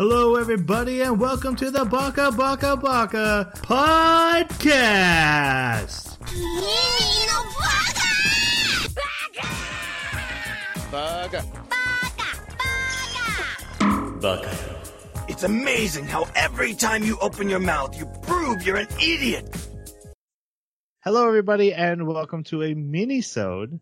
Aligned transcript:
Hello, 0.00 0.36
everybody, 0.36 1.02
and 1.02 1.20
welcome 1.20 1.54
to 1.56 1.70
the 1.70 1.84
Baka 1.84 2.32
Baka 2.32 2.74
Baka 2.74 3.52
podcast. 3.56 4.66
Bugger. 6.16 7.44
Baka. 8.96 9.46
Baka! 10.90 11.68
Baka! 13.76 14.20
Baka. 14.22 14.80
It's 15.28 15.42
amazing 15.42 16.06
how 16.06 16.26
every 16.34 16.72
time 16.72 17.02
you 17.02 17.18
open 17.20 17.50
your 17.50 17.60
mouth, 17.60 17.94
you 17.98 18.06
prove 18.22 18.62
you're 18.62 18.78
an 18.78 18.88
idiot. 19.02 19.54
Hello, 21.04 21.28
everybody, 21.28 21.74
and 21.74 22.06
welcome 22.06 22.42
to 22.44 22.62
a 22.62 22.72
mini-sode 22.72 23.78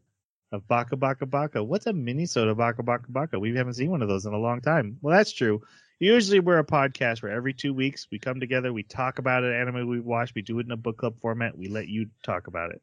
of 0.51 0.67
Baka 0.67 0.97
Baka 0.97 1.27
Baka. 1.27 1.63
What's 1.63 1.87
a 1.87 1.93
mini-sode 1.93 2.49
of 2.49 2.57
Baka 2.57 2.83
Baka 2.83 3.07
Baka? 3.09 3.39
We 3.39 3.55
haven't 3.55 3.75
seen 3.75 3.93
one 3.93 4.03
of 4.03 4.09
those 4.09 4.27
in 4.27 4.33
a 4.33 4.39
long 4.39 4.61
time. 4.61 4.99
Well, 5.01 5.17
that's 5.17 5.31
true. 5.31 5.63
Usually, 5.99 6.39
we're 6.39 6.59
a 6.59 6.65
podcast 6.65 7.23
where 7.23 7.33
every 7.33 7.53
two 7.53 7.75
weeks 7.75 8.07
we 8.11 8.21
come 8.21 8.39
together, 8.39 8.73
we 8.73 8.85
talk 8.85 9.19
about 9.19 9.43
an 9.43 9.53
anime 9.53 9.89
we've 9.89 10.05
watched, 10.05 10.35
we 10.35 10.43
do 10.43 10.59
it 10.61 10.67
in 10.67 10.73
a 10.73 10.77
book 10.77 10.99
club 10.99 11.21
format, 11.21 11.59
we 11.59 11.67
let 11.69 11.89
you 11.89 12.07
talk 12.23 12.47
about 12.47 12.71
it. 12.71 12.81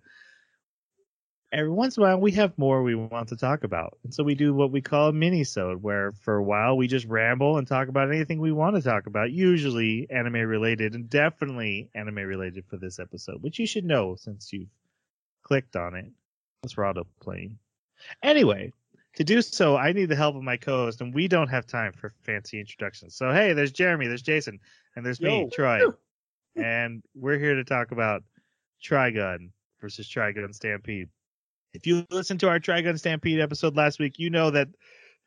Every 1.54 1.70
once 1.70 1.96
in 1.96 2.04
a 2.04 2.08
while, 2.08 2.20
we 2.20 2.34
have 2.34 2.58
more 2.58 2.84
we 2.84 2.96
want 2.96 3.30
to 3.30 3.38
talk 3.38 3.64
about, 3.64 3.98
and 4.04 4.14
so 4.14 4.24
we 4.24 4.36
do 4.36 4.54
what 4.54 4.72
we 4.72 4.82
call 4.82 5.08
a 5.08 5.14
mini-sode, 5.14 5.82
where 5.82 6.12
for 6.12 6.36
a 6.36 6.44
while 6.44 6.76
we 6.76 6.88
just 6.88 7.06
ramble 7.06 7.58
and 7.58 7.66
talk 7.66 7.88
about 7.88 8.12
anything 8.12 8.42
we 8.42 8.52
want 8.52 8.76
to 8.76 8.82
talk 8.82 9.06
about, 9.08 9.32
usually 9.32 10.08
anime 10.10 10.34
related, 10.34 10.94
and 10.96 11.10
definitely 11.10 11.90
anime 11.96 12.16
related 12.16 12.66
for 12.66 12.76
this 12.76 13.00
episode, 13.00 13.42
which 13.42 13.60
you 13.60 13.66
should 13.66 13.86
know 13.86 14.16
since 14.16 14.52
you've 14.52 14.68
clicked 15.44 15.78
on 15.78 15.96
it. 15.96 16.12
That's 16.64 16.76
Rado 16.76 17.06
playing. 17.22 17.60
Anyway, 18.22 18.74
to 19.16 19.24
do 19.24 19.42
so, 19.42 19.78
I 19.78 19.94
need 19.94 20.10
the 20.10 20.16
help 20.16 20.36
of 20.36 20.44
my 20.44 20.58
co-host, 20.58 21.02
and 21.02 21.14
we 21.14 21.28
don't 21.28 21.48
have 21.48 21.66
time 21.66 21.94
for 21.94 22.14
fancy 22.24 22.60
introductions. 22.60 23.16
So 23.16 23.32
hey, 23.32 23.54
there's 23.54 23.72
Jeremy, 23.72 24.08
there's 24.08 24.22
Jason, 24.22 24.60
and 24.96 25.06
there's 25.06 25.22
me, 25.22 25.50
Troy, 25.52 25.82
and 26.56 27.04
we're 27.16 27.40
here 27.40 27.56
to 27.56 27.64
talk 27.64 27.92
about 27.92 28.24
Trigun 28.84 29.52
versus 29.82 30.08
Trigun 30.08 30.54
Stampede. 30.54 31.10
If 31.74 31.88
you 31.88 32.06
listened 32.10 32.40
to 32.42 32.50
our 32.50 32.60
Trigun 32.60 32.98
Stampede 32.98 33.40
episode 33.40 33.76
last 33.76 34.00
week, 34.00 34.20
you 34.20 34.30
know 34.30 34.52
that 34.52 34.70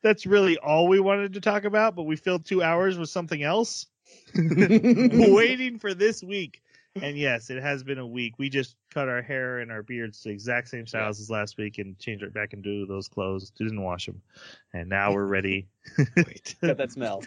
that's 0.01 0.25
really 0.25 0.57
all 0.57 0.87
we 0.87 0.99
wanted 0.99 1.33
to 1.33 1.41
talk 1.41 1.65
about, 1.65 1.95
but 1.95 2.03
we 2.03 2.15
filled 2.15 2.45
two 2.45 2.63
hours 2.63 2.97
with 2.97 3.09
something 3.09 3.43
else. 3.43 3.87
Waiting 4.35 5.77
for 5.79 5.93
this 5.93 6.23
week. 6.23 6.61
And 6.95 7.17
yes, 7.17 7.49
it 7.49 7.61
has 7.61 7.83
been 7.83 7.99
a 7.99 8.05
week. 8.07 8.35
We 8.39 8.49
just 8.49 8.75
cut 8.93 9.07
our 9.07 9.21
hair 9.21 9.59
and 9.59 9.71
our 9.71 9.83
beards 9.83 10.21
to 10.21 10.29
the 10.29 10.33
exact 10.33 10.67
same 10.69 10.85
styles 10.87 11.19
as 11.19 11.29
last 11.29 11.57
week 11.57 11.77
and 11.77 11.97
changed 11.99 12.23
it 12.23 12.33
back 12.33 12.53
into 12.53 12.85
those 12.87 13.07
clothes. 13.07 13.51
Didn't 13.51 13.81
wash 13.81 14.05
them. 14.07 14.21
And 14.73 14.89
now 14.89 15.13
we're 15.13 15.25
ready. 15.27 15.67
Wait. 16.17 16.55
Got 16.61 16.77
that 16.77 16.91
smell. 16.91 17.23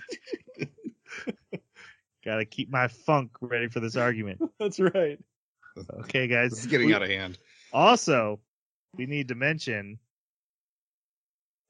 Got 2.25 2.37
to 2.37 2.45
keep 2.45 2.71
my 2.71 2.89
funk 2.89 3.31
ready 3.41 3.69
for 3.69 3.81
this 3.81 3.97
argument. 3.97 4.41
That's 4.61 4.79
right. 4.79 5.19
Okay, 6.01 6.27
guys. 6.29 6.51
This 6.51 6.61
is 6.61 6.67
getting 6.67 6.89
We- 6.89 6.95
out 6.95 7.03
of 7.03 7.09
hand. 7.09 7.39
Also, 7.73 8.41
we 8.97 9.07
need 9.07 9.29
to 9.29 9.35
mention 9.35 9.99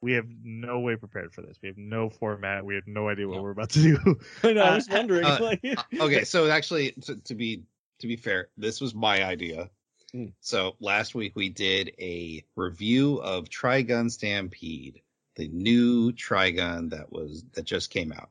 we 0.01 0.13
have 0.15 0.27
no 0.43 0.81
way 0.81 0.97
prepared 0.97 1.33
for 1.33 1.43
this. 1.43 1.57
We 1.63 1.69
have 1.69 1.79
no 1.79 2.11
format. 2.11 2.65
We 2.65 2.75
have 2.75 2.89
no 2.89 3.09
idea 3.09 3.29
what 3.29 3.37
No. 3.37 3.43
we're 3.43 3.53
about 3.53 3.71
to 3.71 3.81
do. 3.83 4.19
I 4.43 4.53
know. 4.53 4.63
I 4.63 4.69
Uh, 4.71 4.75
was 4.75 4.89
wondering. 4.89 5.25
uh, 5.25 5.39
like, 5.41 5.63
Okay, 6.01 6.25
so 6.25 6.51
actually, 6.51 6.91
to, 7.03 7.17
to 7.17 7.35
be 7.37 7.63
to 8.03 8.09
be 8.09 8.17
fair, 8.17 8.49
this 8.57 8.81
was 8.81 8.95
my 8.95 9.25
idea. 9.25 9.71
Hmm. 10.11 10.27
So 10.41 10.77
last 10.81 11.15
week 11.15 11.35
we 11.35 11.49
did 11.49 11.93
a 11.99 12.45
review 12.57 13.17
of 13.19 13.49
Trigun 13.49 14.11
Stampede, 14.11 15.01
the 15.37 15.49
new 15.49 16.13
Trigun 16.13 16.91
that 16.91 17.11
was 17.13 17.45
that 17.55 17.65
just 17.65 17.91
came 17.91 18.13
out. 18.13 18.31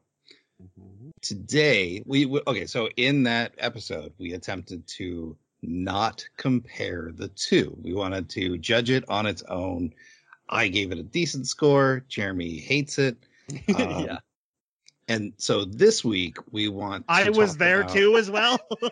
Today 1.22 2.04
we 2.06 2.28
okay, 2.46 2.68
so 2.68 2.90
in 2.96 3.24
that 3.24 3.54
episode 3.58 4.14
we 4.20 4.34
attempted 4.34 4.86
to 5.00 5.36
not 5.64 6.28
compare 6.38 7.12
the 7.16 7.30
two. 7.30 7.76
We 7.82 7.94
wanted 7.94 8.30
to 8.32 8.58
judge 8.58 8.90
it 8.90 9.06
on 9.10 9.26
its 9.26 9.42
own. 9.44 9.94
I 10.50 10.68
gave 10.68 10.92
it 10.92 11.00
a 11.00 11.04
decent 11.04 11.48
score. 11.48 12.04
Jeremy 12.08 12.58
hates 12.58 13.00
it. 13.00 13.18
Um, 13.76 14.06
yeah. 14.06 14.20
And 15.12 15.34
so 15.36 15.66
this 15.66 16.06
week 16.06 16.38
we 16.52 16.70
want. 16.70 17.06
to 17.08 17.14
I 17.14 17.30
was 17.30 17.58
there 17.58 17.82
about- 17.82 17.94
too 17.94 18.16
as 18.16 18.32
well. 18.32 18.58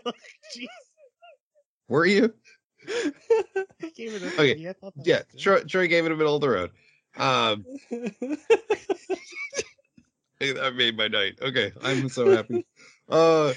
Were 1.88 2.06
you? 2.06 2.34
I 2.88 3.12
gave 3.96 4.14
it 4.16 4.24
a 4.24 4.34
Okay, 4.34 4.56
Yeah, 4.56 4.74
good. 5.04 5.24
Troy, 5.40 5.64
Troy 5.64 5.88
gave 5.88 6.06
it 6.06 6.12
a 6.12 6.16
middle 6.16 6.36
of 6.36 6.42
the 6.42 6.50
road. 6.50 6.72
Um, 7.18 7.66
that 10.40 10.76
made 10.76 10.98
my 10.98 11.08
night. 11.08 11.40
Okay, 11.42 11.72
I'm 11.82 12.10
so 12.10 12.30
happy. 12.32 12.66
Uh, 13.10 13.54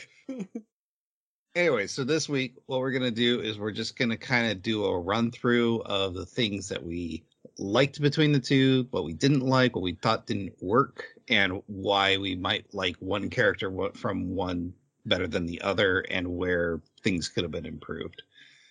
anyway, 1.55 1.87
so 1.87 2.05
this 2.05 2.29
week 2.29 2.55
what 2.67 2.81
we're 2.81 2.93
gonna 2.93 3.11
do 3.11 3.41
is 3.41 3.59
we're 3.59 3.73
just 3.73 3.97
gonna 3.99 4.17
kind 4.17 4.51
of 4.51 4.63
do 4.63 4.85
a 4.85 4.99
run 4.99 5.31
through 5.31 5.81
of 5.83 6.15
the 6.15 6.27
things 6.27 6.69
that 6.69 6.83
we 6.83 7.25
liked 7.59 8.01
between 8.01 8.33
the 8.33 8.41
two, 8.41 8.87
what 8.91 9.05
we 9.05 9.13
didn't 9.13 9.41
like, 9.41 9.75
what 9.75 9.83
we 9.83 9.95
thought 9.95 10.27
didn't 10.27 10.55
work, 10.61 11.05
and 11.29 11.63
why 11.67 12.17
we 12.17 12.35
might 12.35 12.73
like 12.75 12.97
one 12.97 13.31
character 13.31 13.71
from 13.95 14.35
one 14.35 14.73
better 15.05 15.27
than 15.27 15.47
the 15.47 15.61
other, 15.63 16.01
and 16.11 16.27
where 16.27 16.81
things 17.03 17.29
could 17.29 17.43
have 17.43 17.51
been 17.51 17.67
improved. 17.67 18.23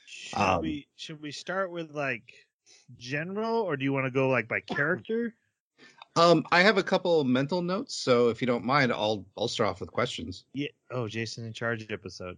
Should 0.06 0.40
Um, 0.40 0.62
we 0.62 0.88
should 0.96 1.22
we 1.22 1.32
start 1.32 1.72
with 1.72 1.92
like 1.92 2.34
general 2.98 3.62
or 3.62 3.78
do 3.78 3.84
you 3.84 3.94
want 3.94 4.06
to 4.06 4.12
go 4.12 4.30
like 4.30 4.48
by 4.48 4.60
character? 4.62 5.34
Um, 6.16 6.44
I 6.52 6.62
have 6.62 6.78
a 6.78 6.84
couple 6.84 7.22
of 7.22 7.28
mental 7.28 7.62
notes, 7.62 7.96
so 7.96 8.30
if 8.30 8.42
you 8.42 8.48
don't 8.48 8.66
mind, 8.66 8.92
I'll 8.92 9.26
I'll 9.38 9.48
start 9.48 9.70
off 9.70 9.80
with 9.80 9.92
questions. 9.92 10.46
Yeah. 10.54 10.68
Oh, 10.90 11.08
Jason 11.08 11.46
in 11.46 11.54
charge 11.54 11.90
episode. 11.90 12.38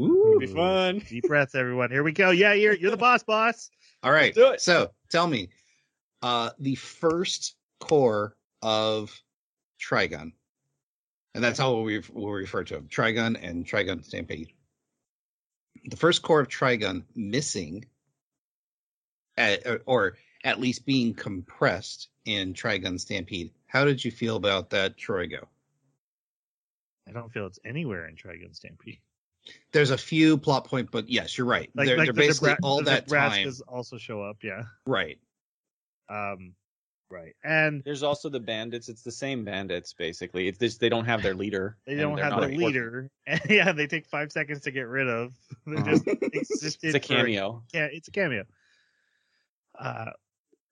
Ooh. 0.00 0.38
Be 0.40 0.46
fun. 0.46 1.02
Deep 1.08 1.24
breaths, 1.24 1.54
everyone. 1.54 1.90
Here 1.90 2.02
we 2.02 2.12
go. 2.12 2.30
Yeah, 2.30 2.54
you're 2.54 2.74
you're 2.74 2.90
the 2.90 2.96
boss, 2.96 3.22
boss. 3.22 3.70
All 4.02 4.12
right. 4.12 4.34
do 4.34 4.48
it. 4.52 4.60
So 4.60 4.90
tell 5.10 5.26
me, 5.26 5.50
uh, 6.22 6.50
the 6.58 6.74
first 6.76 7.56
cour 7.80 8.36
of 8.62 9.20
Trigun, 9.80 10.32
and 11.34 11.42
that's 11.42 11.58
how 11.58 11.80
we 11.80 12.02
will 12.12 12.32
refer 12.32 12.64
to 12.64 12.74
them: 12.74 12.88
Trigun 12.88 13.36
and 13.42 13.66
Trigun 13.66 14.04
Stampede. 14.04 14.52
The 15.84 15.96
first 15.96 16.22
cour 16.22 16.40
of 16.40 16.48
Trigun 16.48 17.04
missing, 17.14 17.86
at, 19.36 19.82
or 19.86 20.16
at 20.44 20.60
least 20.60 20.86
being 20.86 21.14
compressed 21.14 22.08
in 22.24 22.54
Trigun 22.54 23.00
Stampede. 23.00 23.50
How 23.66 23.84
did 23.84 24.04
you 24.04 24.10
feel 24.10 24.36
about 24.36 24.70
that, 24.70 24.96
Troigo? 24.96 25.46
I 27.08 27.12
don't 27.12 27.32
feel 27.32 27.46
it's 27.46 27.58
anywhere 27.64 28.06
in 28.06 28.14
Trigun 28.14 28.54
Stampede. 28.54 28.98
There's 29.72 29.90
a 29.90 29.98
few 29.98 30.38
plot 30.38 30.66
point, 30.66 30.90
but 30.92 31.08
yes, 31.08 31.36
you're 31.36 31.46
right. 31.46 31.68
Like 31.74 31.86
they're 31.86 31.98
like 31.98 32.06
they're 32.06 32.12
the 32.12 32.20
basically 32.20 32.50
Nebra- 32.52 32.58
all 32.62 32.78
the 32.78 32.84
that 32.84 33.08
time. 33.08 33.46
Nebraskas 33.46 33.60
also 33.66 33.98
show 33.98 34.22
up. 34.22 34.36
Yeah. 34.42 34.62
Right. 34.86 35.18
Um. 36.12 36.54
Right. 37.10 37.34
And 37.44 37.82
There's 37.84 38.02
also 38.02 38.30
the 38.30 38.40
bandits. 38.40 38.88
It's 38.88 39.02
the 39.02 39.12
same 39.12 39.44
bandits 39.44 39.92
basically. 39.92 40.48
It's 40.48 40.58
just 40.58 40.80
they 40.80 40.88
don't 40.88 41.04
have 41.04 41.22
their 41.22 41.34
leader. 41.34 41.76
they 41.86 41.96
don't 41.96 42.16
have 42.16 42.32
not 42.32 42.40
the 42.48 42.56
leader. 42.56 43.10
And 43.26 43.40
yeah, 43.50 43.70
they 43.72 43.86
take 43.86 44.06
five 44.06 44.32
seconds 44.32 44.60
to 44.62 44.70
get 44.70 44.88
rid 44.88 45.08
of. 45.08 45.34
Uh-huh. 45.66 45.98
just. 46.34 46.78
It's 46.82 46.84
a 46.84 46.92
for- 46.92 46.98
cameo. 47.00 47.62
yeah, 47.74 47.88
it's 47.92 48.08
a 48.08 48.10
cameo. 48.10 48.44
Uh, 49.78 50.06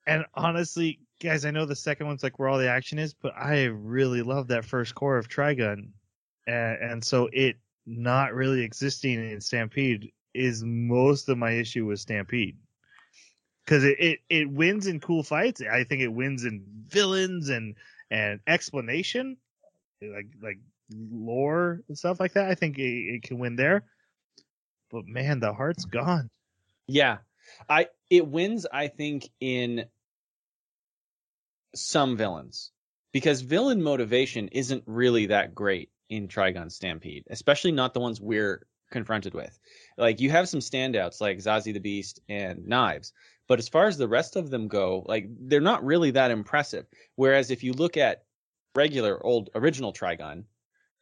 and 0.06 0.24
honestly, 0.34 1.00
guys, 1.20 1.44
I 1.44 1.50
know 1.50 1.66
the 1.66 1.76
second 1.76 2.06
one's 2.06 2.22
like 2.22 2.38
where 2.38 2.48
all 2.48 2.58
the 2.58 2.70
action 2.70 2.98
is, 2.98 3.12
but 3.12 3.34
I 3.36 3.64
really 3.64 4.22
love 4.22 4.48
that 4.48 4.64
first 4.64 4.94
cour 4.94 5.18
of 5.18 5.28
Trigun, 5.28 5.90
and, 6.46 6.78
and 6.82 7.04
so 7.04 7.28
it 7.32 7.56
not 7.86 8.34
really 8.34 8.62
existing 8.62 9.30
in 9.30 9.40
Stampede 9.40 10.10
is 10.34 10.62
most 10.64 11.28
of 11.28 11.36
my 11.38 11.50
issue 11.52 11.86
with 11.86 12.00
Stampede. 12.00 12.56
Because 13.70 13.84
it, 13.84 14.00
it, 14.00 14.18
it 14.28 14.50
wins 14.50 14.88
in 14.88 14.98
cool 14.98 15.22
fights. 15.22 15.62
I 15.62 15.84
think 15.84 16.02
it 16.02 16.08
wins 16.08 16.44
in 16.44 16.64
villains 16.88 17.50
and 17.50 17.76
and 18.10 18.40
explanation, 18.44 19.36
like 20.02 20.26
like 20.42 20.58
lore 20.92 21.80
and 21.86 21.96
stuff 21.96 22.18
like 22.18 22.32
that. 22.32 22.50
I 22.50 22.56
think 22.56 22.80
it, 22.80 22.82
it 22.82 23.22
can 23.22 23.38
win 23.38 23.54
there. 23.54 23.84
But 24.90 25.06
man, 25.06 25.38
the 25.38 25.52
heart's 25.52 25.84
gone. 25.84 26.30
Yeah. 26.88 27.18
I 27.68 27.86
it 28.10 28.26
wins 28.26 28.66
I 28.72 28.88
think 28.88 29.30
in 29.38 29.84
some 31.72 32.16
villains 32.16 32.72
because 33.12 33.40
villain 33.40 33.84
motivation 33.84 34.48
isn't 34.48 34.82
really 34.86 35.26
that 35.26 35.54
great 35.54 35.90
in 36.08 36.26
Trigun 36.26 36.72
Stampede, 36.72 37.22
especially 37.30 37.70
not 37.70 37.94
the 37.94 38.00
ones 38.00 38.20
we're 38.20 38.66
confronted 38.90 39.34
with. 39.34 39.58
Like 39.96 40.20
you 40.20 40.30
have 40.30 40.48
some 40.48 40.60
standouts 40.60 41.20
like 41.20 41.38
Zazie 41.38 41.74
the 41.74 41.80
Beast 41.80 42.20
and 42.28 42.66
Knives, 42.66 43.12
but 43.48 43.58
as 43.58 43.68
far 43.68 43.86
as 43.86 43.96
the 43.96 44.08
rest 44.08 44.36
of 44.36 44.50
them 44.50 44.68
go, 44.68 45.04
like 45.06 45.26
they're 45.40 45.60
not 45.60 45.84
really 45.84 46.12
that 46.12 46.30
impressive. 46.30 46.86
Whereas 47.16 47.50
if 47.50 47.64
you 47.64 47.72
look 47.72 47.96
at 47.96 48.24
regular 48.74 49.24
old 49.24 49.50
original 49.54 49.92
Trigun, 49.92 50.44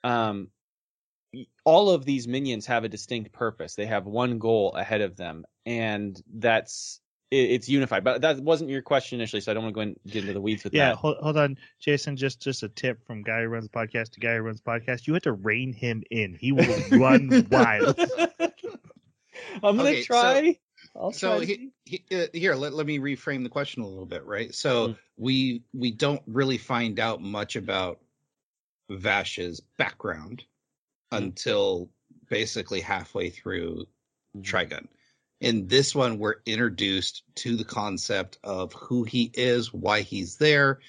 um 0.05 0.49
all 1.65 1.91
of 1.91 2.05
these 2.05 2.27
minions 2.27 2.65
have 2.67 2.85
a 2.85 2.89
distinct 2.89 3.33
purpose. 3.33 3.75
They 3.75 3.87
have 3.87 4.07
one 4.07 4.39
goal 4.39 4.73
ahead 4.73 5.03
of 5.03 5.17
them, 5.17 5.45
and 5.67 6.21
that's 6.35 7.01
it's 7.31 7.69
unified. 7.69 8.05
But 8.05 8.23
that 8.23 8.41
wasn't 8.41 8.71
your 8.71 8.83
question 8.83 9.21
initially, 9.21 9.41
so 9.41 9.51
I 9.51 9.55
don't 9.55 9.65
want 9.65 9.75
to 9.75 9.77
go 9.77 9.81
and 9.83 9.97
get 10.07 10.23
into 10.23 10.33
the 10.35 10.41
weeds 10.41 10.65
with 10.65 10.73
Yeah, 10.75 10.91
that. 10.91 10.97
hold, 10.97 11.19
hold 11.19 11.37
on, 11.37 11.59
Jason. 11.79 12.17
Just 12.17 12.41
just 12.41 12.63
a 12.63 12.69
tip 12.69 13.05
from 13.07 13.23
guy 13.23 13.43
who 13.43 13.49
runs 13.49 13.69
podcast 13.69 14.11
to 14.13 14.21
guy 14.21 14.35
who 14.37 14.43
runs 14.43 14.61
podcast. 14.61 15.07
You 15.07 15.15
have 15.15 15.23
to 15.25 15.33
rein 15.33 15.73
him 15.73 16.03
in. 16.11 16.35
He 16.35 16.53
will 16.53 16.67
run 16.91 17.47
wild. 17.51 17.99
I'm 19.63 19.77
gonna 19.77 19.83
Okay, 19.83 20.03
so- 20.03 20.07
try. 20.07 20.59
I'll 20.97 21.13
so 21.13 21.37
try. 21.37 21.45
he, 21.45 21.71
he, 21.85 22.05
uh, 22.13 22.27
here 22.33 22.55
let, 22.55 22.73
let 22.73 22.87
me 22.87 22.99
reframe 22.99 23.43
the 23.45 23.49
question 23.49 23.83
a 23.83 23.87
little 23.87 24.07
bit 24.07 24.25
right 24.25 24.53
so 24.55 24.89
Mhm. 24.89 24.99
we 25.17 25.63
we 25.73 25.91
don't 25.93 26.23
really 26.27 26.59
find 26.59 26.99
out 26.99 27.21
much 27.21 27.55
about 27.57 28.01
vash's 28.91 29.61
background 29.77 30.45
Mhm. 31.13 31.19
until 31.19 31.91
basically 32.29 32.81
halfway 32.81 33.31
through 33.31 33.87
Mhm. 34.37 34.43
trigun 34.43 34.89
in 35.41 35.67
this 35.69 35.95
one 35.95 36.19
we're 36.19 36.37
introduced 36.47 37.23
to 37.37 37.57
the 37.57 37.65
concept 37.65 38.39
of 38.43 38.73
who 38.73 39.05
he 39.05 39.31
is 39.35 39.73
why 39.73 40.01
he's 40.03 40.37
there 40.37 40.81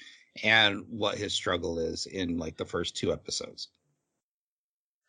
and 0.42 0.84
what 0.88 1.18
his 1.18 1.32
struggle 1.32 1.78
is 1.78 2.06
in 2.06 2.36
like 2.38 2.56
the 2.56 2.64
first 2.64 2.96
two 2.96 3.12
episodes 3.12 3.68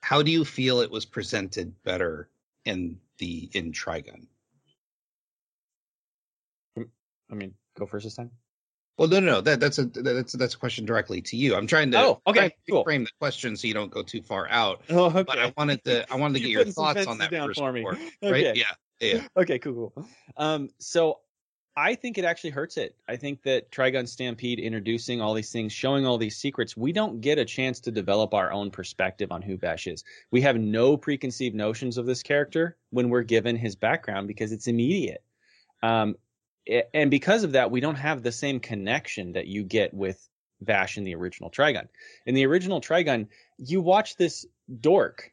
how 0.02 0.22
do 0.22 0.32
you 0.32 0.44
feel 0.46 0.80
it 0.82 0.92
was 0.92 1.06
presented 1.06 1.74
better 1.84 2.30
in 2.66 2.98
the 3.18 3.50
in 3.54 3.72
trigun 3.72 4.28
mm, 6.78 6.88
I 7.32 7.36
mean, 7.36 7.54
go 7.78 7.86
first 7.86 8.04
this 8.06 8.16
time. 8.16 8.32
Well, 8.98 9.08
no, 9.08 9.20
no, 9.20 9.32
no. 9.32 9.42
That 9.42 9.60
that's 9.60 9.80
a 9.80 9.86
that's 9.86 10.34
that's 10.34 10.54
a 10.54 10.58
question 10.58 10.86
directly 10.86 11.22
to 11.24 11.38
you. 11.38 11.56
I'm 11.56 11.66
trying 11.66 11.92
to 11.92 11.98
Oh, 12.00 12.22
okay, 12.28 12.54
cool. 12.70 12.84
frame 12.84 13.04
the 13.06 13.10
question 13.20 13.56
so 13.56 13.68
you 13.68 13.74
don't 13.74 13.90
go 13.90 14.04
too 14.04 14.22
far 14.22 14.48
out. 14.50 14.82
Oh, 14.90 15.06
okay. 15.06 15.24
But 15.24 15.40
I 15.40 15.54
wanted 15.58 15.84
to 15.86 16.12
I 16.12 16.18
wanted 16.18 16.36
to 16.36 16.40
get 16.48 16.52
your 16.52 16.66
thoughts 16.66 17.08
on 17.08 17.18
that 17.20 17.32
first 17.32 17.60
for 17.60 17.72
me. 17.72 17.80
report, 17.80 17.98
Okay. 18.24 18.32
right? 18.32 18.56
Yeah, 18.56 18.66
yeah. 19.02 19.28
Okay, 19.36 19.60
cool, 19.60 19.92
cool. 19.96 20.08
Um, 20.38 20.70
so 20.80 21.20
I 21.76 21.96
think 21.96 22.18
it 22.18 22.26
actually 22.26 22.50
hurts 22.50 22.78
it. 22.78 22.96
I 23.08 23.16
think 23.16 23.44
that 23.44 23.72
Trigun 23.72 24.08
Stampede 24.08 24.60
introducing 24.60 25.22
all 25.22 25.34
these 25.34 25.52
things, 25.52 25.72
showing 25.72 26.06
all 26.06 26.18
these 26.18 26.36
secrets, 26.36 26.76
we 26.76 26.92
don't 26.92 27.22
get 27.22 27.38
a 27.38 27.46
chance 27.46 27.80
to 27.82 27.92
develop 27.92 28.34
our 28.34 28.52
own 28.52 28.72
perspective 28.72 29.32
on 29.32 29.42
who 29.42 29.58
Vash 29.58 29.88
is. 29.88 30.04
We 30.32 30.42
have 30.42 30.58
no 30.58 30.98
preconceived 30.98 31.56
notions 31.56 31.98
of 31.98 32.06
this 32.06 32.24
character 32.24 32.78
when 32.90 33.10
we're 33.10 33.24
given 33.24 33.56
his 33.56 33.76
background 33.76 34.28
because 34.28 34.52
it's 34.52 34.68
immediate. 34.68 35.24
Um, 35.82 36.16
and 36.94 37.10
because 37.10 37.44
of 37.44 37.54
that, 37.54 37.72
we 37.72 37.80
don't 37.80 37.96
have 37.96 38.22
the 38.22 38.32
same 38.32 38.60
connection 38.60 39.32
that 39.34 39.48
you 39.48 39.64
get 39.64 39.94
with 39.94 40.28
Vash 40.62 40.98
in 40.98 41.06
the 41.06 41.16
original 41.16 41.50
Trigun. 41.50 41.88
In 42.26 42.36
the 42.36 42.46
original 42.46 42.82
Trigun, 42.82 43.28
you 43.58 43.82
watch 43.82 44.18
this 44.18 44.46
dork 44.80 45.32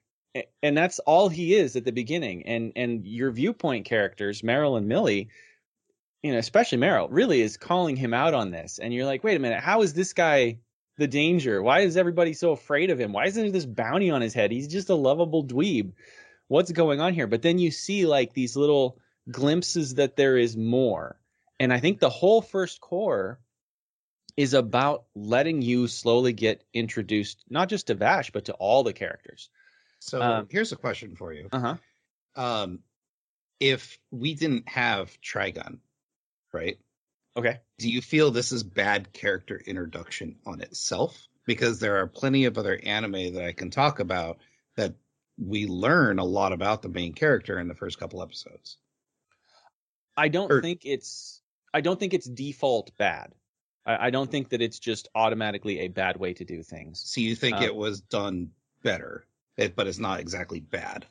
and 0.62 0.76
that's 0.76 0.98
all 1.00 1.28
he 1.28 1.54
is 1.54 1.76
at 1.76 1.84
the 1.84 1.92
beginning. 1.92 2.46
And 2.46 2.72
and 2.76 3.06
your 3.06 3.30
viewpoint 3.30 3.86
characters 3.86 4.42
meryl 4.42 4.76
and 4.76 4.88
millie 4.88 5.28
you 6.22 6.32
know 6.32 6.38
especially 6.38 6.78
meryl 6.78 7.08
really 7.10 7.40
is 7.40 7.56
calling 7.56 7.96
him 7.96 8.14
out 8.14 8.34
on 8.34 8.50
this. 8.50 8.78
And 8.78 8.92
you're 8.92 9.06
like 9.06 9.24
wait 9.24 9.36
a 9.36 9.40
minute 9.40 9.60
how 9.60 9.82
is 9.82 9.94
this 9.94 10.12
guy 10.12 10.58
the 10.96 11.06
danger? 11.06 11.62
Why 11.62 11.80
is 11.80 11.96
everybody 11.96 12.32
so 12.32 12.50
afraid 12.52 12.90
of 12.90 13.00
him? 13.00 13.12
Why 13.12 13.26
isn't 13.26 13.42
there 13.42 13.52
this 13.52 13.66
bounty 13.66 14.10
on 14.10 14.20
his 14.20 14.34
head? 14.34 14.50
He's 14.50 14.68
just 14.68 14.90
a 14.90 14.94
lovable 14.94 15.44
dweeb. 15.44 15.92
What's 16.48 16.72
going 16.72 17.00
on 17.00 17.14
here? 17.14 17.26
But 17.26 17.42
then 17.42 17.58
you 17.58 17.70
see 17.70 18.06
like 18.06 18.32
these 18.32 18.56
little 18.56 18.98
glimpses 19.30 19.94
that 19.94 20.16
there 20.16 20.36
is 20.36 20.56
more. 20.56 21.20
And 21.60 21.72
i 21.72 21.80
think 21.80 21.98
the 21.98 22.10
whole 22.10 22.40
first 22.40 22.80
cour 22.80 23.40
is 24.36 24.54
about 24.54 25.06
letting 25.16 25.62
you 25.62 25.88
slowly 25.88 26.32
get 26.32 26.62
introduced 26.72 27.44
not 27.50 27.68
just 27.68 27.88
to 27.88 27.94
vash 27.94 28.30
but 28.30 28.44
to 28.44 28.52
all 28.54 28.84
the 28.84 28.92
characters 28.92 29.50
So 30.00 30.22
Um, 30.22 30.48
here's 30.50 30.72
a 30.72 30.76
question 30.76 31.16
for 31.16 31.32
you. 31.32 31.48
uh-huh 31.52 31.76
Um, 32.36 32.82
if 33.60 33.98
we 34.10 34.34
didn't 34.34 34.68
have 34.68 35.20
Trigun, 35.20 35.80
right? 36.52 36.78
okay 37.36 37.60
Do 37.78 37.90
you 37.90 38.00
feel 38.02 38.30
this 38.30 38.52
is 38.52 38.62
bad 38.62 39.12
character 39.12 39.58
introduction 39.58 40.38
on 40.46 40.60
itself? 40.60 41.26
Because 41.46 41.78
there 41.80 41.96
are 41.96 42.06
plenty 42.06 42.44
of 42.44 42.58
other 42.58 42.78
anime 42.82 43.34
that 43.34 43.44
I 43.44 43.52
can 43.52 43.70
talk 43.70 44.00
about 44.00 44.38
that 44.76 44.94
we 45.38 45.66
learn 45.66 46.18
a 46.18 46.24
lot 46.24 46.52
about 46.52 46.82
the 46.82 46.88
main 46.88 47.12
character 47.14 47.58
in 47.58 47.68
the 47.68 47.74
first 47.74 47.98
couple 47.98 48.22
episodes. 48.22 48.76
I 50.16 50.28
don't 50.28 50.50
Or- 50.50 50.60
think 50.62 50.84
it's 50.84 51.42
I 51.72 51.80
don't 51.80 52.00
think 52.00 52.14
it's 52.14 52.26
default 52.26 52.96
bad. 52.96 53.34
I, 53.86 54.06
I 54.06 54.10
don't 54.10 54.30
think 54.30 54.48
that 54.50 54.60
it's 54.62 54.78
just 54.78 55.08
automatically 55.14 55.80
a 55.80 55.88
bad 55.88 56.16
way 56.16 56.32
to 56.34 56.44
do 56.44 56.62
things. 56.62 57.00
So 57.00 57.20
you 57.20 57.36
think 57.36 57.58
Uh, 57.58 57.64
it 57.64 57.74
was 57.74 58.00
done 58.00 58.52
better, 58.82 59.26
it, 59.58 59.76
but 59.76 59.86
it's 59.86 59.98
not 59.98 60.20
exactly 60.20 60.60
bad. 60.60 61.06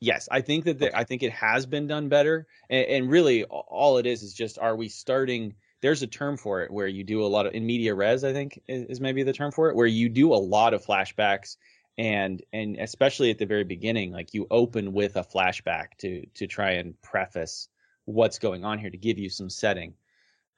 Yes, 0.00 0.28
I 0.30 0.40
think 0.40 0.64
that 0.64 0.78
the, 0.78 0.86
Okay. 0.88 0.96
I 0.96 1.04
think 1.04 1.22
it 1.22 1.32
has 1.32 1.66
been 1.66 1.86
done 1.86 2.08
better, 2.08 2.46
and, 2.70 2.86
and 2.86 3.10
really 3.10 3.44
all 3.44 3.98
it 3.98 4.06
is 4.06 4.22
is 4.22 4.32
just 4.32 4.58
are 4.58 4.74
we 4.74 4.88
starting? 4.88 5.54
There's 5.82 6.02
a 6.02 6.06
term 6.06 6.36
for 6.36 6.62
it 6.62 6.70
where 6.70 6.86
you 6.86 7.04
do 7.04 7.22
a 7.22 7.28
lot 7.28 7.46
of 7.46 7.54
in 7.54 7.66
media 7.66 7.94
res. 7.94 8.24
I 8.24 8.32
think 8.32 8.60
is, 8.66 8.84
is 8.84 9.00
maybe 9.00 9.22
the 9.22 9.34
term 9.34 9.52
for 9.52 9.68
it, 9.68 9.76
where 9.76 9.86
you 9.86 10.08
do 10.08 10.32
a 10.32 10.36
lot 10.36 10.72
of 10.72 10.84
flashbacks, 10.84 11.56
and 11.98 12.42
and 12.52 12.76
especially 12.76 13.30
at 13.30 13.38
the 13.38 13.44
very 13.46 13.64
beginning, 13.64 14.10
like 14.12 14.32
you 14.32 14.46
open 14.50 14.94
with 14.94 15.16
a 15.16 15.24
flashback 15.24 15.88
to 15.98 16.24
to 16.34 16.46
try 16.46 16.72
and 16.72 17.00
preface 17.02 17.68
what's 18.06 18.38
going 18.38 18.64
on 18.64 18.78
here 18.78 18.90
to 18.90 18.96
give 18.96 19.18
you 19.18 19.28
some 19.28 19.50
setting. 19.50 19.94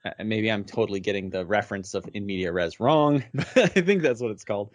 Uh, 0.05 0.11
and 0.19 0.29
maybe 0.29 0.49
I'm 0.49 0.63
totally 0.63 0.99
getting 1.01 1.29
the 1.29 1.45
reference 1.45 1.93
of 1.93 2.05
in 2.13 2.25
media 2.25 2.51
res 2.53 2.79
wrong, 2.79 3.23
but 3.33 3.57
I 3.57 3.81
think 3.81 4.03
that's 4.03 4.21
what 4.21 4.31
it's 4.31 4.45
called. 4.45 4.73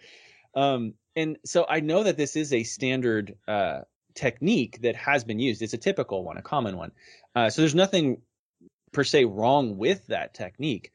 Um, 0.55 0.93
and 1.15 1.37
so 1.45 1.65
I 1.67 1.79
know 1.79 2.03
that 2.03 2.17
this 2.17 2.35
is 2.35 2.53
a 2.53 2.63
standard 2.63 3.35
uh, 3.47 3.81
technique 4.15 4.81
that 4.81 4.95
has 4.95 5.23
been 5.23 5.39
used. 5.39 5.61
It's 5.61 5.73
a 5.73 5.77
typical 5.77 6.23
one, 6.23 6.37
a 6.37 6.41
common 6.41 6.77
one. 6.77 6.91
Uh, 7.35 7.49
so 7.49 7.61
there's 7.61 7.75
nothing 7.75 8.21
per 8.91 9.03
se 9.03 9.25
wrong 9.25 9.77
with 9.77 10.07
that 10.07 10.33
technique. 10.33 10.91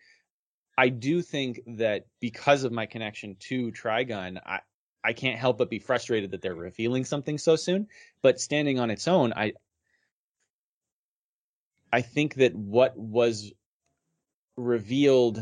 I 0.77 0.89
do 0.89 1.23
think 1.23 1.61
that 1.67 2.07
because 2.21 2.65
of 2.65 2.73
my 2.73 2.87
connection 2.87 3.37
to 3.41 3.71
Trigun, 3.71 4.41
I 4.45 4.61
I 5.07 5.13
can't 5.13 5.39
help 5.39 5.59
but 5.59 5.69
be 5.69 5.79
frustrated 5.79 6.31
that 6.31 6.41
they're 6.41 6.55
revealing 6.55 7.05
something 7.05 7.37
so 7.39 7.57
soon. 7.57 7.89
But 8.23 8.41
standing 8.41 8.79
on 8.79 8.91
its 8.91 9.07
own, 9.07 9.33
I 9.35 9.53
I 11.93 12.03
think 12.03 12.35
that 12.37 12.55
what 12.57 12.97
was 12.97 13.53
revealed, 14.57 15.39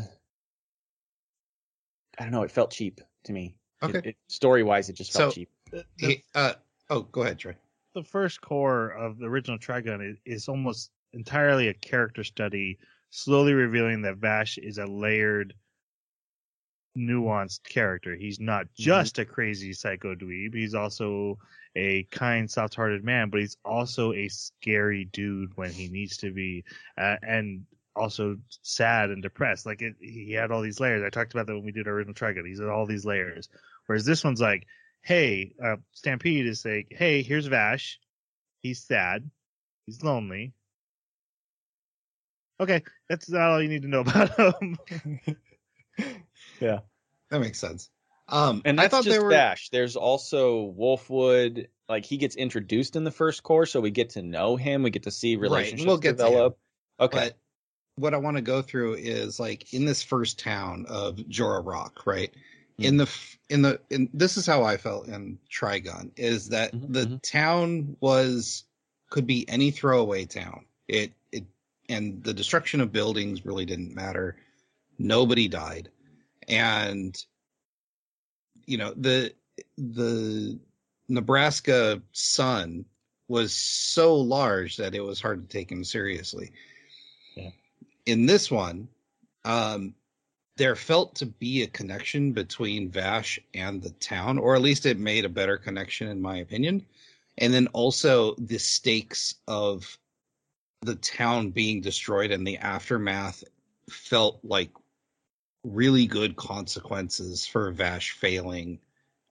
I 2.19 2.23
don't 2.23 2.31
know, 2.31 2.43
it 2.43 2.51
felt 2.51 2.71
cheap 2.71 3.01
to 3.23 3.33
me. 3.33 3.55
Okay. 3.83 3.97
It, 3.99 4.05
it, 4.05 4.15
story 4.27 4.63
wise, 4.63 4.89
it 4.89 4.93
just 4.95 5.13
felt 5.13 5.31
So- 5.33 5.35
cheap. 5.35 5.49
The, 5.71 5.85
the, 5.99 6.07
He- 6.07 6.23
uh, 6.35 6.53
oh, 6.89 7.01
go 7.01 7.21
ahead, 7.23 7.39
Trey. 7.39 7.55
the 7.95 8.03
first 8.03 8.41
core 8.41 8.89
of 8.89 9.17
the 9.17 9.25
original 9.25 9.57
Trigun 9.57 10.01
is, 10.11 10.17
is 10.25 10.47
almost 10.47 10.91
entirely 11.13 11.67
a 11.67 11.73
character 11.73 12.23
study, 12.23 12.77
slowly 13.09 13.53
revealing 13.53 14.01
that 14.03 14.17
Vash 14.17 14.57
is 14.57 14.77
a 14.77 14.85
layered, 14.85 15.53
nuanced 16.97 17.63
character. 17.63 18.15
He's 18.15 18.39
not 18.39 18.67
just 18.77 19.17
a 19.19 19.25
crazy 19.25 19.73
psycho 19.73 20.13
dweeb. 20.15 20.53
He's 20.53 20.75
also 20.75 21.39
a 21.75 22.03
kind, 22.11 22.49
soft-hearted 22.49 23.03
man, 23.03 23.29
but 23.31 23.39
he's 23.39 23.57
also 23.65 24.13
a 24.13 24.27
scary 24.27 25.05
dude 25.05 25.55
when 25.57 25.71
he 25.71 25.87
needs 25.87 26.17
to 26.17 26.31
be, 26.31 26.63
uh, 26.97 27.15
and 27.23 27.65
also 27.95 28.37
sad 28.61 29.09
and 29.09 29.21
depressed. 29.21 29.65
Like 29.65 29.81
it, 29.81 29.95
he 29.99 30.33
had 30.33 30.51
all 30.51 30.61
these 30.61 30.79
layers. 30.79 31.03
I 31.03 31.09
talked 31.09 31.33
about 31.33 31.47
that 31.47 31.53
when 31.55 31.63
we 31.65 31.71
did 31.71 31.87
our 31.87 31.93
original 31.93 32.13
Trigun. 32.15 32.47
He's 32.47 32.59
had 32.59 32.69
all 32.69 32.85
these 32.85 33.05
layers. 33.05 33.49
Whereas 33.85 34.05
this 34.05 34.23
one's 34.23 34.41
like, 34.41 34.65
hey, 35.01 35.53
uh, 35.63 35.75
Stampede 35.91 36.47
is 36.47 36.63
like, 36.65 36.87
hey, 36.91 37.21
here's 37.23 37.47
Vash. 37.47 37.99
He's 38.61 38.81
sad. 38.81 39.29
He's 39.85 40.01
lonely. 40.03 40.53
Okay, 42.59 42.83
that's 43.09 43.29
not 43.29 43.49
all 43.51 43.61
you 43.61 43.67
need 43.69 43.81
to 43.81 43.87
know 43.87 43.99
about 44.07 44.37
him. 44.61 44.77
Yeah, 46.59 46.79
that 47.29 47.39
makes 47.39 47.59
sense. 47.59 47.89
Um, 48.29 48.61
And 48.63 48.79
I 48.79 48.83
that's 48.83 48.91
thought 48.95 49.03
just 49.03 49.17
they 49.17 49.23
were. 49.23 49.31
Dash. 49.31 49.69
There's 49.69 49.95
also 49.95 50.73
Wolfwood. 50.77 51.67
Like 51.89 52.05
he 52.05 52.17
gets 52.17 52.35
introduced 52.35 52.95
in 52.95 53.03
the 53.03 53.11
first 53.11 53.43
cour, 53.43 53.65
so 53.65 53.81
we 53.81 53.91
get 53.91 54.11
to 54.11 54.21
know 54.21 54.55
him. 54.55 54.81
We 54.83 54.89
get 54.91 55.03
to 55.03 55.11
see 55.11 55.35
Right, 55.35 55.41
relationships 55.41 55.85
we'll 55.87 55.97
get 55.97 56.17
to 56.17 56.23
him. 56.25 56.29
develop. 56.31 56.57
Okay. 56.99 57.17
But 57.17 57.37
what 57.95 58.13
I 58.13 58.17
want 58.17 58.37
to 58.37 58.41
go 58.41 58.61
through 58.61 58.95
is 58.95 59.39
like 59.39 59.73
in 59.73 59.85
this 59.85 60.01
first 60.03 60.39
town 60.39 60.85
of 60.89 61.15
Jeneora 61.17 61.65
Rock, 61.65 62.05
right? 62.05 62.31
Hmm. 62.77 62.83
In 62.83 62.97
the 62.97 63.09
in 63.49 63.61
the 63.61 63.79
in 63.89 64.09
this 64.13 64.37
is 64.37 64.45
how 64.45 64.63
I 64.63 64.77
felt 64.77 65.07
in 65.07 65.37
Trigun 65.49 66.11
is 66.17 66.49
that 66.49 66.73
Mhm, 66.73 66.93
the 66.93 67.05
mhm. 67.05 67.21
town 67.21 67.97
was 67.99 68.63
could 69.09 69.27
be 69.27 69.47
any 69.47 69.69
throwaway 69.71 70.25
town. 70.25 70.65
It 70.87 71.13
it 71.31 71.45
and 71.89 72.23
the 72.23 72.33
destruction 72.33 72.81
of 72.81 72.91
buildings 72.91 73.45
really 73.45 73.65
didn't 73.65 73.93
matter. 73.93 74.37
Nobody 74.97 75.47
died, 75.47 75.89
and 76.47 77.23
you 78.65 78.77
know 78.77 78.93
the 78.95 79.33
the 79.77 80.59
Nebraska 81.09 82.01
sun 82.11 82.85
was 83.27 83.53
so 83.53 84.15
large 84.15 84.77
that 84.77 84.95
it 84.95 85.01
was 85.01 85.21
hard 85.21 85.41
to 85.47 85.57
take 85.57 85.71
him 85.71 85.83
seriously. 85.83 86.51
In 88.05 88.25
this 88.25 88.51
one, 88.51 88.87
um, 89.45 89.95
there 90.57 90.75
felt 90.75 91.15
to 91.15 91.25
be 91.25 91.63
a 91.63 91.67
connection 91.67 92.31
between 92.31 92.89
Vash 92.89 93.39
and 93.53 93.81
the 93.81 93.89
town, 93.91 94.37
or 94.37 94.55
at 94.55 94.61
least 94.61 94.85
it 94.85 94.99
made 94.99 95.25
a 95.25 95.29
better 95.29 95.57
connection, 95.57 96.07
in 96.07 96.21
my 96.21 96.37
opinion. 96.37 96.85
And 97.37 97.53
then 97.53 97.67
also 97.67 98.35
the 98.35 98.59
stakes 98.59 99.35
of 99.47 99.97
the 100.81 100.95
town 100.95 101.49
being 101.49 101.81
destroyed 101.81 102.31
and 102.31 102.45
the 102.45 102.57
aftermath 102.57 103.43
felt 103.89 104.39
like 104.43 104.69
really 105.63 106.05
good 106.05 106.35
consequences 106.35 107.45
for 107.45 107.71
Vash 107.71 108.11
failing 108.11 108.79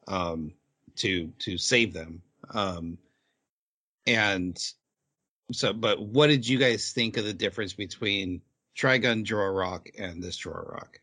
um, 0.08 0.52
to 0.96 1.28
to 1.38 1.58
save 1.58 1.92
them. 1.92 2.22
Um, 2.50 2.98
and 4.06 4.58
so, 5.52 5.72
but 5.72 6.00
what 6.00 6.28
did 6.28 6.48
you 6.48 6.58
guys 6.58 6.90
think 6.90 7.16
of 7.16 7.24
the 7.24 7.34
difference 7.34 7.74
between 7.74 8.40
Trigun 8.76 9.30
a 9.30 9.50
Rock 9.50 9.88
and 9.98 10.22
this 10.22 10.36
draw 10.36 10.54
a 10.54 10.62
Rock? 10.62 11.00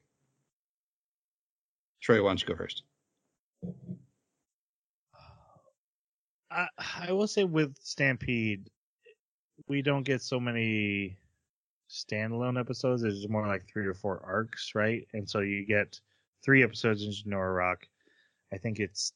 Troy, 2.01 2.23
why 2.23 2.29
don't 2.29 2.41
you 2.41 2.47
go 2.47 2.55
first? 2.55 2.83
Uh, 5.13 5.17
I, 6.49 6.67
I 7.07 7.11
will 7.11 7.27
say 7.27 7.43
with 7.43 7.75
Stampede, 7.81 8.69
we 9.67 9.81
don't 9.81 10.03
get 10.03 10.21
so 10.21 10.39
many 10.39 11.17
standalone 11.89 12.59
episodes. 12.59 13.03
It's 13.03 13.27
more 13.27 13.47
like 13.47 13.67
three 13.67 13.85
or 13.85 13.93
four 13.93 14.21
arcs, 14.25 14.71
right? 14.75 15.07
And 15.13 15.29
so 15.29 15.39
you 15.39 15.65
get 15.65 15.99
three 16.43 16.63
episodes 16.63 17.03
in 17.03 17.11
Jeneora 17.11 17.55
Rock. 17.55 17.88
I 18.53 18.57
think 18.57 18.79
it's 18.79 19.13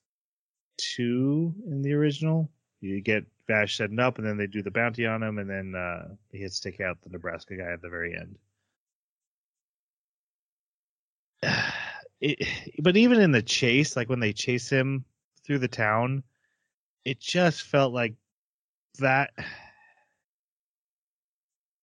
two 0.77 1.53
in 1.67 1.81
the 1.81 1.93
original. 1.93 2.49
You 2.81 3.01
get 3.01 3.25
Vash 3.47 3.77
setting 3.77 3.99
up, 3.99 4.17
and 4.17 4.27
then 4.27 4.37
they 4.37 4.47
do 4.47 4.61
the 4.61 4.71
bounty 4.71 5.05
on 5.05 5.21
him, 5.21 5.37
and 5.37 5.49
then 5.49 5.75
uh, 5.75 6.07
he 6.31 6.39
hits 6.39 6.59
take 6.59 6.79
out 6.79 7.01
the 7.01 7.09
Nebraska 7.09 7.57
guy 7.57 7.73
at 7.73 7.81
the 7.81 7.89
very 7.89 8.15
end. 8.15 8.37
It, 12.25 12.47
but 12.81 12.95
even 12.95 13.19
in 13.19 13.33
the 13.33 13.41
chase, 13.41 13.97
like 13.97 14.07
when 14.07 14.21
they 14.21 14.31
chase 14.31 14.69
him 14.69 15.03
through 15.45 15.59
the 15.59 15.67
town, 15.67 16.23
it 17.03 17.19
just 17.19 17.63
felt 17.63 17.91
like 17.91 18.13
that 18.99 19.31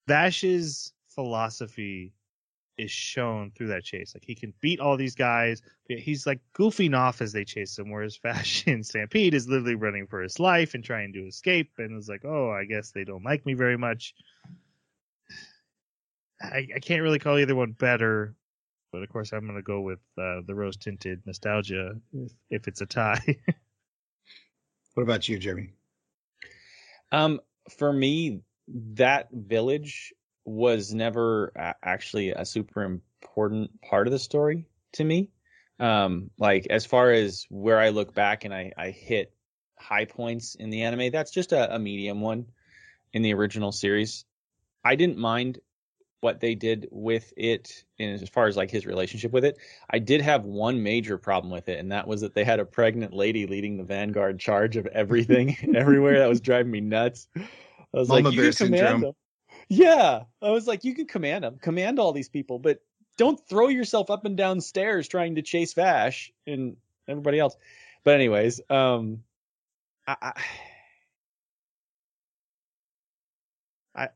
Vash's 0.08 0.94
philosophy 1.14 2.14
is 2.78 2.90
shown 2.90 3.50
through 3.50 3.68
that 3.68 3.84
chase. 3.84 4.14
Like 4.14 4.24
he 4.24 4.34
can 4.34 4.54
beat 4.60 4.80
all 4.80 4.96
these 4.96 5.14
guys. 5.14 5.62
But 5.88 5.98
he's 5.98 6.26
like 6.26 6.40
goofing 6.54 6.96
off 6.96 7.20
as 7.20 7.32
they 7.32 7.44
chase 7.44 7.78
him, 7.78 7.90
whereas 7.90 8.16
Vash 8.16 8.64
in 8.66 8.82
Stampede 8.82 9.34
is 9.34 9.48
literally 9.48 9.74
running 9.74 10.06
for 10.06 10.22
his 10.22 10.38
life 10.40 10.74
and 10.74 10.84
trying 10.84 11.12
to 11.14 11.26
escape. 11.26 11.70
And 11.78 11.96
it's 11.96 12.08
like, 12.08 12.24
oh, 12.24 12.50
I 12.50 12.64
guess 12.64 12.90
they 12.90 13.04
don't 13.04 13.24
like 13.24 13.44
me 13.46 13.54
very 13.54 13.76
much. 13.76 14.14
I, 16.42 16.68
I 16.74 16.78
can't 16.80 17.02
really 17.02 17.18
call 17.18 17.38
either 17.38 17.54
one 17.54 17.72
better, 17.72 18.34
but 18.92 19.02
of 19.02 19.10
course 19.10 19.32
I'm 19.32 19.44
going 19.44 19.56
to 19.56 19.62
go 19.62 19.82
with 19.82 19.98
uh, 20.16 20.40
the 20.46 20.54
rose 20.54 20.78
tinted 20.78 21.20
nostalgia 21.26 21.92
if, 22.14 22.32
if 22.48 22.68
it's 22.68 22.80
a 22.80 22.86
tie. 22.86 23.36
What 24.94 25.04
about 25.04 25.28
you, 25.28 25.38
Jeremy? 25.38 25.70
Um, 27.12 27.40
for 27.70 27.92
me, 27.92 28.40
that 28.94 29.28
village 29.32 30.12
was 30.50 30.92
never 30.92 31.52
actually 31.82 32.30
a 32.30 32.44
super 32.44 32.82
important 32.82 33.80
part 33.82 34.06
of 34.06 34.12
the 34.12 34.18
story 34.18 34.66
to 34.92 35.04
me. 35.04 35.30
Um, 35.78 36.30
like 36.38 36.66
as 36.68 36.84
far 36.84 37.10
as 37.10 37.46
where 37.48 37.78
I 37.78 37.90
look 37.90 38.14
back 38.14 38.44
and 38.44 38.52
I, 38.52 38.72
I 38.76 38.90
hit 38.90 39.32
high 39.78 40.04
points 40.04 40.56
in 40.56 40.70
the 40.70 40.82
anime, 40.82 41.10
that's 41.10 41.30
just 41.30 41.52
a, 41.52 41.74
a 41.74 41.78
medium 41.78 42.20
one 42.20 42.46
in 43.12 43.22
the 43.22 43.32
original 43.32 43.72
series. 43.72 44.24
I 44.84 44.96
didn't 44.96 45.18
mind 45.18 45.60
what 46.20 46.40
they 46.40 46.54
did 46.54 46.86
with 46.90 47.32
it 47.36 47.84
in 47.96 48.10
as 48.10 48.28
far 48.28 48.46
as 48.46 48.56
like 48.56 48.70
his 48.70 48.84
relationship 48.84 49.32
with 49.32 49.44
it. 49.44 49.56
I 49.88 50.00
did 50.00 50.20
have 50.20 50.44
one 50.44 50.82
major 50.82 51.16
problem 51.16 51.52
with 51.52 51.68
it, 51.68 51.78
and 51.78 51.92
that 51.92 52.06
was 52.06 52.20
that 52.20 52.34
they 52.34 52.44
had 52.44 52.60
a 52.60 52.64
pregnant 52.66 53.14
lady 53.14 53.46
leading 53.46 53.78
the 53.78 53.84
vanguard 53.84 54.38
charge 54.38 54.76
of 54.76 54.86
everything 54.86 55.56
everywhere. 55.74 56.18
That 56.18 56.28
was 56.28 56.40
driving 56.40 56.72
me 56.72 56.80
nuts. 56.80 57.28
I 57.36 57.40
was 57.94 58.08
Mama 58.08 58.22
like, 58.24 58.34
you 58.34 58.42
bear 58.42 58.52
can 58.52 58.66
command 58.66 58.80
syndrome. 58.80 59.00
them. 59.00 59.14
Yeah, 59.70 60.24
I 60.42 60.50
was 60.50 60.66
like, 60.66 60.82
you 60.82 60.94
can 60.96 61.06
command 61.06 61.44
them, 61.44 61.56
command 61.62 62.00
all 62.00 62.12
these 62.12 62.28
people, 62.28 62.58
but 62.58 62.82
don't 63.16 63.40
throw 63.48 63.68
yourself 63.68 64.10
up 64.10 64.24
and 64.24 64.36
down 64.36 64.60
stairs 64.60 65.06
trying 65.06 65.36
to 65.36 65.42
chase 65.42 65.74
Vash 65.74 66.32
and 66.44 66.76
everybody 67.06 67.38
else. 67.38 67.56
But 68.02 68.14
anyways, 68.14 68.60
um, 68.68 69.22
I, 70.08 70.32
I, 73.94 74.08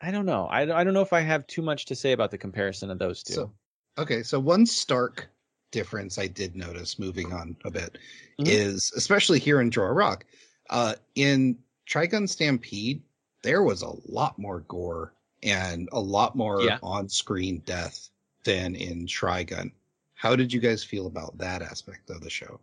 I, 0.00 0.10
don't 0.12 0.24
know. 0.24 0.46
I, 0.46 0.62
I 0.62 0.84
don't 0.84 0.94
know 0.94 1.00
if 1.00 1.12
I 1.12 1.20
have 1.20 1.48
too 1.48 1.62
much 1.62 1.86
to 1.86 1.96
say 1.96 2.12
about 2.12 2.30
the 2.30 2.38
comparison 2.38 2.88
of 2.88 3.00
those 3.00 3.24
two. 3.24 3.34
So, 3.34 3.52
okay, 3.98 4.22
so 4.22 4.38
one 4.38 4.66
stark 4.66 5.28
difference 5.72 6.16
I 6.16 6.28
did 6.28 6.54
notice 6.54 7.00
moving 7.00 7.32
on 7.32 7.56
a 7.64 7.72
bit 7.72 7.98
Mhm. 8.38 8.46
is 8.46 8.92
especially 8.94 9.40
here 9.40 9.60
in 9.60 9.68
Draw 9.68 9.88
Rock. 9.88 10.24
Uh, 10.70 10.94
in 11.16 11.58
Trigun 11.86 12.28
Stampede, 12.28 13.02
there 13.46 13.62
was 13.62 13.82
a 13.82 13.92
lot 14.10 14.36
more 14.40 14.60
gore 14.62 15.12
and 15.44 15.88
a 15.92 16.00
lot 16.00 16.34
more 16.34 16.60
Yeah. 16.62 16.80
on-screen 16.82 17.60
death 17.60 18.10
than 18.42 18.74
in 18.74 19.06
Trigun. 19.06 19.70
How 20.14 20.34
did 20.34 20.52
you 20.52 20.58
guys 20.58 20.82
feel 20.82 21.06
about 21.06 21.38
that 21.38 21.62
aspect 21.62 22.10
of 22.10 22.22
the 22.22 22.28
show? 22.28 22.58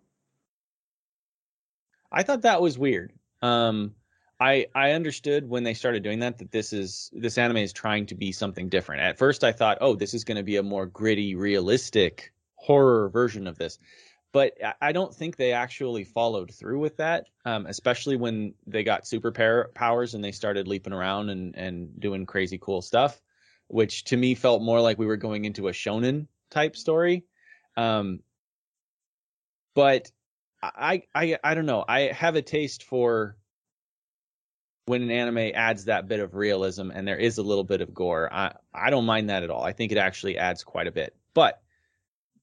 I 2.12 2.22
thought 2.22 2.42
that 2.42 2.62
was 2.62 2.78
weird. 2.78 3.14
Um, 3.42 3.96
I 4.42 4.68
I 4.76 4.92
understood 4.92 5.48
when 5.48 5.64
they 5.64 5.74
started 5.74 6.04
doing 6.04 6.20
that 6.20 6.38
that 6.40 6.52
this 6.52 6.74
is 6.74 7.10
this 7.14 7.38
anime 7.38 7.58
is 7.58 7.72
trying 7.72 8.06
to 8.08 8.16
be 8.16 8.34
something 8.34 8.68
different. 8.68 9.02
At 9.02 9.18
first, 9.18 9.46
I 9.46 9.54
thought, 9.54 9.78
oh, 9.80 9.96
this 9.96 10.14
is 10.14 10.26
going 10.26 10.36
to 10.38 10.44
be 10.44 10.58
a 10.58 10.64
more 10.64 10.86
gritty, 10.86 11.34
realistic 11.34 12.34
horror 12.56 13.08
version 13.10 13.48
of 13.48 13.58
this, 13.58 13.80
but 14.34 14.54
I- 14.82 14.92
don't 14.92 15.16
think 15.16 15.38
they 15.38 15.54
actually 15.54 16.04
followed 16.04 16.52
through 16.54 16.80
with 16.80 16.98
that. 16.98 17.28
Um, 17.46 17.66
especially 17.68 18.18
when 18.18 18.56
they 18.68 18.84
got 18.84 19.08
super 19.08 19.32
powers 19.74 20.16
and 20.16 20.24
they 20.24 20.32
started 20.34 20.68
leaping 20.68 20.92
around 20.94 21.30
and 21.30 21.56
and 21.56 22.00
doing 22.00 22.26
crazy 22.26 22.58
cool 22.58 22.82
stuff, 22.82 23.22
which 23.68 24.04
to 24.06 24.18
me 24.18 24.36
felt 24.36 24.62
more 24.62 24.82
like 24.82 24.98
we 24.98 25.06
were 25.06 25.18
going 25.18 25.46
into 25.46 25.70
a 25.70 25.72
shonen 25.72 26.28
type 26.50 26.76
story. 26.76 27.24
Um, 27.78 28.20
but 29.76 30.12
I, 30.62 31.04
I 31.14 31.38
I 31.44 31.54
don't 31.54 31.66
know. 31.66 31.86
I 31.88 32.12
have 32.12 32.36
a 32.36 32.42
taste 32.42 32.84
for 32.84 33.38
when 34.86 35.02
an 35.02 35.12
anime 35.12 35.52
adds 35.56 35.86
that 35.86 36.08
bit 36.08 36.20
of 36.20 36.36
realism 36.36 36.92
and 36.92 37.08
there 37.08 37.18
is 37.18 37.38
a 37.38 37.44
little 37.44 37.64
bit 37.64 37.82
of 37.82 37.94
gore. 37.94 38.34
I 38.34 38.56
I 38.74 38.90
don't 38.90 39.06
mind 39.06 39.30
that 39.30 39.44
at 39.44 39.50
all. 39.50 39.64
I 39.64 39.74
think 39.74 39.92
it 39.92 39.98
actually 39.98 40.38
adds 40.38 40.64
quite 40.64 40.88
a 40.88 40.92
bit. 40.92 41.16
But 41.34 41.62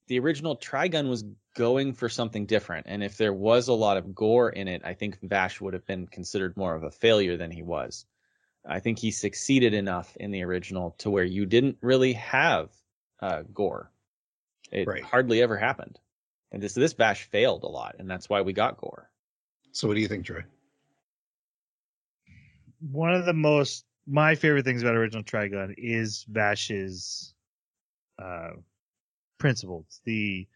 the 0.07 0.19
original 0.19 0.57
Trigun 0.57 1.09
was 1.09 1.25
going 1.55 1.93
for 1.95 2.09
something 2.09 2.47
different, 2.47 2.87
and 2.89 3.03
if 3.03 3.17
there 3.17 3.33
was 3.33 3.69
a 3.69 3.73
lot 3.73 3.97
of 3.97 4.15
gore 4.15 4.51
in 4.51 4.69
it, 4.69 4.83
I 4.85 4.95
think 4.95 5.21
Vash 5.21 5.61
would 5.61 5.75
have 5.75 5.87
been 5.87 6.07
considered 6.07 6.57
more 6.57 6.75
of 6.75 6.83
a 6.85 6.91
failure 6.91 7.37
than 7.37 7.51
he 7.51 7.63
was. 7.63 8.07
I 8.67 8.81
think 8.81 8.99
he 8.99 9.11
succeeded 9.11 9.75
enough 9.75 10.17
in 10.17 10.31
the 10.31 10.43
original 10.45 10.95
to 10.99 11.11
where 11.11 11.25
you 11.25 11.47
didn't 11.47 11.79
really 11.81 12.13
have 12.15 12.71
uh, 13.21 13.43
gore. 13.53 13.91
It 14.71 14.87
Right. 14.87 15.03
hardly 15.03 15.43
ever 15.43 15.57
happened. 15.57 15.99
And 16.53 16.63
this 16.63 16.75
this 16.75 16.93
Vash 16.93 17.25
failed 17.25 17.65
a 17.65 17.69
lot, 17.69 17.97
and 17.99 18.11
that's 18.11 18.29
why 18.29 18.43
we 18.43 18.53
got 18.53 18.77
gore. 18.77 19.11
So, 19.73 19.89
what 19.89 19.95
do 19.95 20.01
you 20.01 20.09
think, 20.09 20.27
Troy? 20.27 20.45
one 22.81 23.15
of 23.15 23.27
the 23.27 23.33
most 23.35 23.85
my 24.07 24.35
favorite 24.35 24.65
things 24.65 24.83
about 24.83 24.97
original 24.97 25.23
Trigun 25.23 25.75
is 25.77 26.25
Vash's 26.29 27.35
uh 28.19 28.51
principles. 29.39 30.01
The 30.05 30.47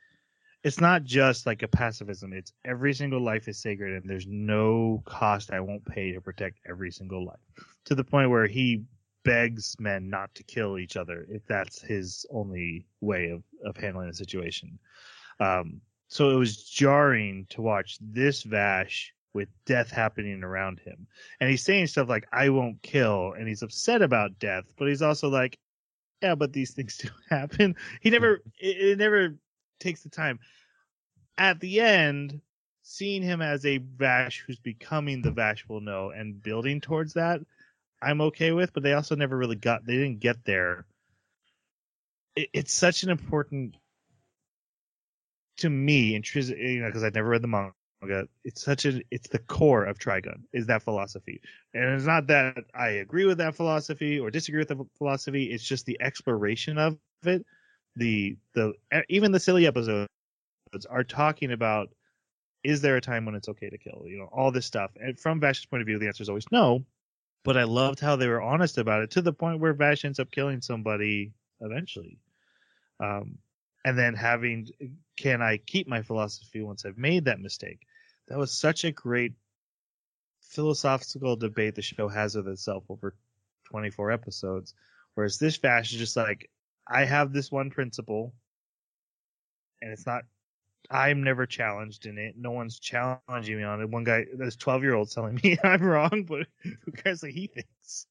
it's 0.65 0.81
not 0.81 1.05
just 1.05 1.47
like 1.47 1.63
a 1.63 1.69
pacifism, 1.69 2.33
it's 2.33 2.53
every 2.65 2.95
single 2.95 3.21
life 3.21 3.49
is 3.49 3.59
sacred 3.59 4.01
and 4.03 4.11
there's 4.11 4.27
no 4.27 5.03
cost 5.05 5.53
I 5.53 5.61
won't 5.61 5.85
pay 5.85 6.13
to 6.13 6.23
protect 6.23 6.59
every 6.67 6.91
single 6.91 7.25
life. 7.25 7.67
To 7.85 7.95
the 7.95 8.03
point 8.03 8.31
where 8.31 8.47
he 8.47 8.83
begs 9.25 9.77
men 9.79 10.09
not 10.09 10.35
to 10.35 10.43
kill 10.43 10.79
each 10.79 10.97
other 10.97 11.27
if 11.31 11.47
that's 11.47 11.83
his 11.83 12.27
only 12.31 12.87
way 13.01 13.29
of, 13.29 13.43
of 13.65 13.77
handling 13.77 14.09
the 14.09 14.15
situation. 14.15 14.79
Um 15.39 15.81
so 16.09 16.31
it 16.31 16.37
was 16.37 16.65
jarring 16.65 17.47
to 17.51 17.63
watch 17.63 17.99
this 18.01 18.43
Vash 18.43 19.13
with 19.33 19.49
death 19.67 19.91
happening 19.91 20.45
around 20.45 20.79
him 20.81 21.07
and 21.41 21.51
he's 21.51 21.63
saying 21.63 21.89
stuff 21.89 22.09
like 22.09 22.27
"I 22.33 22.49
won't 22.51 22.83
kill," 22.83 23.33
and 23.33 23.49
he's 23.49 23.63
upset 23.63 24.01
about 24.01 24.39
death, 24.39 24.65
but 24.79 24.89
he's 24.89 25.03
also 25.03 25.29
like, 25.29 25.59
"Yeah, 26.23 26.35
but 26.35 26.53
these 26.53 26.73
things 26.73 26.97
do 27.03 27.09
happen." 27.29 27.75
He 28.01 28.11
never, 28.11 28.43
it, 28.61 28.77
it 28.77 28.99
never 28.99 29.39
takes 29.85 30.03
the 30.03 30.09
time. 30.09 30.41
At 31.39 31.61
the 31.61 31.81
end, 31.81 32.41
seeing 32.83 33.23
him 33.23 33.43
as 33.43 33.65
a 33.65 33.79
Vash 33.79 34.43
who's 34.47 34.59
becoming 34.59 35.23
the 35.23 35.31
Vash 35.31 35.65
will 35.69 35.81
know 35.81 36.11
and 36.11 36.43
building 36.43 36.81
towards 36.81 37.15
that, 37.15 37.41
I'm 38.03 38.21
okay 38.21 38.53
with. 38.53 38.73
But 38.73 38.83
they 38.83 38.93
also 38.93 39.15
never 39.15 39.37
really 39.37 39.57
got, 39.57 39.87
they 39.87 39.95
didn't 39.95 40.21
get 40.21 40.45
there. 40.45 40.87
It, 42.35 42.49
it's 42.53 42.73
such 42.73 43.03
an 43.03 43.11
important 43.11 43.77
to 45.59 45.71
me, 45.71 46.15
intrinsic, 46.17 46.59
you 46.59 46.81
know, 46.81 46.89
because 46.89 47.05
I've 47.05 47.15
never 47.15 47.29
read 47.29 47.43
the 47.43 47.49
manga 47.49 47.75
manga. 48.05 48.29
It's 48.45 48.63
such 48.63 48.85
a 48.85 49.03
it's 49.11 49.29
the 49.29 49.39
core 49.39 49.85
of 49.85 49.99
Trigun 49.99 50.43
is 50.53 50.67
that 50.67 50.83
philosophy, 50.83 51.41
and 51.73 51.95
it's 51.95 52.07
not 52.07 52.27
that 52.29 52.65
I 52.75 52.89
agree 52.89 53.27
with 53.27 53.39
that 53.39 53.55
philosophy 53.55 54.19
or 54.19 54.31
disagree 54.31 54.61
with 54.61 54.69
the 54.69 54.87
philosophy. 54.99 55.45
It's 55.45 55.65
just 55.65 55.87
the 55.87 56.01
exploration 56.01 56.79
of 56.79 56.99
it. 57.25 57.45
The 57.97 58.37
the 58.55 58.75
even 59.09 59.33
the 59.33 59.41
silly 59.41 59.67
episodes 59.67 60.09
are 60.91 61.05
talking 61.05 61.53
about 61.53 61.91
is 62.65 62.81
there 62.81 62.97
a 62.97 63.01
time 63.01 63.27
when 63.27 63.35
it's 63.35 63.49
okay 63.49 63.71
to 63.71 63.79
kill? 63.79 64.05
You 64.07 64.19
know 64.19 64.29
all 64.33 64.51
this 64.51 64.67
stuff. 64.67 64.91
And 65.01 65.19
from 65.19 65.41
Vash's 65.41 65.67
point 65.67 65.83
of 65.83 65.87
view, 65.87 65.99
the 65.99 66.07
answer 66.09 66.23
is 66.23 66.29
always 66.29 66.51
no. 66.51 66.85
but 67.45 67.59
I 67.59 67.65
loved 67.65 68.01
how 68.01 68.17
they 68.17 68.27
were 68.27 68.43
honest 68.43 68.79
about 68.79 69.03
it 69.03 69.11
to 69.13 69.23
the 69.23 69.33
point 69.33 69.61
where 69.61 69.75
Vash 69.75 70.05
ends 70.05 70.19
up 70.19 70.31
killing 70.31 70.63
somebody 70.63 71.33
eventually. 71.61 72.19
Um, 73.01 73.39
and 73.85 73.99
then 73.99 74.15
having, 74.15 74.69
can 75.17 75.43
I 75.43 75.59
keep 75.59 75.87
my 75.87 76.01
philosophy 76.03 76.63
once 76.63 76.87
I've 76.87 76.99
made 76.99 77.27
that 77.27 77.41
mistake? 77.41 77.81
That 78.29 78.39
was 78.39 78.51
such 78.51 78.85
a 78.85 78.93
great 78.93 79.35
philosophical 80.41 81.37
debate 81.37 81.75
the 81.75 81.83
show 81.83 82.09
has 82.09 82.35
with 82.35 82.49
itself 82.49 82.85
over 82.89 83.15
24 83.65 84.11
episodes. 84.11 84.75
Whereas 85.15 85.39
this 85.39 85.57
Vash 85.59 85.93
is 85.93 85.99
just 85.99 86.17
like, 86.17 86.49
I 86.89 87.05
have 87.05 87.33
this 87.33 87.51
one 87.51 87.71
principle, 87.71 88.35
and 89.81 89.93
it's 89.93 90.07
not. 90.07 90.25
I'm 90.91 91.23
never 91.23 91.47
challenged 91.47 92.05
in 92.05 92.19
it. 92.19 92.35
No 92.37 92.51
one's 92.51 92.79
challenging 92.79 93.57
me 93.57 93.63
on 93.63 93.81
it. 93.81 93.89
One 93.89 94.05
guy, 94.05 94.27
this 94.35 94.57
12 94.57 94.83
year 94.83 94.95
old, 94.95 95.11
telling 95.11 95.41
me 95.43 95.57
I'm 95.65 95.83
wrong, 95.83 96.25
but 96.29 96.47
who 96.63 96.93
cares 96.93 97.23
what 97.23 97.31
he 97.31 97.47
thinks? 97.47 98.07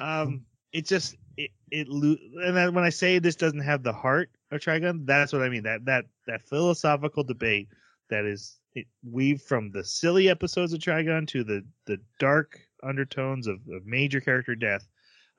Um, 0.00 0.44
it 0.72 0.86
just 0.86 1.16
it 1.36 1.50
it 1.70 1.88
and 1.88 2.74
when 2.74 2.84
I 2.84 2.90
say 2.90 3.18
this 3.18 3.36
doesn't 3.36 3.60
have 3.60 3.82
the 3.82 3.92
heart 3.92 4.30
of 4.50 4.60
Trigun, 4.60 5.06
that's 5.06 5.32
what 5.32 5.42
I 5.42 5.48
mean. 5.48 5.62
That 5.62 5.84
that 5.86 6.06
that 6.26 6.42
philosophical 6.42 7.24
debate 7.24 7.68
that 8.10 8.24
is 8.24 8.58
it 8.74 8.86
weaved 9.08 9.42
from 9.42 9.70
the 9.70 9.84
silly 9.84 10.28
episodes 10.28 10.72
of 10.72 10.80
Trigun 10.80 11.26
to 11.28 11.44
the 11.44 11.64
the 11.86 11.98
dark 12.18 12.60
undertones 12.82 13.46
of, 13.46 13.60
of 13.68 13.86
major 13.86 14.20
character 14.20 14.54
death. 14.54 14.86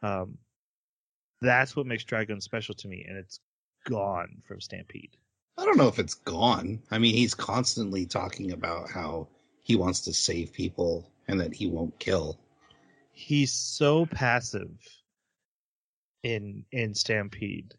Um, 0.02 0.38
that's 1.44 1.76
what 1.76 1.86
makes 1.86 2.04
Dragon 2.04 2.42
special 2.42 2.74
to 2.76 2.88
me, 2.88 3.06
and 3.08 3.18
it's 3.18 3.40
gone 3.86 4.42
from 4.48 4.62
Stampede. 4.62 5.18
I 5.58 5.66
don't 5.66 5.78
know 5.78 5.88
if 5.88 6.00
it's 6.00 6.16
gone. 6.16 6.82
I 6.90 6.98
mean, 6.98 7.14
he's 7.14 7.36
constantly 7.36 8.06
talking 8.06 8.52
about 8.52 8.90
how 8.90 9.28
he 9.62 9.76
wants 9.76 10.02
to 10.02 10.14
save 10.14 10.52
people 10.52 11.12
and 11.28 11.40
that 11.40 11.54
he 11.54 11.68
won't 11.68 11.98
kill. 12.00 12.40
He's 13.12 13.52
so 13.52 14.06
passive 14.08 14.72
in 16.24 16.66
in 16.72 16.96
Stampede 16.96 17.74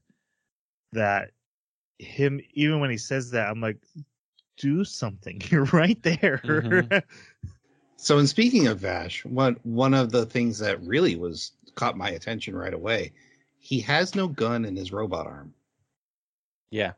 that 0.92 1.30
him 1.98 2.40
even 2.52 2.80
when 2.80 2.90
he 2.90 2.98
says 2.98 3.30
that, 3.32 3.48
I'm 3.48 3.60
like, 3.60 3.78
do 4.56 4.84
something. 4.84 5.40
You're 5.50 5.64
right 5.64 6.00
there. 6.02 6.40
Mhm. 6.44 7.02
So, 7.96 8.18
in 8.18 8.26
speaking 8.26 8.66
of 8.66 8.80
Vash, 8.80 9.24
one 9.24 9.58
one 9.62 9.94
of 9.94 10.12
the 10.12 10.26
things 10.26 10.58
that 10.58 10.80
really 10.82 11.16
was 11.16 11.52
caught 11.74 11.96
my 11.96 12.10
attention 12.10 12.54
right 12.54 12.74
away, 12.74 13.12
he 13.64 13.80
has 13.80 14.14
no 14.14 14.28
gun 14.28 14.66
in 14.66 14.76
his 14.76 14.92
robot 14.92 15.26
arm. 15.26 15.54
Yeah. 16.70 16.92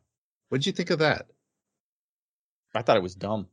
What'd 0.48 0.66
you 0.66 0.72
think 0.72 0.90
of 0.90 0.98
that? 0.98 1.28
I 2.74 2.82
thought 2.82 2.96
it 2.96 3.04
was 3.04 3.14
dumb. 3.14 3.46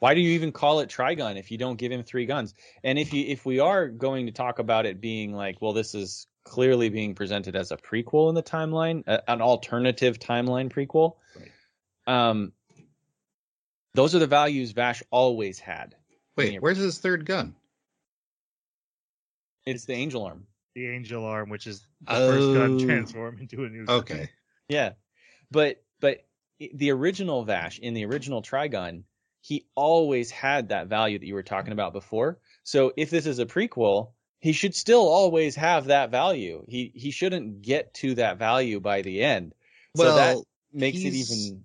Why 0.00 0.12
do 0.12 0.20
you 0.20 0.32
even 0.32 0.52
call 0.52 0.80
it 0.80 0.90
Trigun 0.90 1.38
if 1.38 1.50
you 1.50 1.56
don't 1.56 1.78
give 1.78 1.90
him 1.90 2.02
three 2.02 2.26
guns? 2.26 2.54
And 2.84 2.98
if 2.98 3.14
you 3.14 3.24
if 3.26 3.46
we 3.46 3.60
are 3.60 3.88
going 3.88 4.26
to 4.26 4.32
talk 4.32 4.58
about 4.58 4.84
it 4.84 5.00
being 5.00 5.32
like, 5.32 5.62
well, 5.62 5.72
this 5.72 5.94
is 5.94 6.26
clearly 6.44 6.90
being 6.90 7.14
presented 7.14 7.56
as 7.56 7.72
a 7.72 7.78
prequel 7.78 8.28
in 8.28 8.34
the 8.34 8.42
timeline, 8.42 9.02
a, 9.06 9.30
an 9.30 9.40
alternative 9.40 10.18
timeline 10.18 10.70
prequel. 10.70 11.14
Right. 11.34 12.28
Um, 12.28 12.52
those 13.94 14.14
are 14.14 14.18
the 14.18 14.26
values 14.26 14.72
Vash 14.72 15.02
always 15.10 15.58
had. 15.58 15.94
Wait, 16.36 16.60
where's 16.60 16.76
his 16.76 16.98
third 16.98 17.24
gun? 17.24 17.54
It's 19.64 19.86
the 19.86 19.94
Angel 19.94 20.24
Arm. 20.24 20.46
The 20.74 20.88
angel 20.88 21.24
arm, 21.24 21.48
which 21.48 21.66
is 21.66 21.86
the 22.02 22.14
first 22.14 22.52
gun 22.52 22.74
Oh. 22.74 22.78
transform 22.78 23.38
into 23.38 23.64
a 23.64 23.68
new 23.68 23.86
gun. 23.86 24.00
Okay. 24.00 24.30
Yeah, 24.68 24.92
but 25.50 25.82
but 26.00 26.26
the 26.58 26.90
original 26.92 27.44
Vash 27.44 27.78
in 27.78 27.94
the 27.94 28.04
original 28.04 28.42
Trigun, 28.42 29.04
he 29.40 29.66
always 29.74 30.30
had 30.30 30.68
that 30.68 30.88
value 30.88 31.18
that 31.18 31.26
you 31.26 31.34
were 31.34 31.42
talking 31.42 31.72
about 31.72 31.92
before. 31.92 32.38
So 32.62 32.92
if 32.96 33.10
this 33.10 33.26
is 33.26 33.38
a 33.38 33.46
prequel, 33.46 34.12
he 34.40 34.52
should 34.52 34.74
still 34.74 35.08
always 35.08 35.56
have 35.56 35.86
that 35.86 36.10
value. 36.10 36.64
He 36.68 36.92
he 36.94 37.10
shouldn't 37.10 37.62
get 37.62 37.94
to 37.94 38.14
that 38.16 38.38
value 38.38 38.80
by 38.80 39.02
the 39.02 39.22
end. 39.22 39.54
So 39.96 40.04
Well, 40.04 40.16
that 40.16 40.78
makes 40.78 40.98
it 40.98 41.14
even 41.14 41.64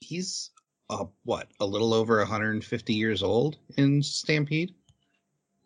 he's 0.00 0.50
uh, 0.88 1.04
what 1.22 1.48
a 1.60 1.66
little 1.66 1.94
over 1.94 2.18
150 2.18 2.94
years 2.94 3.22
old 3.22 3.58
in 3.76 4.02
Stampede. 4.02 4.74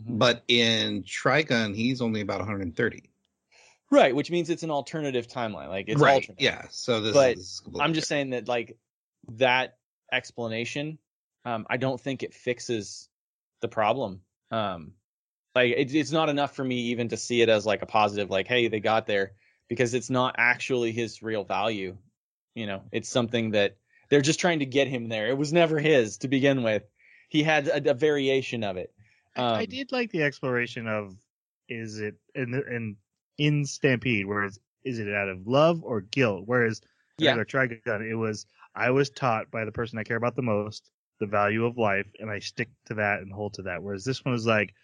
But 0.07 0.45
in 0.49 1.03
Trigun 1.03 1.75
he's 1.75 2.01
only 2.01 2.21
about 2.21 2.39
130. 2.41 3.11
right, 3.91 4.15
which 4.15 4.31
means 4.31 4.51
it's 4.51 4.63
an 4.63 4.71
alternative 4.71 5.29
timeline. 5.29 5.69
Like 5.69 5.89
it's 5.89 6.01
right. 6.01 6.15
alternate. 6.15 6.41
Yeah. 6.41 6.67
So 6.71 7.01
this 7.01 7.15
But 7.15 7.37
is 7.39 7.61
completely 7.65 7.85
I'm 7.85 7.95
just 7.95 8.09
saying 8.09 8.31
that 8.31 8.49
like 8.49 8.77
that 9.35 9.77
explanation, 10.13 10.99
um, 11.45 11.67
I 11.71 11.77
don't 11.77 12.01
think 12.01 12.23
it 12.23 12.35
fixes 12.35 13.09
the 13.61 13.69
problem. 13.69 14.21
Um, 14.51 14.93
like 15.55 15.73
it, 15.77 15.95
it's 15.95 16.13
not 16.13 16.29
enough 16.29 16.55
for 16.55 16.65
me 16.65 16.77
even 16.93 17.09
to 17.09 17.17
see 17.17 17.43
it 17.43 17.49
as 17.49 17.67
like 17.67 17.83
a 17.83 17.87
positive, 17.87 18.31
like 18.31 18.47
hey, 18.49 18.69
they 18.69 18.81
got 18.81 19.07
there, 19.07 19.33
because 19.69 19.95
it's 19.95 20.11
not 20.11 20.37
actually 20.39 20.93
his 20.93 21.23
real 21.23 21.45
value. 21.45 21.97
You 22.55 22.67
know, 22.67 22.83
it's 22.93 23.09
something 23.09 23.51
that 23.53 23.77
they're 24.11 24.21
just 24.21 24.41
trying 24.41 24.61
to 24.61 24.67
get 24.67 24.87
him 24.89 25.09
there. 25.09 25.29
It 25.29 25.37
was 25.39 25.53
never 25.53 25.79
his 25.79 26.19
to 26.19 26.29
begin 26.29 26.63
with. 26.63 26.85
He 27.29 27.43
had 27.43 27.67
a, 27.69 27.91
a 27.91 27.95
variation 27.95 28.63
of 28.63 28.77
it. 28.77 28.94
I, 29.37 29.43
I 29.55 29.65
Um, 29.65 29.67
did 29.67 29.93
like 29.93 30.11
the 30.11 30.23
exploration 30.23 30.87
of 30.89 31.17
is 31.69 32.01
it 32.01 32.17
in 32.35 32.55
in 32.55 32.97
in 33.39 33.65
Stampede, 33.65 34.27
whereas 34.27 34.59
is 34.85 34.99
it 34.99 35.13
out 35.15 35.29
of 35.29 35.47
love 35.47 35.83
or 35.85 36.01
guilt? 36.03 36.45
Whereas 36.47 36.81
Yeah. 37.19 37.37
yeah, 37.37 37.45
Trigun, 37.45 38.09
it 38.09 38.15
was 38.17 38.47
I 38.75 38.91
was 38.91 39.11
taught 39.11 39.51
by 39.51 39.65
the 39.65 39.73
person 39.73 39.99
I 39.99 40.05
care 40.05 40.17
about 40.17 40.37
the 40.37 40.43
most 40.43 40.91
the 41.21 41.27
value 41.27 41.65
of 41.65 41.79
life, 41.79 42.07
and 42.21 42.31
I 42.31 42.39
stick 42.41 42.71
to 42.87 42.95
that 42.95 43.21
and 43.21 43.33
hold 43.33 43.55
to 43.55 43.63
that. 43.63 43.83
Whereas 43.83 44.05
this 44.05 44.25
one 44.25 44.33
was 44.33 44.47
like, 44.47 44.75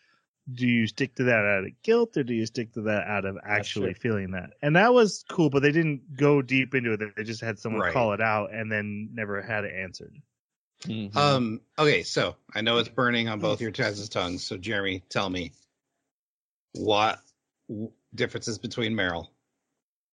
do 0.55 0.67
you 0.67 0.87
stick 0.87 1.15
to 1.17 1.25
that 1.25 1.45
out 1.45 1.65
of 1.65 1.83
guilt 1.83 2.17
or 2.17 2.23
do 2.25 2.35
you 2.35 2.47
stick 2.47 2.73
to 2.75 2.83
that 2.83 3.07
out 3.07 3.25
of 3.25 3.39
actually 3.45 3.95
feeling 3.95 4.33
that? 4.33 4.51
And 4.63 4.77
that 4.77 4.93
was 4.95 5.25
cool, 5.31 5.51
but 5.51 5.63
they 5.63 5.73
didn't 5.73 6.17
go 6.17 6.43
deep 6.43 6.75
into 6.75 6.93
it. 6.95 7.01
They 7.17 7.25
just 7.25 7.41
had 7.43 7.59
someone 7.59 7.83
Right. 7.83 7.93
call 7.93 8.13
it 8.15 8.21
out 8.21 8.53
and 8.55 8.71
then 8.73 9.11
never 9.15 9.43
had 9.43 9.65
it 9.65 9.75
answered. 9.75 10.15
Mhm. 10.85 11.15
Um. 11.17 11.61
Okay. 11.79 12.03
So 12.03 12.37
I 12.55 12.61
know 12.63 12.79
it's 12.79 12.89
burning 12.89 13.29
on 13.29 13.39
both 13.41 13.61
your 13.61 13.71
guys' 13.71 14.09
tongues. 14.09 14.45
So 14.45 14.57
Jeremy, 14.57 15.03
tell 15.09 15.29
me 15.29 15.53
what 16.73 17.21
w- 17.69 17.93
differences 18.15 18.59
between 18.59 18.95
Meryl. 18.95 19.29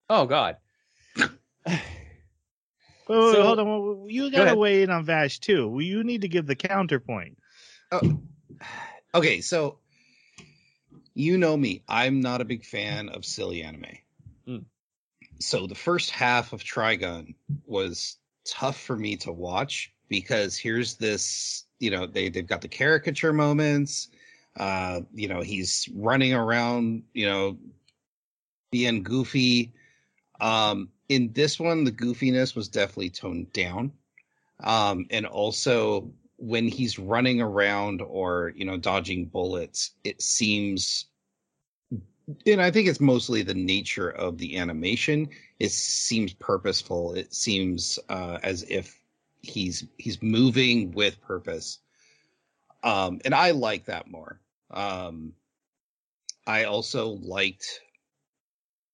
oh 0.10 0.26
God. 0.26 0.58
Wait, 3.10 3.18
wait, 3.18 3.34
So- 3.34 3.44
hold 3.44 3.60
on. 3.60 3.68
wait, 3.88 3.98
wait, 4.00 4.14
You 4.14 4.32
got 4.32 4.38
to 4.40 4.44
ahead. 4.48 4.58
weigh 4.58 4.84
in 4.84 4.90
on 4.90 5.06
Vash 5.06 5.40
too. 5.40 5.78
You 5.82 6.04
need 6.04 6.22
to 6.22 6.28
give 6.28 6.46
the 6.46 6.56
counterpoint. 6.56 7.38
Oh, 7.92 8.20
okay. 9.16 9.40
So 9.42 9.80
you 11.14 11.38
know 11.38 11.56
me. 11.56 11.84
I'm 11.88 12.20
not 12.20 12.42
a 12.42 12.46
big 12.46 12.66
fan 12.66 13.10
of 13.10 13.24
silly 13.26 13.64
anime. 13.64 13.98
Mm. 14.48 14.66
So 15.40 15.68
the 15.68 15.76
first 15.76 16.12
half 16.12 16.52
of 16.54 16.64
Trigun 16.64 17.36
was 17.66 18.18
tough 18.46 18.80
for 18.80 18.96
me 18.96 19.16
to 19.18 19.32
watch 19.32 19.94
because 20.10 20.58
here's 20.58 20.96
this, 20.96 21.66
you 21.80 21.92
know, 21.92 22.06
they 22.06 22.30
they've 22.30 22.48
got 22.48 22.62
the 22.62 22.68
caricature 22.68 23.34
moments. 23.34 24.10
Uh, 24.58 25.02
you 25.14 25.28
know, 25.28 25.42
he's 25.42 25.88
running 25.94 26.34
around, 26.34 27.04
you 27.14 27.26
know, 27.28 27.58
being 28.72 29.04
goofy. 29.04 29.74
Um, 30.42 30.90
in 31.10 31.32
this 31.34 31.60
one, 31.60 31.84
the 31.84 31.92
goofiness 31.92 32.56
was 32.56 32.68
definitely 32.68 33.12
toned 33.12 33.54
down. 33.54 33.92
Um, 34.60 35.06
and 35.12 35.26
also 35.26 36.12
when 36.38 36.68
he's 36.68 37.00
running 37.00 37.42
around 37.42 38.02
or, 38.02 38.54
you 38.56 38.66
know, 38.66 38.78
dodging 38.78 39.26
bullets, 39.26 39.92
it 40.04 40.22
seems, 40.22 41.06
and 42.46 42.62
I 42.62 42.72
think 42.72 42.88
it's 42.88 43.00
mostly 43.00 43.42
the 43.44 43.54
nature 43.54 44.10
of 44.10 44.38
the 44.38 44.58
animation. 44.58 45.30
It 45.60 45.72
seems 45.72 46.34
purposeful. 46.34 47.14
It 47.14 47.34
seems 47.34 48.00
uh, 48.10 48.40
as 48.44 48.64
if 48.64 48.97
he's 49.48 49.86
he's 49.98 50.22
moving 50.22 50.92
with 50.92 51.22
purpose. 51.22 51.80
Um, 52.84 53.20
and 53.26 53.34
I 53.34 53.52
like 53.52 53.86
that 53.86 54.10
more. 54.10 54.40
Um, 54.72 55.34
I 56.46 56.66
also 56.66 57.10
liked, 57.22 57.82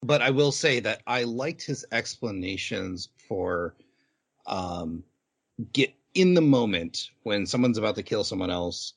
but 0.02 0.22
I 0.22 0.30
will 0.30 0.52
say 0.52 0.80
that 0.80 1.02
I 1.06 1.24
liked 1.24 1.64
his 1.64 1.86
explanations 1.92 3.10
for 3.28 3.76
um, 4.46 5.04
get 5.74 5.94
in 6.14 6.34
the 6.34 6.42
moment 6.42 7.10
when 7.24 7.46
someone's 7.46 7.78
about 7.78 7.96
to 7.96 8.04
kill 8.04 8.24
someone 8.24 8.52
else, 8.52 8.94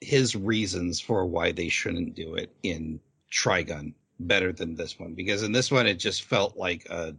his 0.00 0.34
reasons 0.34 1.00
for 1.00 1.26
why 1.26 1.52
they 1.52 1.68
shouldn't 1.68 2.14
do 2.14 2.34
it 2.34 2.50
in 2.62 3.00
Trigun 3.30 3.94
better 4.20 4.52
than 4.52 4.74
this 4.74 4.98
one 4.98 5.14
because 5.14 5.42
in 5.42 5.52
this 5.52 5.70
one 5.70 5.86
it 5.86 5.94
just 5.94 6.22
felt 6.22 6.56
like 6.56 6.86
a 6.90 7.14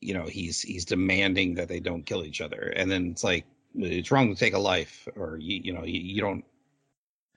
you 0.00 0.14
know 0.14 0.24
he's 0.24 0.62
he's 0.62 0.84
demanding 0.84 1.54
that 1.54 1.68
they 1.68 1.80
don't 1.80 2.06
kill 2.06 2.24
each 2.24 2.40
other. 2.40 2.72
And 2.76 2.90
then 2.90 3.10
it's 3.10 3.24
like 3.24 3.44
it's 3.74 4.10
wrong 4.10 4.34
to 4.34 4.38
take 4.38 4.54
a 4.54 4.58
life 4.58 5.06
or 5.16 5.36
you 5.38 5.60
you 5.62 5.72
know 5.72 5.84
you, 5.84 6.00
you 6.00 6.20
don't 6.20 6.44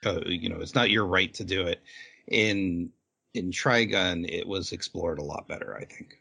uh, 0.05 0.21
you 0.25 0.49
know 0.49 0.59
it's 0.59 0.75
not 0.75 0.89
your 0.89 1.05
right 1.05 1.33
to 1.35 1.43
do 1.43 1.67
it. 1.67 1.81
In 2.27 2.89
in 3.33 3.51
Trigun 3.51 4.27
it 4.29 4.47
was 4.47 4.71
explored 4.71 5.19
a 5.19 5.23
lot 5.23 5.47
better 5.47 5.75
I 5.75 5.85
think. 5.85 6.17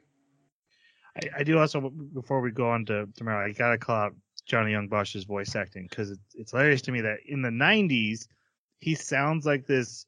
I, 1.16 1.40
I 1.40 1.44
do 1.44 1.59
also 1.59 1.90
before 1.90 2.40
we 2.40 2.50
go 2.50 2.70
on 2.70 2.87
to 2.87 3.07
tomorrow, 3.16 3.46
I 3.46 3.52
gotta 3.52 3.78
call 3.78 3.96
out 3.96 4.14
Johnny 4.46 4.72
Yong 4.72 4.88
Bosch's 4.88 5.24
voice 5.24 5.55
acting 5.55 5.87
because 5.88 6.11
it's, 6.11 6.35
it's 6.35 6.50
hilarious 6.50 6.83
to 6.83 6.92
me 6.92 7.00
that 7.02 7.18
in 7.26 7.42
the 7.42 7.50
'90s 7.50 8.26
he 8.81 8.96
sounds 8.96 9.46
like 9.46 9.66
this, 9.66 10.07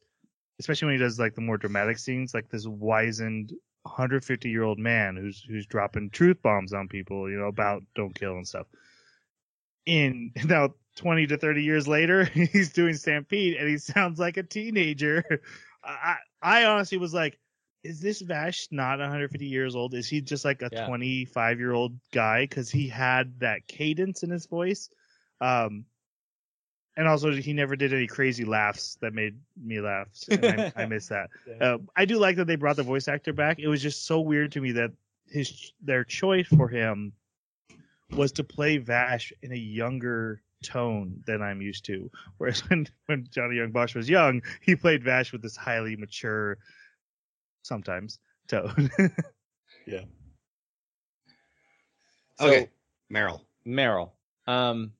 especially 0.59 0.87
when 0.87 0.95
he 0.97 1.01
does 1.01 1.19
like 1.19 1.35
the 1.35 1.41
more 1.41 1.57
dramatic 1.57 1.99
scenes, 1.99 2.35
like 2.35 2.49
this 2.49 2.67
wizened 2.67 3.53
150 3.85 4.51
year 4.51 4.65
old 4.65 4.79
man 4.79 5.17
who's 5.17 5.43
who's 5.45 5.67
dropping 5.67 6.11
truth 6.11 6.43
bombs 6.43 6.73
on 6.73 6.89
people, 6.89 7.31
you 7.31 7.39
know, 7.39 7.47
about 7.49 7.83
don't 7.95 8.15
kill 8.15 8.37
and 8.37 8.47
stuff. 8.49 8.67
In 9.87 10.33
now 10.47 10.75
20 10.97 11.27
to 11.29 11.39
30 11.39 11.63
years 11.65 11.89
later, 11.89 12.25
he's 12.35 12.73
doing 12.73 12.95
Stampede 12.95 13.57
and 13.57 13.69
he 13.69 13.79
sounds 13.79 14.19
like 14.19 14.37
a 14.37 14.43
teenager. 14.43 15.25
I 15.85 16.17
I 16.43 16.65
honestly 16.67 16.99
was 16.99 17.15
like, 17.15 17.39
is 17.83 18.01
this 18.01 18.21
Vash 18.23 18.69
not 18.71 18.99
150 19.01 19.47
years 19.47 19.77
old? 19.77 19.95
Is 19.95 20.09
he 20.09 20.21
just 20.21 20.45
like 20.45 20.63
a 20.63 20.71
Yeah. 20.71 20.85
25 20.85 21.59
year 21.61 21.73
old 21.73 21.99
guy? 22.13 22.45
Because 22.45 22.71
he 22.71 22.89
had 22.89 23.41
that 23.41 23.67
cadence 23.67 24.23
in 24.23 24.31
his 24.31 24.47
voice. 24.47 24.91
Um, 25.41 25.87
and 26.97 27.09
also 27.09 27.33
he 27.33 27.53
never 27.53 27.77
did 27.77 27.93
any 27.93 28.07
crazy 28.07 28.45
laughs 28.45 28.97
that 29.01 29.13
made 29.13 29.37
me 29.63 29.81
laugh. 29.81 30.09
And 30.31 30.45
I, 30.45 30.73
I 30.77 30.87
miss 30.87 31.09
that. 31.09 31.31
Uh, 31.61 31.79
I 31.97 32.05
do 32.05 32.19
like 32.19 32.37
that 32.37 32.47
they 32.47 32.57
brought 32.57 32.77
the 32.77 32.83
voice 32.83 33.09
actor 33.09 33.33
back. 33.33 33.59
It 33.59 33.69
was 33.69 33.83
just 33.83 34.07
so 34.07 34.21
weird 34.21 34.53
to 34.53 34.61
me 34.61 34.73
that 34.73 34.91
his 35.29 35.73
their 35.81 36.05
choice 36.05 36.47
for 36.47 36.69
him 36.69 37.13
was 38.11 38.33
to 38.33 38.45
play 38.45 38.79
Vash 38.79 39.33
in 39.43 39.53
a 39.53 39.57
younger 39.57 40.43
tone 40.63 41.23
than 41.27 41.43
I'm 41.43 41.61
used 41.61 41.85
to. 41.87 42.11
Whereas 42.39 42.61
when, 42.69 42.87
when 43.07 43.27
Johnny 43.31 43.57
Yong 43.57 43.73
Bosch 43.73 43.95
was 43.95 44.09
young, 44.09 44.43
he 44.61 44.77
played 44.77 45.03
Vash 45.05 45.33
with 45.33 45.43
this 45.43 45.57
highly 45.57 45.97
mature, 45.97 46.59
sometimes 47.63 48.19
tone. 48.49 48.91
So, 52.39 52.47
okay, 52.47 52.69
Meryl. 53.13 53.43
Meryl. 53.65 54.11
Um, 54.47 54.93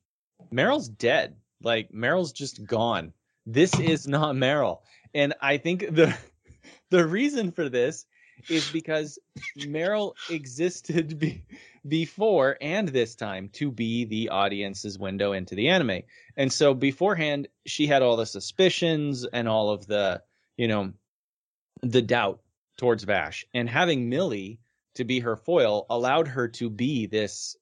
Meryl's 0.53 0.87
dead. 0.87 1.35
Like 1.65 1.91
Meryl's 1.91 2.31
just 2.31 2.63
gone. 2.63 3.11
This 3.45 3.77
is 3.79 4.07
not 4.07 4.35
Meryl, 4.35 4.79
and 5.13 5.33
I 5.41 5.57
think 5.57 5.81
the 5.81 6.15
the 6.89 7.05
reason 7.05 7.51
for 7.51 7.67
this 7.67 8.05
is 8.49 8.69
because 8.71 9.19
Meryl 9.59 10.13
existed 10.29 11.17
be, 11.19 11.43
before 11.87 12.57
and 12.61 12.87
this 12.87 13.15
time 13.15 13.49
to 13.53 13.71
be 13.71 14.05
the 14.05 14.29
audience's 14.29 14.99
window 14.99 15.33
into 15.33 15.55
the 15.55 15.69
anime. 15.69 16.01
And 16.37 16.51
so 16.51 16.73
beforehand, 16.73 17.47
she 17.65 17.87
had 17.87 18.01
all 18.01 18.17
the 18.17 18.25
suspicions 18.25 19.25
and 19.25 19.47
all 19.47 19.69
of 19.69 19.87
the, 19.87 20.21
you 20.57 20.67
know, 20.67 20.93
the 21.81 22.01
doubt 22.01 22.41
towards 22.77 23.03
Vash. 23.03 23.45
And 23.53 23.69
having 23.69 24.09
Millie 24.09 24.59
to 24.95 25.03
be 25.03 25.19
her 25.19 25.35
foil 25.35 25.85
allowed 25.89 26.27
her 26.27 26.47
to 26.49 26.69
be 26.69 27.05
this 27.05 27.55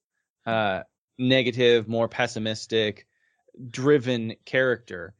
uh, 0.46 0.82
negative, 1.18 1.88
more 1.88 2.08
pessimistic, 2.08 3.06
driven 3.70 4.34
character. 4.44 5.14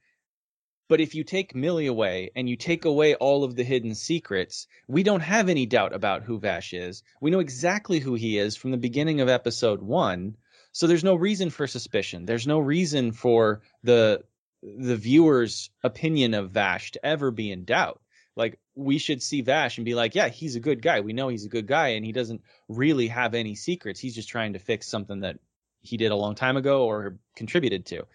But 0.88 1.00
if 1.00 1.14
you 1.14 1.24
take 1.24 1.54
Millie 1.54 1.86
away 1.86 2.30
and 2.36 2.48
you 2.48 2.56
take 2.56 2.84
away 2.84 3.14
all 3.14 3.42
of 3.42 3.56
the 3.56 3.64
hidden 3.64 3.94
secrets, 3.94 4.66
we 4.86 5.02
don't 5.02 5.20
have 5.22 5.48
any 5.48 5.64
doubt 5.66 5.94
about 5.94 6.24
who 6.24 6.38
Vash 6.38 6.74
is. 6.74 7.02
We 7.20 7.30
know 7.30 7.40
exactly 7.40 8.00
who 8.00 8.14
he 8.14 8.38
is 8.38 8.56
from 8.56 8.70
the 8.70 8.76
beginning 8.76 9.20
of 9.20 9.28
episode 9.28 9.80
one. 9.80 10.36
So 10.72 10.86
there's 10.86 11.04
no 11.04 11.14
reason 11.14 11.50
for 11.50 11.66
suspicion. 11.66 12.26
There's 12.26 12.46
no 12.46 12.58
reason 12.58 13.12
for 13.12 13.62
the 13.82 14.24
the 14.62 14.96
viewer's 14.96 15.70
opinion 15.82 16.32
of 16.32 16.50
Vash 16.50 16.92
to 16.92 17.04
ever 17.04 17.30
be 17.30 17.50
in 17.52 17.64
doubt. 17.64 18.00
Like 18.36 18.58
we 18.74 18.98
should 18.98 19.22
see 19.22 19.42
Vash 19.42 19.78
and 19.78 19.84
be 19.84 19.94
like, 19.94 20.14
yeah, 20.14 20.28
he's 20.28 20.56
a 20.56 20.60
good 20.60 20.82
guy. 20.82 21.00
We 21.00 21.12
know 21.12 21.28
he's 21.28 21.44
a 21.44 21.50
good 21.50 21.66
guy 21.66 21.88
and 21.88 22.04
he 22.04 22.12
doesn't 22.12 22.42
really 22.68 23.08
have 23.08 23.34
any 23.34 23.54
secrets. 23.54 24.00
He's 24.00 24.14
just 24.14 24.28
trying 24.28 24.54
to 24.54 24.58
fix 24.58 24.88
something 24.88 25.20
that 25.20 25.38
he 25.84 25.96
did 25.96 26.10
a 26.10 26.16
long 26.16 26.34
time 26.34 26.56
ago 26.56 26.84
or 26.84 27.16
contributed 27.36 27.86
to. 27.86 28.06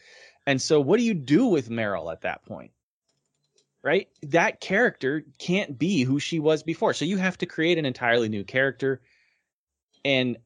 And 0.45 0.61
so 0.61 0.81
what 0.81 0.97
do 0.97 1.05
you 1.05 1.13
do 1.13 1.45
with 1.45 1.69
Meryl 1.69 2.11
at 2.11 2.21
that 2.21 2.43
point? 2.45 2.71
Right? 3.81 4.09
That 4.23 4.59
character 4.59 5.23
can't 5.37 5.77
be 5.77 6.03
who 6.03 6.19
she 6.19 6.39
was 6.39 6.63
before. 6.63 6.93
So 6.93 7.05
you 7.05 7.17
have 7.17 7.37
to 7.37 7.45
create 7.45 7.77
an 7.77 7.85
entirely 7.85 8.27
new 8.27 8.43
character. 8.43 9.01
And 10.03 10.37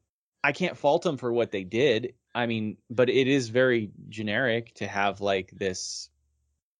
I 0.43 0.51
can't 0.51 0.77
fault 0.77 1.03
them 1.03 1.17
for 1.17 1.31
what 1.31 1.51
they 1.51 1.63
did. 1.63 2.13
I 2.35 2.45
mean, 2.45 2.77
but 2.89 3.09
it 3.09 3.27
is 3.27 3.49
very 3.49 3.91
generic 4.09 4.73
to 4.75 4.87
have 4.87 5.21
like 5.21 5.51
this 5.51 6.09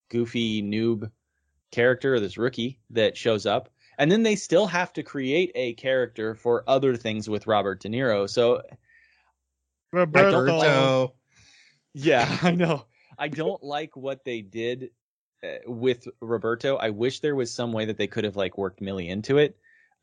goofy 0.10 0.62
noob 0.62 1.10
character 1.72 2.16
or 2.16 2.20
this 2.20 2.38
rookie 2.38 2.80
that 2.92 3.18
shows 3.18 3.46
up. 3.46 3.70
And 3.98 4.12
then 4.12 4.24
they 4.24 4.36
still 4.36 4.68
have 4.68 4.92
to 4.94 5.04
create 5.04 5.52
a 5.56 5.74
character 5.74 6.36
for 6.36 6.64
other 6.68 6.96
things 6.96 7.30
with 7.30 7.48
Robert 7.48 7.80
De 7.80 7.90
Niro. 7.90 8.30
So 8.30 8.64
Roberto. 9.94 10.42
Roberto. 10.42 11.14
yeah, 11.94 12.38
I 12.42 12.52
know. 12.52 12.86
I 13.18 13.28
don't 13.28 13.64
like 13.64 13.96
what 13.96 14.26
they 14.26 14.42
did 14.42 14.90
uh, 15.44 15.58
with 15.68 16.08
Roberto. 16.20 16.76
I 16.76 16.90
wish 16.90 17.20
there 17.20 17.36
was 17.36 17.54
some 17.54 17.72
way 17.72 17.86
that 17.86 17.98
they 17.98 18.08
could 18.08 18.24
have 18.24 18.36
like 18.36 18.58
worked 18.58 18.82
Millie 18.82 19.08
into 19.08 19.38
it, 19.38 19.56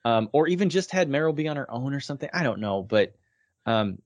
um, 0.04 0.30
or 0.32 0.46
even 0.46 0.70
just 0.70 0.92
had 0.92 1.10
Meryl 1.10 1.34
be 1.34 1.48
on 1.48 1.56
her 1.56 1.70
own 1.70 1.92
or 1.92 2.00
something. 2.00 2.30
I 2.32 2.44
don't 2.44 2.60
know, 2.60 2.82
but 2.82 3.16
um, 3.66 3.98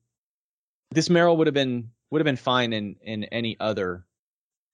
this 0.91 1.11
Meryl 1.11 1.37
would 1.37 1.47
have 1.47 1.55
been 1.55 1.91
would 2.11 2.21
have 2.21 2.25
been 2.25 2.37
fine 2.37 2.73
in 2.73 2.97
in 3.03 3.25
any 3.25 3.59
other 3.61 4.07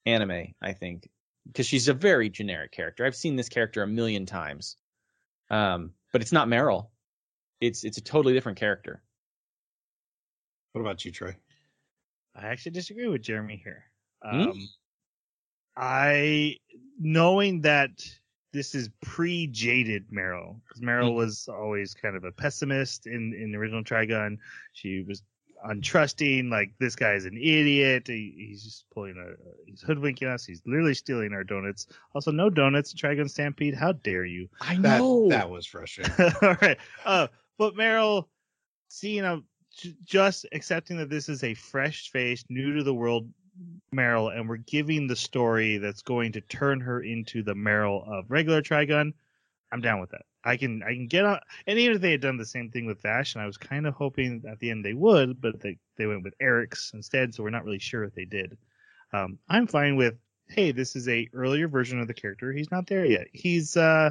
anime. 0.06 0.54
I 0.62 0.72
think 0.74 1.10
because 1.44 1.66
she's 1.66 1.88
a 1.88 1.94
very 1.94 2.30
generic 2.30 2.70
character. 2.70 3.04
I've 3.04 3.16
seen 3.16 3.34
this 3.34 3.48
character 3.48 3.82
a 3.82 3.88
million 3.88 4.26
times, 4.26 4.76
um, 5.50 5.92
but 6.12 6.22
it's 6.22 6.32
not 6.32 6.46
Meryl. 6.46 6.86
It's 7.60 7.82
it's 7.82 7.98
a 7.98 8.02
totally 8.02 8.32
different 8.32 8.58
character. 8.58 9.02
What 10.72 10.80
about 10.82 11.04
you, 11.04 11.10
Trey? 11.12 11.36
I 12.34 12.46
actually 12.46 12.72
disagree 12.72 13.08
with 13.08 13.22
Jeremy 13.22 13.60
here. 13.62 13.84
Hmm? 14.24 14.40
Um, 14.50 14.68
I 15.76 16.56
knowing 16.98 17.62
that 17.62 17.90
this 18.52 18.74
is 18.74 18.90
pre 19.02 19.46
jaded 19.46 20.10
Meryl 20.10 20.60
because 20.66 20.82
Meryl 20.82 21.10
Mhm. 21.12 21.16
was 21.16 21.48
always 21.48 21.94
kind 21.94 22.16
of 22.16 22.24
a 22.24 22.32
pessimist 22.32 23.06
in 23.06 23.32
in 23.34 23.52
the 23.52 23.58
original 23.58 23.82
Trigun. 23.84 24.38
She 24.72 25.02
was 25.02 25.22
untrusting, 25.66 26.50
like 26.50 26.72
this 26.78 26.96
guy's 26.96 27.26
an 27.26 27.36
idiot. 27.36 28.06
He, 28.08 28.34
he's 28.48 28.64
just 28.64 28.88
pulling 28.90 29.16
a 29.18 29.34
he's 29.66 29.82
hoodwinking 29.82 30.26
us. 30.28 30.44
He's 30.44 30.62
literally 30.66 30.94
stealing 30.94 31.32
our 31.32 31.44
donuts. 31.44 31.86
Also, 32.14 32.30
no 32.30 32.50
donuts. 32.50 32.92
Trigun 32.94 33.28
Stampede. 33.30 33.74
How 33.74 33.92
dare 33.92 34.24
you? 34.24 34.48
I 34.60 34.76
know 34.76 35.28
that 35.28 35.48
was 35.50 35.66
frustrating. 35.66 36.12
All 36.42 36.56
right. 36.60 36.78
Uh, 37.04 37.28
but 37.58 37.74
Meryl, 37.74 38.26
seeing 38.88 39.24
a 39.24 39.36
j- 39.36 39.42
just 40.04 40.46
accepting 40.52 40.96
that 40.98 41.10
this 41.10 41.28
is 41.28 41.44
a 41.44 41.54
fresh 41.54 42.10
face, 42.10 42.44
new 42.48 42.74
to 42.76 42.82
the 42.82 42.94
world 42.94 43.28
Meryl, 43.94 44.34
and 44.34 44.48
we're 44.48 44.56
giving 44.56 45.06
the 45.06 45.16
story 45.16 45.78
that's 45.78 46.02
going 46.02 46.32
to 46.32 46.40
turn 46.40 46.80
her 46.80 47.00
into 47.02 47.42
the 47.42 47.54
Meryl 47.54 48.06
of 48.08 48.30
regular 48.30 48.62
Trigun. 48.62 49.12
I'm 49.72 49.80
down 49.80 50.00
with 50.00 50.10
that. 50.10 50.22
I 50.42 50.56
can 50.56 50.82
I 50.82 50.94
can 50.94 51.06
get 51.06 51.24
on. 51.24 51.40
And 51.66 51.78
even 51.78 51.96
if 51.96 52.02
they 52.02 52.12
had 52.12 52.20
done 52.20 52.38
the 52.38 52.46
same 52.46 52.70
thing 52.70 52.86
with 52.86 53.02
Vash, 53.02 53.34
and 53.34 53.42
I 53.42 53.46
was 53.46 53.56
kind 53.56 53.86
of 53.86 53.94
hoping 53.94 54.44
at 54.48 54.58
the 54.58 54.70
end 54.70 54.84
they 54.84 54.94
would, 54.94 55.40
but 55.40 55.60
they 55.60 55.78
they 55.96 56.06
went 56.06 56.24
with 56.24 56.34
Eric's 56.40 56.92
instead, 56.94 57.34
so 57.34 57.42
we're 57.42 57.50
not 57.50 57.64
really 57.64 57.78
sure 57.78 58.04
if 58.04 58.14
they 58.14 58.24
did. 58.24 58.56
Um, 59.12 59.38
I'm 59.48 59.66
fine 59.66 59.96
with. 59.96 60.14
Hey, 60.48 60.72
this 60.72 60.96
is 60.96 61.08
a 61.08 61.28
earlier 61.32 61.68
version 61.68 62.00
of 62.00 62.08
the 62.08 62.14
character. 62.14 62.52
He's 62.52 62.72
not 62.72 62.86
there 62.86 63.04
yet. 63.04 63.26
He's 63.32 63.76
uh, 63.76 64.10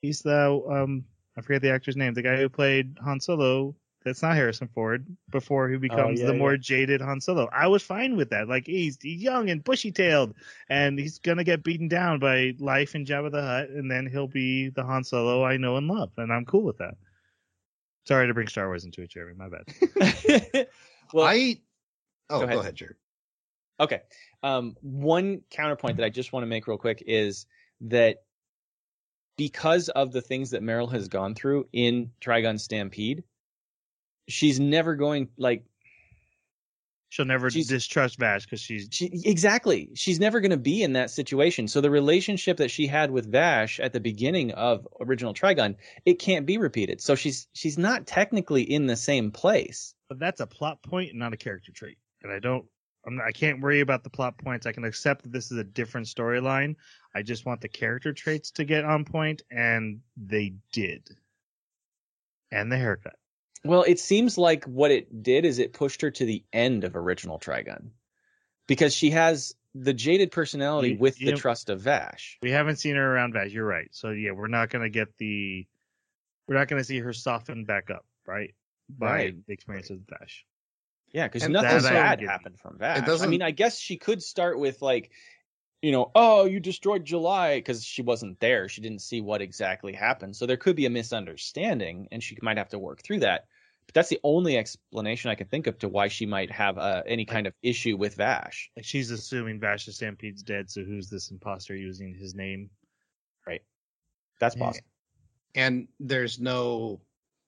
he's 0.00 0.22
the 0.22 0.62
um, 0.70 1.04
I 1.36 1.42
forget 1.42 1.62
the 1.62 1.72
actor's 1.72 1.96
name. 1.96 2.14
The 2.14 2.22
guy 2.22 2.36
who 2.36 2.48
played 2.48 2.96
Han 3.02 3.20
Solo. 3.20 3.74
That's 4.06 4.22
not 4.22 4.36
Harrison 4.36 4.68
Ford. 4.68 5.04
Before 5.30 5.68
he 5.68 5.78
becomes 5.78 6.20
yeah, 6.20 6.28
the 6.28 6.34
more 6.34 6.52
yeah. 6.52 6.60
jaded 6.60 7.00
Han 7.00 7.20
Solo. 7.20 7.48
I 7.52 7.66
was 7.66 7.82
fine 7.82 8.16
with 8.16 8.30
that. 8.30 8.46
Like 8.46 8.64
he's, 8.64 8.96
he's 9.02 9.20
young 9.20 9.50
and 9.50 9.64
bushy 9.64 9.90
tailed, 9.90 10.32
and 10.68 10.96
he's 10.96 11.18
gonna 11.18 11.42
get 11.42 11.64
beaten 11.64 11.88
down 11.88 12.20
by 12.20 12.54
life 12.60 12.94
in 12.94 13.04
Jabba 13.04 13.32
the 13.32 13.42
Hutt, 13.42 13.70
and 13.70 13.90
then 13.90 14.06
he'll 14.06 14.28
be 14.28 14.68
the 14.68 14.84
Han 14.84 15.02
Solo 15.02 15.42
I 15.42 15.56
know 15.56 15.76
and 15.76 15.88
love, 15.88 16.12
and 16.18 16.32
I'm 16.32 16.44
cool 16.44 16.62
with 16.62 16.78
that. 16.78 16.94
Sorry 18.06 18.28
to 18.28 18.32
bring 18.32 18.46
Star 18.46 18.68
Wars 18.68 18.84
into 18.84 19.02
it, 19.02 19.10
Jeremy. 19.10 19.34
My 19.36 19.48
bad. 19.48 20.68
well, 21.12 21.26
I 21.26 21.60
oh 22.30 22.38
Go 22.38 22.46
go 22.46 22.52
ahead. 22.52 22.58
ahead, 22.58 22.74
Jared. 22.76 22.96
Okay. 23.80 24.02
Um, 24.44 24.76
one 24.82 25.42
counterpoint 25.50 25.96
that 25.96 26.06
I 26.06 26.10
just 26.10 26.32
want 26.32 26.44
to 26.44 26.48
make 26.48 26.68
real 26.68 26.78
quick 26.78 27.02
is 27.08 27.46
that 27.80 28.18
because 29.36 29.88
of 29.88 30.12
the 30.12 30.22
things 30.22 30.50
that 30.50 30.62
Meryl 30.62 30.92
has 30.92 31.08
gone 31.08 31.34
through 31.34 31.66
in 31.72 32.12
Trigun 32.20 32.60
Stampede, 32.60 33.24
she's 34.28 34.60
never 34.60 34.94
going 34.96 35.28
like 35.36 35.64
She'll 37.08 37.24
never 37.24 37.48
distrust 37.48 38.18
Vash 38.18 38.44
because 38.44 38.60
she's 38.60 38.88
she 38.90 39.06
exactly 39.24 39.90
she's 39.94 40.18
never 40.18 40.40
going 40.40 40.50
to 40.50 40.56
be 40.56 40.82
in 40.82 40.92
that 40.94 41.10
situation. 41.10 41.68
So 41.68 41.80
the 41.80 41.90
relationship 41.90 42.56
that 42.58 42.70
she 42.70 42.86
had 42.86 43.10
with 43.10 43.30
Vash 43.30 43.78
at 43.80 43.92
the 43.92 44.00
beginning 44.00 44.50
of 44.52 44.86
original 45.00 45.32
Trigun, 45.32 45.76
it 46.04 46.18
can't 46.18 46.44
be 46.46 46.58
repeated. 46.58 47.00
So 47.00 47.14
she's 47.14 47.46
she's 47.54 47.78
not 47.78 48.06
technically 48.06 48.62
in 48.62 48.86
the 48.86 48.96
same 48.96 49.30
place. 49.30 49.94
but 50.08 50.18
that's 50.18 50.40
a 50.40 50.46
plot 50.46 50.82
point 50.82 51.10
and 51.10 51.18
not 51.18 51.32
a 51.32 51.36
character 51.36 51.72
trait. 51.72 51.96
And 52.22 52.32
I 52.32 52.38
don't, 52.40 52.66
I'm 53.06 53.16
not, 53.16 53.26
I 53.26 53.32
can't 53.32 53.60
worry 53.60 53.80
about 53.80 54.02
the 54.04 54.10
plot 54.10 54.36
points. 54.38 54.66
I 54.66 54.72
can 54.72 54.84
accept 54.84 55.22
that 55.22 55.32
this 55.32 55.50
is 55.52 55.58
a 55.58 55.64
different 55.64 56.08
storyline. 56.08 56.74
I 57.14 57.22
just 57.22 57.46
want 57.46 57.60
the 57.60 57.68
character 57.68 58.12
traits 58.12 58.50
to 58.52 58.64
get 58.64 58.84
on 58.84 59.04
point, 59.04 59.42
and 59.50 60.00
they 60.16 60.54
did. 60.72 61.08
And 62.50 62.70
the 62.70 62.76
haircut. 62.76 63.16
Well, 63.64 63.82
it 63.82 63.98
seems 63.98 64.38
like 64.38 64.64
what 64.64 64.90
it 64.90 65.22
did 65.22 65.44
is 65.44 65.58
it 65.58 65.72
pushed 65.72 66.02
her 66.02 66.10
to 66.10 66.24
the 66.24 66.44
end 66.52 66.84
of 66.84 66.94
original 66.96 67.38
Trigun. 67.38 67.90
Because 68.66 68.94
she 68.94 69.10
has 69.10 69.54
the 69.74 69.92
jaded 69.94 70.32
personality 70.32 70.90
You- 70.92 70.98
with 70.98 71.20
you 71.20 71.26
the 71.26 71.32
know- 71.32 71.38
trust 71.38 71.68
of 71.70 71.80
Vash. 71.80 72.38
We 72.42 72.50
haven't 72.50 72.76
seen 72.76 72.96
her 72.96 73.14
around 73.14 73.32
Vash. 73.32 73.50
You're 73.52 73.66
right. 73.66 73.88
So 73.92 74.10
yeah, 74.10 74.32
we're 74.32 74.48
not 74.48 74.70
gonna 74.70 74.88
get 74.88 75.16
the, 75.18 75.66
we're 76.48 76.56
not 76.56 76.68
gonna 76.68 76.84
see 76.84 76.98
her 76.98 77.12
soften 77.12 77.64
back 77.64 77.90
up, 77.90 78.04
right? 78.26 78.54
By 78.88 79.06
Right. 79.12 79.46
the 79.46 79.52
experience 79.52 79.90
of 79.90 80.00
Vash. 80.08 80.44
Yeah, 81.12 81.26
because 81.28 81.44
And 81.44 81.52
nothing 81.52 81.82
bad 81.82 82.20
happened 82.20 82.58
from 82.58 82.78
Vash. 82.78 83.08
I 83.20 83.26
mean, 83.26 83.42
I 83.42 83.50
guess 83.52 83.78
she 83.78 83.96
could 83.96 84.22
start 84.22 84.58
with 84.58 84.82
like, 84.82 85.10
you 85.86 85.92
know, 85.92 86.10
oh, 86.16 86.46
you 86.46 86.58
destroyed 86.58 87.04
July 87.04 87.58
because 87.58 87.84
she 87.84 88.02
wasn't 88.02 88.40
there. 88.40 88.68
She 88.68 88.80
didn't 88.80 89.02
see 89.02 89.20
what 89.20 89.40
exactly 89.40 89.92
happened. 89.92 90.34
So 90.34 90.44
there 90.44 90.56
could 90.56 90.74
be 90.74 90.86
a 90.86 90.90
misunderstanding, 90.90 92.08
and 92.10 92.20
she 92.20 92.36
might 92.42 92.58
have 92.58 92.70
to 92.70 92.78
work 92.80 93.04
through 93.04 93.20
that. 93.20 93.44
But 93.86 93.94
that's 93.94 94.08
the 94.08 94.18
only 94.24 94.58
explanation 94.58 95.30
I 95.30 95.36
can 95.36 95.46
think 95.46 95.68
of 95.68 95.78
to 95.78 95.88
why 95.88 96.08
she 96.08 96.26
might 96.26 96.50
have 96.50 96.76
uh, 96.76 97.04
any 97.06 97.24
kind 97.24 97.46
of 97.46 97.54
issue 97.62 97.96
with 97.96 98.16
Vash. 98.16 98.68
Like 98.76 98.84
she's 98.84 99.12
assuming 99.12 99.60
Vash 99.60 99.86
the 99.86 99.92
Stampede's 99.92 100.42
dead. 100.42 100.68
So 100.68 100.82
who's 100.82 101.08
this 101.08 101.30
imposter 101.30 101.76
using 101.76 102.12
his 102.14 102.34
name? 102.34 102.68
Right. 103.46 103.62
That's 104.40 104.56
Yeah. 104.56 104.64
possible. 104.64 104.88
and 105.54 105.86
there's 106.00 106.40
no 106.40 107.00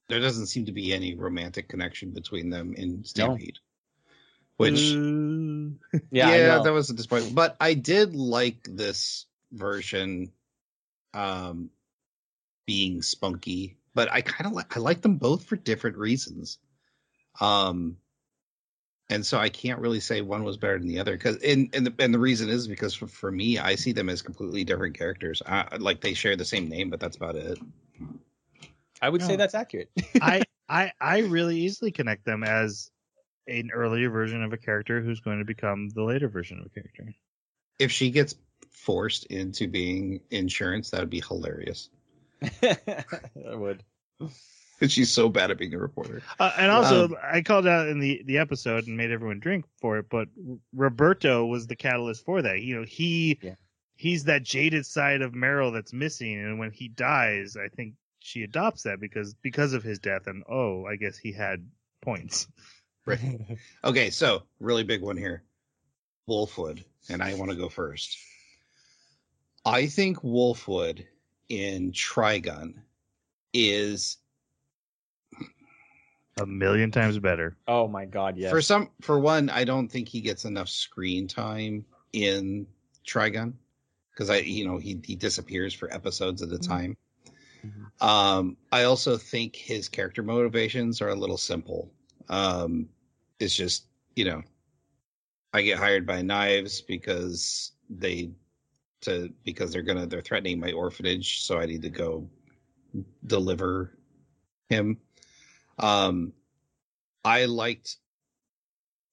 there 0.08 0.20
doesn't 0.20 0.46
seem 0.46 0.64
to 0.66 0.72
be 0.72 0.94
any 0.94 1.16
romantic 1.16 1.68
connection 1.68 2.12
between 2.12 2.50
them 2.50 2.72
in 2.74 3.04
Stampede. 3.04 3.58
Which 4.58 4.92
Ooh. 4.92 5.76
Yeah, 6.10 6.28
I 6.28 6.38
know. 6.38 6.62
that 6.62 6.72
was 6.72 6.90
a 6.90 6.94
disappointment. 6.94 7.34
But 7.34 7.56
I 7.60 7.74
did 7.74 8.14
like 8.14 8.64
this 8.64 9.24
version 9.52 10.32
um 11.14 11.70
being 12.66 13.00
spunky, 13.00 13.78
but 13.94 14.12
I 14.12 14.20
kind 14.20 14.46
of 14.46 14.52
like 14.52 14.76
I 14.76 14.80
like 14.80 15.00
them 15.00 15.16
both 15.16 15.44
for 15.44 15.56
different 15.56 15.96
reasons. 15.96 16.58
Um 17.40 17.96
and 19.10 19.24
so 19.24 19.38
I 19.38 19.48
can't 19.48 19.80
really 19.80 20.00
say 20.00 20.20
one 20.20 20.44
was 20.44 20.58
better 20.58 20.78
than 20.78 20.88
the 20.88 20.98
other 20.98 21.12
because 21.12 21.36
and 21.38 21.70
and 21.72 21.86
the, 21.86 21.94
and 21.98 22.12
the 22.12 22.18
reason 22.18 22.48
is 22.48 22.66
because 22.66 22.94
for, 22.94 23.06
for 23.06 23.30
me 23.30 23.58
I 23.58 23.76
see 23.76 23.92
them 23.92 24.08
as 24.08 24.22
completely 24.22 24.64
different 24.64 24.98
characters. 24.98 25.40
I, 25.46 25.76
like 25.78 26.00
they 26.00 26.14
share 26.14 26.36
the 26.36 26.44
same 26.44 26.68
name, 26.68 26.90
but 26.90 27.00
that's 27.00 27.16
about 27.16 27.36
it. 27.36 27.58
I 29.00 29.08
would 29.08 29.22
say 29.22 29.36
that's 29.36 29.54
accurate. 29.54 29.90
I 30.20 30.42
I 30.68 30.92
I 31.00 31.18
really 31.20 31.60
easily 31.60 31.92
connect 31.92 32.24
them 32.24 32.42
as 32.42 32.90
an 33.48 33.70
earlier 33.72 34.10
version 34.10 34.42
of 34.42 34.52
a 34.52 34.56
character 34.58 35.00
who's 35.00 35.20
going 35.20 35.38
to 35.38 35.44
become 35.44 35.88
the 35.90 36.02
later 36.02 36.28
version 36.28 36.58
of 36.60 36.66
a 36.66 36.68
character. 36.68 37.14
If 37.78 37.90
she 37.92 38.10
gets 38.10 38.34
forced 38.70 39.26
into 39.26 39.66
being 39.68 40.20
insurance, 40.30 40.90
that 40.90 41.00
would 41.00 41.10
be 41.10 41.22
hilarious. 41.26 41.88
I 42.62 43.04
would. 43.54 43.82
Because 44.18 44.92
she's 44.92 45.10
so 45.10 45.28
bad 45.28 45.50
at 45.50 45.58
being 45.58 45.74
a 45.74 45.78
reporter. 45.78 46.22
Uh, 46.38 46.52
and 46.56 46.70
also, 46.70 47.06
Um, 47.06 47.16
I 47.22 47.42
called 47.42 47.66
out 47.66 47.88
in 47.88 47.98
the 47.98 48.22
the 48.24 48.38
episode 48.38 48.86
and 48.86 48.96
made 48.96 49.10
everyone 49.10 49.40
drink 49.40 49.64
for 49.80 49.98
it. 49.98 50.06
But 50.08 50.28
Roberto 50.72 51.46
was 51.46 51.66
the 51.66 51.76
catalyst 51.76 52.24
for 52.24 52.42
that. 52.42 52.60
You 52.60 52.76
know, 52.76 52.84
he 52.84 53.38
Yeah. 53.42 53.54
he's 53.96 54.24
that 54.24 54.44
jaded 54.44 54.86
side 54.86 55.22
of 55.22 55.32
Meryl 55.32 55.72
that's 55.72 55.92
missing, 55.92 56.38
and 56.38 56.58
when 56.60 56.70
he 56.70 56.88
dies, 56.88 57.56
I 57.56 57.68
think 57.68 57.94
she 58.20 58.42
adopts 58.44 58.84
that 58.84 59.00
because 59.00 59.34
because 59.34 59.72
of 59.72 59.82
his 59.82 59.98
death. 59.98 60.26
And 60.26 60.44
oh, 60.48 60.84
I 60.86 60.96
guess 60.96 61.16
he 61.18 61.32
had 61.32 61.68
points. 62.00 62.46
Right. 63.08 63.58
Okay, 63.84 64.10
so 64.10 64.42
really 64.60 64.84
big 64.84 65.02
one 65.02 65.16
here. 65.16 65.42
Wolfwood, 66.28 66.84
and 67.08 67.22
I 67.22 67.34
want 67.34 67.50
to 67.50 67.56
go 67.56 67.68
first. 67.68 68.18
I 69.64 69.86
think 69.86 70.18
Wolfwood 70.22 71.04
in 71.48 71.92
Trigun 71.92 72.74
is 73.54 74.18
A 76.40 76.46
million 76.46 76.90
times 76.90 77.18
better. 77.18 77.56
oh 77.66 77.88
my 77.88 78.04
God, 78.04 78.36
yes. 78.36 78.50
for 78.50 78.60
some 78.62 78.90
for 79.00 79.18
one, 79.18 79.48
I 79.50 79.64
don't 79.64 79.88
think 79.88 80.08
he 80.08 80.20
gets 80.20 80.44
enough 80.44 80.68
screen 80.68 81.26
time 81.26 81.84
in 82.12 82.66
Trigun 83.06 83.54
because 84.12 84.30
I 84.30 84.38
you 84.38 84.66
know 84.66 84.78
he 84.78 85.00
he 85.04 85.16
disappears 85.16 85.72
for 85.74 85.92
episodes 85.92 86.42
at 86.42 86.52
a 86.52 86.58
time. 86.58 86.96
Mhm. 87.64 88.06
Um, 88.06 88.56
I 88.70 88.84
also 88.84 89.16
think 89.16 89.56
his 89.56 89.88
character 89.88 90.22
motivations 90.22 91.00
are 91.00 91.08
a 91.08 91.14
little 91.14 91.38
simple. 91.38 91.90
Um, 92.28 92.88
it's 93.40 93.54
just 93.54 93.86
you 94.14 94.24
know, 94.24 94.42
I 95.52 95.62
get 95.62 95.78
hired 95.78 96.06
by 96.06 96.22
Knives 96.22 96.80
because 96.80 97.72
they 97.88 98.30
to 99.02 99.32
because 99.44 99.72
they're 99.72 99.82
gonna 99.82 100.06
they're 100.06 100.22
threatening 100.22 100.60
my 100.60 100.72
orphanage, 100.72 101.42
so 101.42 101.58
I 101.58 101.66
need 101.66 101.82
to 101.82 101.90
go 101.90 102.28
deliver 103.26 103.96
him. 104.68 104.98
Um, 105.78 106.32
I 107.24 107.44
liked 107.44 107.96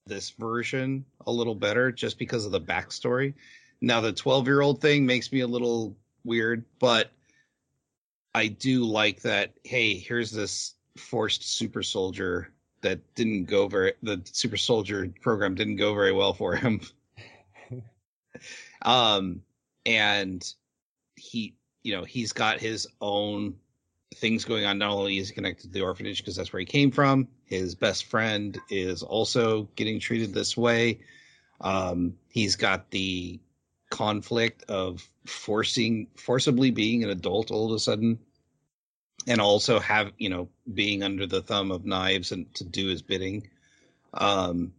this 0.08 0.32
version 0.32 1.06
a 1.26 1.32
little 1.32 1.56
better 1.56 1.92
just 1.92 2.18
because 2.18 2.46
of 2.46 2.52
the 2.52 2.62
backstory. 2.62 3.34
Now 3.82 4.02
the 4.02 4.14
12 4.14 4.48
year 4.48 4.62
old 4.62 4.82
thing 4.82 5.06
makes 5.06 5.32
me 5.32 5.42
a 5.42 5.48
little 5.48 5.96
weird, 6.24 6.66
but 6.80 7.12
I 8.34 8.48
do 8.48 8.86
like 8.86 9.22
that. 9.22 9.54
Hey, 9.64 9.98
here's 9.98 10.32
this 10.32 10.76
forced 10.98 11.44
super 11.44 11.84
soldier 11.84 12.55
that 12.86 13.16
didn't 13.16 13.46
go 13.46 13.68
very, 13.68 13.94
the 14.04 14.22
super 14.32 14.58
soldier 14.58 15.12
program 15.22 15.56
didn't 15.56 15.78
go 15.78 15.94
very 15.94 16.12
well 16.12 16.34
for 16.34 16.56
him. 16.56 16.82
um, 18.84 19.42
and 19.86 20.54
he, 21.16 21.56
you 21.84 21.96
know, 21.96 22.04
he's 22.04 22.32
got 22.32 22.60
his 22.60 22.88
own 23.02 23.56
things 24.16 24.46
going 24.46 24.66
on. 24.66 24.78
Not 24.78 24.92
only 24.92 25.18
is 25.18 25.30
he 25.30 25.36
connected 25.36 25.68
to 25.68 25.74
the 25.74 25.82
orphanage 25.82 26.20
because 26.20 26.36
that's 26.36 26.54
where 26.54 26.60
he 26.60 26.66
came 26.66 26.92
from, 26.92 27.28
his 27.46 27.76
best 27.76 28.06
friend 28.06 28.58
is 28.70 29.04
also 29.04 29.64
getting 29.76 30.00
treated 30.00 30.34
this 30.34 30.56
way. 30.56 31.00
Um, 31.62 32.16
he's 32.28 32.56
got 32.56 32.92
the 32.92 33.40
conflict 33.90 34.64
of 34.70 35.08
forcing, 35.26 36.08
forcibly 36.18 36.72
being 36.72 37.04
an 37.04 37.10
adult 37.10 37.50
all 37.52 37.66
of 37.66 37.76
a 37.76 37.80
sudden, 37.80 38.20
and 39.28 39.42
also 39.42 39.80
have 39.80 40.12
you 40.18 40.30
know 40.30 40.50
being 40.72 41.04
under 41.04 41.26
the 41.26 41.42
thumb 41.42 41.72
of 41.72 41.86
knives 41.86 42.32
and 42.32 42.54
to 42.56 42.64
do 42.64 42.88
his 42.88 43.02
bidding. 43.02 43.50
Um, 44.14 44.74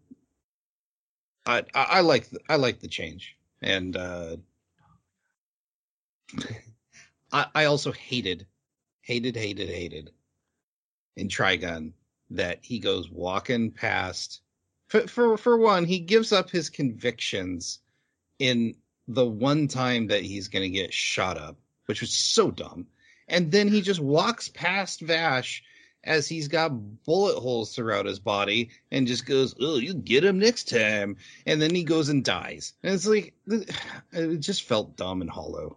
I 1.45 1.65
I, 1.75 1.83
I 1.83 2.01
like 2.01 2.31
the, 2.31 2.41
I 2.49 2.57
like 2.57 2.81
the 2.81 2.89
change, 2.89 3.37
and 3.63 3.97
uh, 3.97 4.37
I 7.33 7.47
I 7.55 7.65
also 7.65 7.93
hated 7.93 8.47
hated, 9.07 9.37
hated, 9.37 9.69
hated 9.69 10.11
in 11.17 11.29
Trigun 11.29 11.93
that 12.31 12.59
he 12.63 12.81
goes 12.81 13.09
walking 13.09 13.71
past. 13.71 14.41
For, 14.89 15.07
for 15.07 15.37
for 15.37 15.57
one, 15.57 15.85
he 15.85 16.01
gives 16.01 16.33
up 16.33 16.51
his 16.51 16.71
convictions 16.71 17.79
in 18.39 18.75
the 19.09 19.25
one 19.25 19.69
time 19.69 20.09
that 20.09 20.23
he's 20.23 20.49
going 20.49 20.65
to 20.65 20.77
get 20.77 20.93
shot 20.93 21.39
up, 21.39 21.57
which 21.87 22.01
was 22.01 22.13
so 22.13 22.51
dumb. 22.51 22.87
And 23.29 23.51
then 23.51 23.69
he 23.69 23.81
just 23.81 24.01
walks 24.01 24.49
past 24.49 25.01
Vash 25.01 25.63
as 26.05 26.29
he's 26.29 26.47
got 26.47 26.69
bullet 27.05 27.39
holes 27.41 27.75
throughout 27.75 28.07
his 28.07 28.21
body 28.21 28.71
and 28.93 29.07
just 29.09 29.27
goes, 29.27 29.55
"Oh, 29.61 29.79
you 29.79 29.95
get 29.95 30.25
him 30.25 30.39
next 30.39 30.69
time." 30.69 31.17
And 31.47 31.61
then 31.61 31.75
he 31.75 31.83
goes 31.83 32.09
and 32.09 32.25
dies. 32.25 32.75
And 32.83 32.95
it's 32.95 33.07
like 33.07 33.35
it 34.13 34.39
just 34.39 34.63
felt 34.63 34.97
dumb 34.97 35.21
and 35.21 35.31
hollow. 35.31 35.77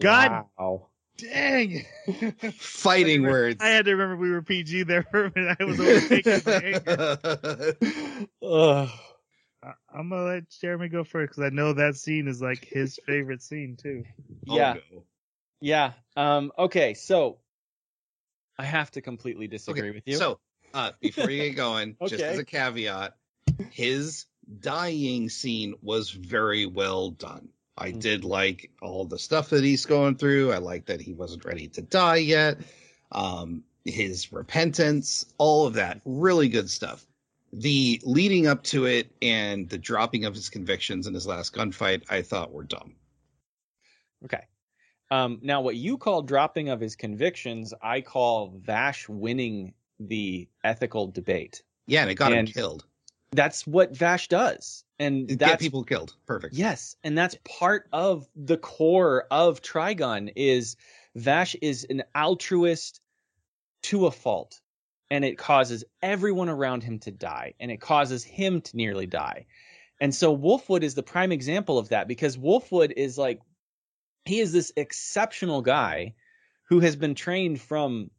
God 0.00 0.44
Wow. 0.56 0.88
dang! 1.16 1.84
Fighting 2.56 3.24
words. 3.24 3.60
I 3.60 3.70
had 3.70 3.86
to 3.86 3.90
remember 3.96 4.16
we 4.16 4.30
were 4.30 4.42
PG 4.42 4.84
there 4.84 5.02
for 5.02 5.24
a 5.26 5.32
minute. 5.34 5.56
I 5.58 5.64
was 5.64 5.80
overtaken 5.80 6.40
by 6.44 6.62
anger. 6.62 7.76
Ugh. 8.42 8.88
I- 9.60 9.72
I'm 9.92 10.08
gonna 10.08 10.22
let 10.22 10.50
Jeremy 10.50 10.88
go 10.88 11.02
first 11.02 11.32
because 11.32 11.42
I 11.42 11.48
know 11.52 11.72
that 11.72 11.96
scene 11.96 12.28
is 12.28 12.40
like 12.40 12.64
his 12.64 13.00
favorite 13.04 13.42
scene 13.42 13.76
too. 13.76 14.04
Oh, 14.48 14.54
yeah. 14.56 14.76
Oh, 14.76 14.94
no. 14.94 15.02
Yeah. 15.60 15.92
Um, 16.16 16.52
okay, 16.58 16.94
so 16.94 17.38
I 18.58 18.64
have 18.64 18.90
to 18.92 19.00
completely 19.00 19.48
disagree 19.48 19.90
with 19.90 20.02
you. 20.06 20.16
So, 20.16 20.40
uh, 20.74 20.92
before 21.00 21.30
you 21.30 21.42
get 21.44 21.56
going, 21.56 21.96
just 22.06 22.22
as 22.22 22.38
a 22.38 22.44
caveat, 22.44 23.16
his 23.70 24.26
dying 24.60 25.28
scene 25.28 25.74
was 25.82 26.10
very 26.10 26.66
well 26.66 27.10
done. 27.10 27.48
I 27.76 27.92
Mhm. 27.92 28.00
did 28.00 28.24
like 28.24 28.70
all 28.82 29.04
the 29.04 29.18
stuff 29.18 29.50
that 29.50 29.62
he's 29.62 29.86
going 29.86 30.16
through. 30.16 30.52
I 30.52 30.58
like 30.58 30.86
that 30.86 31.00
he 31.00 31.12
wasn't 31.12 31.44
ready 31.44 31.68
to 31.68 31.82
die 31.82 32.16
yet. 32.16 32.58
Um, 33.12 33.62
his 33.84 34.32
repentance, 34.32 35.24
all 35.38 35.66
of 35.66 35.74
that, 35.74 36.00
really 36.04 36.48
good 36.48 36.68
stuff. 36.68 37.06
The 37.52 38.00
leading 38.04 38.46
up 38.46 38.62
to 38.64 38.84
it 38.86 39.10
and 39.22 39.68
the 39.68 39.78
dropping 39.78 40.24
of 40.26 40.34
his 40.34 40.50
convictions 40.50 41.06
in 41.06 41.14
his 41.14 41.26
last 41.26 41.54
gunfight, 41.54 42.02
I 42.10 42.22
thought 42.22 42.52
were 42.52 42.64
dumb. 42.64 42.94
okay. 44.24 44.44
Um, 45.10 45.38
now, 45.42 45.62
what 45.62 45.76
you 45.76 45.96
call 45.96 46.22
dropping 46.22 46.68
of 46.68 46.80
his 46.80 46.96
convictions, 46.96 47.72
I 47.82 48.00
call 48.02 48.52
Vash 48.58 49.08
winning 49.08 49.74
the 49.98 50.48
ethical 50.62 51.08
debate. 51.08 51.62
Yeah, 51.86 52.02
and 52.02 52.10
it 52.10 52.14
got 52.16 52.32
And 52.32 52.48
him 52.48 52.54
killed. 52.54 52.84
That's 53.32 53.66
what 53.66 53.96
Vash 53.96 54.28
does, 54.28 54.84
and 54.98 55.30
It 55.30 55.38
that's 55.38 55.52
get 55.52 55.60
people 55.60 55.84
killed. 55.84 56.14
Perfect. 56.26 56.54
Yes, 56.54 56.96
and 57.04 57.16
that's 57.16 57.36
part 57.44 57.88
of 57.92 58.26
the 58.34 58.56
core 58.56 59.26
of 59.30 59.60
Trigun 59.60 60.32
is 60.34 60.76
Vash 61.14 61.54
is 61.60 61.86
an 61.90 62.04
altruist 62.14 63.00
to 63.82 64.06
a 64.06 64.10
fault, 64.10 64.60
and 65.10 65.24
it 65.24 65.36
causes 65.36 65.84
everyone 66.02 66.48
around 66.48 66.82
him 66.82 66.98
to 67.00 67.10
die, 67.10 67.54
and 67.60 67.70
it 67.70 67.80
causes 67.80 68.24
him 68.24 68.62
to 68.62 68.76
nearly 68.76 69.06
die. 69.06 69.46
And 70.00 70.14
so 70.14 70.36
Wolfwood 70.36 70.82
is 70.82 70.94
the 70.94 71.02
prime 71.02 71.32
example 71.32 71.78
of 71.78 71.88
that 71.88 72.08
because 72.08 72.38
Wolfwood 72.38 72.92
is 72.96 73.18
like 73.18 73.40
he 74.24 74.40
is 74.40 74.52
this 74.52 74.72
exceptional 74.76 75.62
guy 75.62 76.14
who 76.64 76.80
has 76.80 76.96
been 76.96 77.14
trained 77.14 77.60
from 77.60 78.10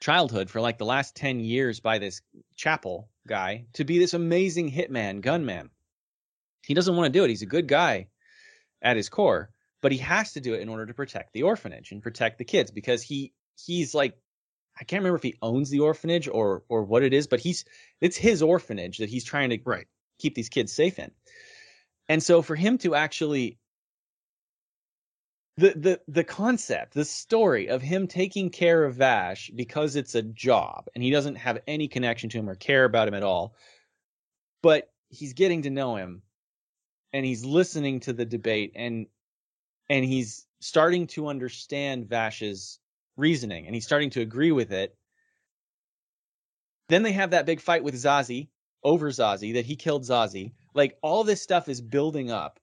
childhood 0.00 0.50
for 0.50 0.60
like 0.60 0.78
the 0.78 0.84
last 0.84 1.14
10 1.14 1.40
years 1.40 1.80
by 1.80 1.98
this 1.98 2.22
chapel 2.56 3.08
guy 3.26 3.66
to 3.74 3.84
be 3.84 3.98
this 3.98 4.14
amazing 4.14 4.70
hitman 4.70 5.20
gunman. 5.20 5.70
He 6.66 6.74
doesn't 6.74 6.96
want 6.96 7.12
to 7.12 7.18
do 7.18 7.24
it. 7.24 7.30
He's 7.30 7.42
a 7.42 7.46
good 7.46 7.68
guy 7.68 8.08
at 8.82 8.96
his 8.96 9.08
core 9.08 9.50
but 9.82 9.92
he 9.92 9.98
has 9.98 10.32
to 10.32 10.40
do 10.40 10.54
it 10.54 10.60
in 10.60 10.68
order 10.68 10.86
to 10.86 10.94
protect 10.94 11.32
the 11.34 11.42
orphanage 11.42 11.92
and 11.92 12.02
protect 12.02 12.38
the 12.38 12.44
kids 12.44 12.70
because 12.70 13.02
he 13.02 13.34
he's 13.66 13.94
like 13.94 14.16
i 14.80 14.84
can't 14.84 15.00
remember 15.00 15.16
if 15.16 15.22
he 15.22 15.36
owns 15.42 15.68
the 15.68 15.80
orphanage 15.80 16.28
or 16.28 16.64
or 16.68 16.84
what 16.84 17.02
it 17.02 17.12
is 17.12 17.26
but 17.26 17.40
he's 17.40 17.64
it's 18.00 18.16
his 18.16 18.42
orphanage 18.42 18.98
that 18.98 19.10
he's 19.10 19.24
trying 19.24 19.50
to 19.50 19.58
Right. 19.66 19.86
keep 20.18 20.34
these 20.34 20.48
kids 20.48 20.72
safe 20.72 20.98
in. 20.98 21.10
And 22.08 22.22
so 22.22 22.42
for 22.42 22.56
him 22.56 22.78
to 22.78 22.94
actually 22.94 23.58
the 25.56 25.70
the 25.70 26.00
the 26.08 26.24
concept, 26.24 26.94
the 26.94 27.04
story 27.04 27.68
of 27.68 27.82
him 27.82 28.06
taking 28.06 28.50
care 28.50 28.84
of 28.84 28.96
Vash 28.96 29.50
because 29.54 29.96
it's 29.96 30.14
a 30.14 30.22
job 30.22 30.86
and 30.94 31.04
he 31.04 31.10
doesn't 31.10 31.36
have 31.36 31.60
any 31.66 31.88
connection 31.88 32.30
to 32.30 32.38
him 32.38 32.48
or 32.48 32.54
care 32.54 32.84
about 32.84 33.08
him 33.08 33.14
at 33.14 33.22
all, 33.22 33.54
but 34.62 34.90
he's 35.08 35.34
getting 35.34 35.62
to 35.62 35.70
know 35.70 35.96
him 35.96 36.22
and 37.12 37.26
he's 37.26 37.44
listening 37.44 38.00
to 38.00 38.12
the 38.14 38.24
debate 38.24 38.72
and 38.74 39.06
and 39.90 40.04
he's 40.04 40.46
starting 40.60 41.06
to 41.08 41.26
understand 41.26 42.08
Vash's 42.08 42.78
reasoning 43.16 43.66
and 43.66 43.74
he's 43.74 43.84
starting 43.84 44.10
to 44.10 44.22
agree 44.22 44.52
with 44.52 44.72
it. 44.72 44.96
Then 46.88 47.02
they 47.02 47.12
have 47.12 47.30
that 47.30 47.46
big 47.46 47.60
fight 47.60 47.84
with 47.84 47.94
Zazie 47.94 48.48
over 48.82 49.10
Zazie 49.10 49.54
that 49.54 49.66
he 49.66 49.76
killed 49.76 50.04
Zazie. 50.04 50.52
Like 50.74 50.96
all 51.02 51.24
this 51.24 51.42
stuff 51.42 51.68
is 51.68 51.82
building 51.82 52.30
up 52.30 52.58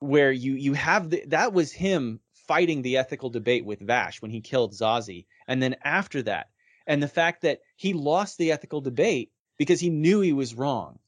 where 0.00 0.32
you 0.32 0.54
you 0.54 0.72
have 0.72 1.10
the, 1.10 1.22
that 1.28 1.52
was 1.52 1.70
him 1.72 2.20
fighting 2.32 2.82
the 2.82 2.96
ethical 2.96 3.30
debate 3.30 3.64
with 3.64 3.80
Vash 3.80 4.20
when 4.20 4.30
he 4.30 4.40
killed 4.40 4.72
Zazie, 4.72 5.26
and 5.46 5.62
then 5.62 5.76
after 5.84 6.22
that, 6.22 6.48
and 6.86 7.02
the 7.02 7.08
fact 7.08 7.42
that 7.42 7.60
he 7.76 7.92
lost 7.92 8.38
the 8.38 8.50
ethical 8.50 8.80
debate 8.80 9.30
because 9.58 9.78
he 9.78 9.90
knew 9.90 10.20
he 10.20 10.32
was 10.32 10.54
wrong, 10.54 10.98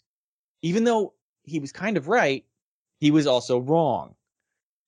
even 0.61 0.85
though 0.85 1.15
he 1.43 1.59
was 1.59 1.73
kind 1.73 1.97
of 1.97 2.07
right, 2.07 2.45
he 3.01 3.11
was 3.11 3.27
also 3.27 3.59
wrong, 3.59 4.15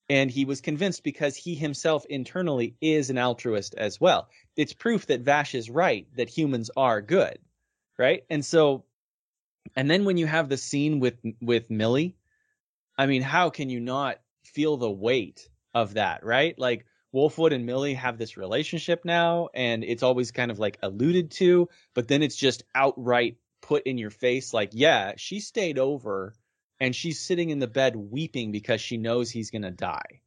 and 0.07 0.29
he 0.29 0.45
was 0.45 0.61
convinced 0.61 1.03
because 1.03 1.35
he 1.35 1.55
himself 1.55 2.05
internally 2.05 2.75
is 2.79 3.09
an 3.09 3.17
altruist 3.17 3.73
as 3.75 3.99
well. 3.99 4.29
It's 4.55 4.73
proof 4.73 5.07
that 5.07 5.21
Vash 5.21 5.55
is 5.55 5.69
right 5.69 6.07
that 6.15 6.29
humans 6.29 6.69
are 6.77 7.01
good, 7.01 7.39
right? 7.97 8.23
And 8.29 8.45
so, 8.45 8.85
and 9.75 9.89
then 9.89 10.05
when 10.05 10.17
you 10.17 10.27
have 10.27 10.47
the 10.47 10.57
scene 10.57 10.99
with 10.99 11.17
with 11.41 11.71
Millie 11.71 12.15
I 12.97 13.05
mean, 13.07 13.21
how 13.21 13.49
can 13.49 13.69
you 13.69 13.79
not 13.79 14.19
feel 14.43 14.77
the 14.77 14.91
weight 14.91 15.49
of 15.73 15.95
that, 15.95 16.23
right? 16.23 16.57
Like 16.57 16.85
Wolfwood 17.13 17.53
and 17.53 17.65
Millie 17.65 17.93
have 17.93 18.17
this 18.17 18.37
relationship 18.37 19.05
now, 19.05 19.49
and 19.53 19.83
it's 19.83 20.03
always 20.03 20.31
kind 20.31 20.51
of 20.51 20.59
like 20.59 20.77
alluded 20.81 21.31
to, 21.31 21.69
but 21.93 22.07
then 22.07 22.23
it's 22.23 22.35
just 22.35 22.63
outright 22.73 23.37
put 23.61 23.87
in 23.87 23.97
your 23.97 24.09
face 24.09 24.53
like, 24.53 24.69
yeah, 24.73 25.13
she 25.17 25.39
stayed 25.39 25.79
over 25.79 26.33
and 26.79 26.95
she's 26.95 27.21
sitting 27.21 27.49
in 27.49 27.59
the 27.59 27.67
bed 27.67 27.95
weeping 27.95 28.51
because 28.51 28.81
she 28.81 28.97
knows 28.97 29.31
he's 29.31 29.51
going 29.51 29.63
to 29.63 29.71
die. 29.71 30.21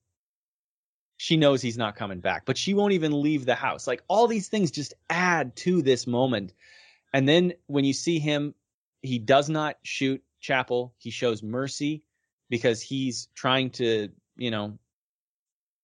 She 1.16 1.37
knows 1.37 1.61
he's 1.61 1.78
not 1.78 1.96
coming 1.96 2.20
back, 2.20 2.46
but 2.46 2.57
she 2.57 2.74
won't 2.74 2.92
even 2.92 3.22
leave 3.22 3.44
the 3.44 3.54
house. 3.54 3.87
Like 3.87 4.02
all 4.09 4.28
these 4.28 4.48
things 4.48 4.70
just 4.70 4.94
add 5.11 5.57
to 5.57 5.83
this 5.83 6.07
moment. 6.07 6.52
And 7.12 7.28
then 7.28 7.54
when 7.66 7.85
you 7.85 7.92
see 7.92 8.18
him, 8.18 8.54
he 9.02 9.18
does 9.18 9.48
not 9.48 9.76
shoot 9.83 10.22
Chapel. 10.40 10.94
He 10.98 11.11
shows 11.11 11.42
mercy 11.42 12.04
because 12.48 12.82
he's 12.82 13.28
trying 13.34 13.70
to, 13.70 14.08
you 14.37 14.50
know, 14.50 14.78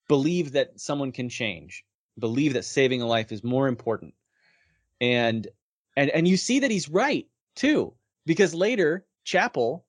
believe 0.09 0.53
that 0.53 0.79
someone 0.81 1.13
can 1.13 1.29
change, 1.29 1.85
believe 2.19 2.55
that 2.55 2.65
saving 2.65 3.03
a 3.03 3.07
life 3.07 3.33
is 3.33 3.43
more 3.43 3.69
important. 3.69 4.15
And 5.01 5.47
and 5.97 6.11
and 6.11 6.27
you 6.27 6.37
see 6.37 6.61
that 6.61 6.71
he's 6.71 6.89
right 6.89 7.27
too, 7.57 7.95
because 8.27 8.55
later 8.55 9.07
Chapel 9.25 9.85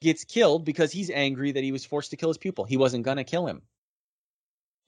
gets 0.00 0.24
killed 0.24 0.64
because 0.64 0.92
he's 0.92 1.10
angry 1.10 1.52
that 1.52 1.64
he 1.64 1.72
was 1.72 1.84
forced 1.84 2.10
to 2.10 2.16
kill 2.16 2.30
his 2.30 2.38
pupil. 2.38 2.64
He 2.64 2.76
wasn't 2.76 3.04
gonna 3.04 3.24
kill 3.24 3.46
him. 3.46 3.62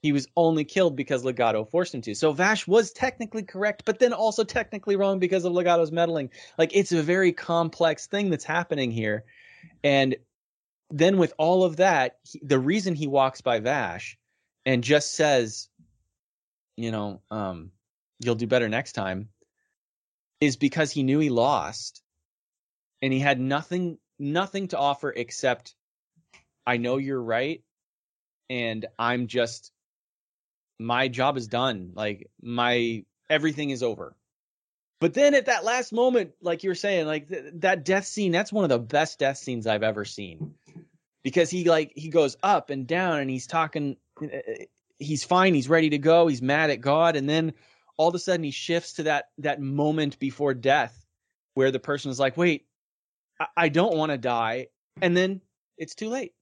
He 0.01 0.11
was 0.11 0.27
only 0.35 0.65
killed 0.65 0.97
because 0.97 1.23
Legato 1.23 1.63
forced 1.63 1.95
him 1.95 2.01
to. 2.01 2.13
So 2.13 2.33
Vash 2.33 2.67
was 2.67 2.91
technically 2.91 3.43
correct, 3.43 3.83
but 3.85 3.99
then 3.99 4.11
also 4.11 4.43
technically 4.43 4.97
wrong 4.97 5.19
because 5.19 5.45
of 5.45 5.53
Legato's 5.53 5.93
meddling. 5.93 6.29
Like 6.57 6.75
it's 6.75 6.91
a 6.91 7.01
very 7.01 7.31
complex 7.31 8.07
thing 8.07 8.29
that's 8.29 8.43
happening 8.43 8.91
here. 8.91 9.23
And 9.81 10.17
then 10.93 11.17
with 11.17 11.33
all 11.39 11.63
of 11.63 11.77
that, 11.77 12.17
he, 12.21 12.39
the 12.43 12.59
reason 12.59 12.93
he 12.93 13.07
walks 13.07 13.41
by 13.41 13.59
Vash 13.59 14.15
and 14.63 14.83
just 14.83 15.13
says, 15.15 15.67
you 16.77 16.91
know, 16.91 17.19
um, 17.31 17.71
you'll 18.19 18.35
do 18.35 18.45
better 18.45 18.69
next 18.69 18.93
time, 18.93 19.29
is 20.39 20.55
because 20.55 20.91
he 20.91 21.01
knew 21.01 21.17
he 21.17 21.31
lost, 21.31 22.03
and 23.01 23.11
he 23.11 23.19
had 23.19 23.39
nothing, 23.39 23.97
nothing 24.19 24.67
to 24.67 24.77
offer 24.77 25.11
except, 25.11 25.73
I 26.65 26.77
know 26.77 26.97
you're 26.97 27.21
right, 27.21 27.63
and 28.51 28.85
I'm 28.99 29.25
just, 29.25 29.71
my 30.79 31.07
job 31.07 31.37
is 31.37 31.47
done. 31.47 31.93
Like 31.95 32.29
my 32.39 33.03
everything 33.31 33.71
is 33.71 33.81
over. 33.81 34.15
But 35.01 35.15
then 35.15 35.33
at 35.33 35.47
that 35.47 35.65
last 35.65 35.91
moment, 35.91 36.33
like 36.39 36.63
you're 36.63 36.75
saying, 36.75 37.07
like 37.07 37.29
th- 37.29 37.45
that 37.55 37.83
death 37.83 38.05
scene, 38.05 38.31
that's 38.31 38.53
one 38.53 38.63
of 38.63 38.69
the 38.69 38.79
best 38.79 39.17
death 39.17 39.37
scenes 39.37 39.65
I've 39.65 39.83
ever 39.83 40.05
seen 40.05 40.53
because 41.23 41.49
he 41.49 41.63
like 41.65 41.91
he 41.95 42.09
goes 42.09 42.37
up 42.43 42.69
and 42.69 42.87
down 42.87 43.19
and 43.19 43.29
he's 43.29 43.47
talking 43.47 43.97
uh, 44.21 44.27
he's 44.97 45.23
fine 45.23 45.53
he's 45.53 45.69
ready 45.69 45.89
to 45.89 45.97
go 45.97 46.27
he's 46.27 46.41
mad 46.41 46.69
at 46.69 46.81
god 46.81 47.15
and 47.15 47.29
then 47.29 47.53
all 47.97 48.09
of 48.09 48.15
a 48.15 48.19
sudden 48.19 48.43
he 48.43 48.51
shifts 48.51 48.93
to 48.93 49.03
that 49.03 49.29
that 49.37 49.61
moment 49.61 50.19
before 50.19 50.53
death 50.53 51.05
where 51.53 51.71
the 51.71 51.79
person 51.79 52.11
is 52.11 52.19
like 52.19 52.37
wait 52.37 52.65
i, 53.39 53.47
I 53.57 53.69
don't 53.69 53.97
want 53.97 54.11
to 54.11 54.17
die 54.17 54.67
and 55.01 55.17
then 55.17 55.41
it's 55.77 55.95
too 55.95 56.09
late. 56.09 56.33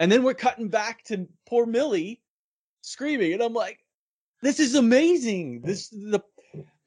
And 0.00 0.10
then 0.10 0.22
we're 0.22 0.34
cutting 0.34 0.68
back 0.68 1.04
to 1.04 1.28
poor 1.46 1.66
millie 1.66 2.20
screaming 2.82 3.32
and 3.32 3.42
i'm 3.42 3.54
like 3.54 3.84
this 4.44 4.60
is 4.60 4.74
amazing. 4.74 5.62
This 5.62 5.88
the 5.88 6.20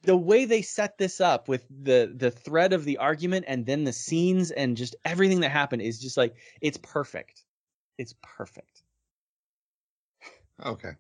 the 0.08 0.16
way 0.16 0.46
they 0.46 0.62
set 0.62 0.98
this 0.98 1.20
up 1.20 1.50
with 1.50 1.68
the 1.84 2.14
the 2.16 2.32
thread 2.32 2.72
of 2.72 2.86
the 2.86 2.98
argument 2.98 3.44
and 3.46 3.66
then 3.66 3.84
the 3.84 3.92
scenes 3.92 4.52
and 4.52 4.78
just 4.78 4.96
everything 5.04 5.42
that 5.42 5.52
happened 5.52 5.82
is 5.82 6.00
just 6.00 6.16
like 6.16 6.34
it's 6.62 6.78
perfect. 6.78 7.44
It's 7.98 8.16
perfect. 8.22 8.84
Okay. 10.66 10.92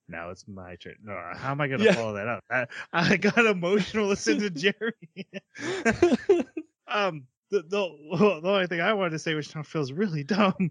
now 0.06 0.28
it's 0.28 0.46
my 0.46 0.76
turn. 0.76 0.96
No, 1.02 1.18
how 1.34 1.52
am 1.52 1.62
I 1.62 1.68
gonna 1.68 1.84
Yeah. 1.84 1.94
follow 1.94 2.12
that 2.12 2.28
up? 2.28 2.44
I, 2.50 2.66
I 2.92 3.16
got 3.16 3.38
emotional 3.38 4.06
listening 4.08 4.40
to 4.40 4.50
Jerry. 4.50 5.26
um, 6.86 7.26
the, 7.50 7.62
the 7.62 8.40
the 8.42 8.48
only 8.48 8.66
thing 8.66 8.82
I 8.82 8.92
wanted 8.92 9.12
to 9.12 9.18
say, 9.18 9.32
which 9.34 9.54
now 9.54 9.62
feels 9.62 9.92
really 9.92 10.24
dumb, 10.24 10.70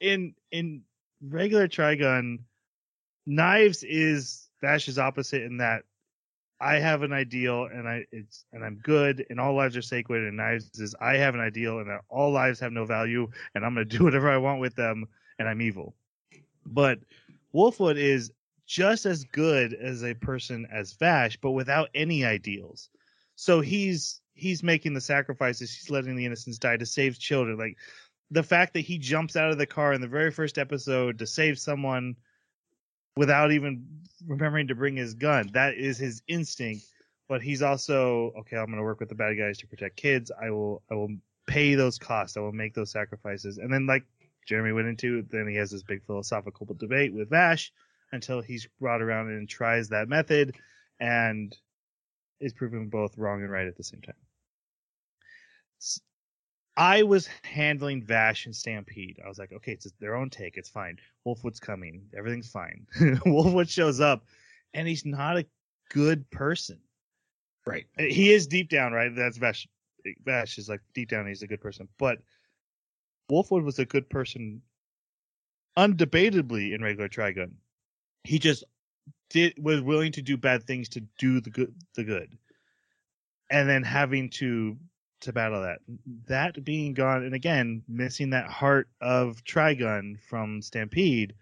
in 0.00 0.34
in 0.50 0.84
regular 1.20 1.68
Trigun, 1.68 2.38
Knives 3.28 3.82
is 3.82 4.48
Vash's 4.62 4.98
opposite 4.98 5.42
in 5.42 5.58
that 5.58 5.82
I 6.60 6.76
have 6.76 7.02
an 7.02 7.12
ideal 7.12 7.68
and 7.70 7.86
I 7.86 8.06
it's 8.10 8.46
and 8.54 8.64
I'm 8.64 8.76
good 8.76 9.26
and 9.28 9.38
all 9.38 9.54
lives 9.54 9.76
are 9.76 9.82
sacred 9.82 10.26
and 10.26 10.38
Knives 10.38 10.70
is 10.80 10.94
I 10.98 11.18
have 11.18 11.34
an 11.34 11.40
ideal 11.40 11.78
and 11.78 11.90
that 11.90 12.00
all 12.08 12.32
lives 12.32 12.58
have 12.60 12.72
no 12.72 12.86
value 12.86 13.28
and 13.54 13.66
I'm 13.66 13.74
gonna 13.74 13.84
do 13.84 14.02
whatever 14.04 14.30
I 14.30 14.38
want 14.38 14.60
with 14.60 14.74
them 14.74 15.06
and 15.38 15.46
I'm 15.46 15.60
evil. 15.60 15.94
But 16.64 17.00
Wolfwood 17.54 17.98
is 17.98 18.32
just 18.66 19.04
as 19.04 19.24
good 19.24 19.74
as 19.74 20.02
a 20.04 20.14
person 20.14 20.66
as 20.72 20.94
Vash, 20.94 21.36
but 21.36 21.50
without 21.50 21.90
any 21.94 22.24
ideals. 22.24 22.88
So 23.36 23.60
he's 23.60 24.22
he's 24.32 24.62
making 24.62 24.94
the 24.94 25.02
sacrifices, 25.02 25.74
he's 25.74 25.90
letting 25.90 26.16
the 26.16 26.24
innocents 26.24 26.58
die 26.58 26.78
to 26.78 26.86
save 26.86 27.18
children. 27.18 27.58
Like 27.58 27.76
the 28.30 28.42
fact 28.42 28.72
that 28.72 28.80
he 28.80 28.96
jumps 28.96 29.36
out 29.36 29.50
of 29.50 29.58
the 29.58 29.66
car 29.66 29.92
in 29.92 30.00
the 30.00 30.08
very 30.08 30.30
first 30.30 30.56
episode 30.56 31.18
to 31.18 31.26
save 31.26 31.58
someone 31.58 32.16
without 33.16 33.52
even 33.52 33.86
remembering 34.26 34.68
to 34.68 34.74
bring 34.74 34.96
his 34.96 35.14
gun. 35.14 35.50
That 35.52 35.74
is 35.74 35.98
his 35.98 36.22
instinct. 36.28 36.84
But 37.28 37.42
he's 37.42 37.60
also 37.62 38.32
okay. 38.38 38.56
I'm 38.56 38.66
going 38.66 38.78
to 38.78 38.82
work 38.82 39.00
with 39.00 39.10
the 39.10 39.14
bad 39.14 39.36
guys 39.36 39.58
to 39.58 39.66
protect 39.66 39.96
kids. 39.96 40.30
I 40.40 40.50
will. 40.50 40.82
I 40.90 40.94
will 40.94 41.14
pay 41.46 41.74
those 41.74 41.98
costs. 41.98 42.36
I 42.36 42.40
will 42.40 42.52
make 42.52 42.74
those 42.74 42.90
sacrifices. 42.90 43.58
And 43.58 43.72
then, 43.72 43.86
like 43.86 44.04
Jeremy 44.46 44.72
went 44.72 44.88
into, 44.88 45.22
then 45.30 45.46
he 45.46 45.56
has 45.56 45.70
this 45.70 45.82
big 45.82 46.04
philosophical 46.06 46.66
debate 46.74 47.12
with 47.12 47.28
Vash 47.28 47.70
until 48.12 48.40
he's 48.40 48.66
brought 48.80 49.02
around 49.02 49.28
and 49.28 49.46
tries 49.46 49.90
that 49.90 50.08
method, 50.08 50.56
and 50.98 51.54
is 52.40 52.54
proven 52.54 52.88
both 52.88 53.18
wrong 53.18 53.42
and 53.42 53.50
right 53.50 53.66
at 53.66 53.76
the 53.76 53.84
same 53.84 54.00
time. 54.00 54.14
I 56.78 57.02
was 57.02 57.28
handling 57.42 58.04
Vash 58.04 58.46
and 58.46 58.54
Stampede. 58.54 59.18
I 59.22 59.28
was 59.28 59.36
like, 59.36 59.52
okay, 59.52 59.72
it's 59.72 59.90
their 59.98 60.14
own 60.14 60.30
take. 60.30 60.56
It's 60.56 60.68
fine. 60.68 60.96
Wolfwood's 61.26 61.58
coming. 61.58 62.02
Everything's 62.16 62.50
fine. 62.50 62.86
Wolfwood 63.26 63.68
shows 63.68 64.00
up, 64.00 64.24
and 64.72 64.86
he's 64.86 65.04
not 65.04 65.36
a 65.36 65.46
good 65.90 66.30
person. 66.30 66.78
Right. 67.66 67.86
Uh, 67.98 68.04
he 68.04 68.32
is 68.32 68.46
deep 68.46 68.70
down, 68.70 68.92
right? 68.92 69.14
That's 69.14 69.38
Vash. 69.38 69.66
Vash 70.24 70.56
is 70.56 70.68
like 70.68 70.80
deep 70.94 71.08
down 71.08 71.26
he's 71.26 71.42
a 71.42 71.48
good 71.48 71.60
person, 71.60 71.88
but 71.98 72.20
Wolfwood 73.28 73.64
was 73.64 73.80
a 73.80 73.84
good 73.84 74.08
person, 74.08 74.62
undebatably 75.76 76.74
in 76.74 76.80
regular 76.80 77.08
Trigun. 77.08 77.54
He 78.22 78.38
just 78.38 78.62
did 79.30 79.54
was 79.58 79.80
willing 79.80 80.12
to 80.12 80.22
do 80.22 80.36
bad 80.36 80.62
things 80.62 80.90
to 80.90 81.00
do 81.18 81.40
the 81.40 81.50
good 81.50 81.74
the 81.96 82.04
good, 82.04 82.38
and 83.50 83.68
then 83.68 83.82
having 83.82 84.30
to 84.30 84.78
to 85.20 85.32
battle 85.32 85.62
that 85.62 85.78
that 86.26 86.64
being 86.64 86.94
gone 86.94 87.24
and 87.24 87.34
again 87.34 87.82
missing 87.88 88.30
that 88.30 88.46
heart 88.46 88.88
of 89.00 89.42
Trigun 89.44 90.20
from 90.28 90.62
Stampede, 90.62 91.34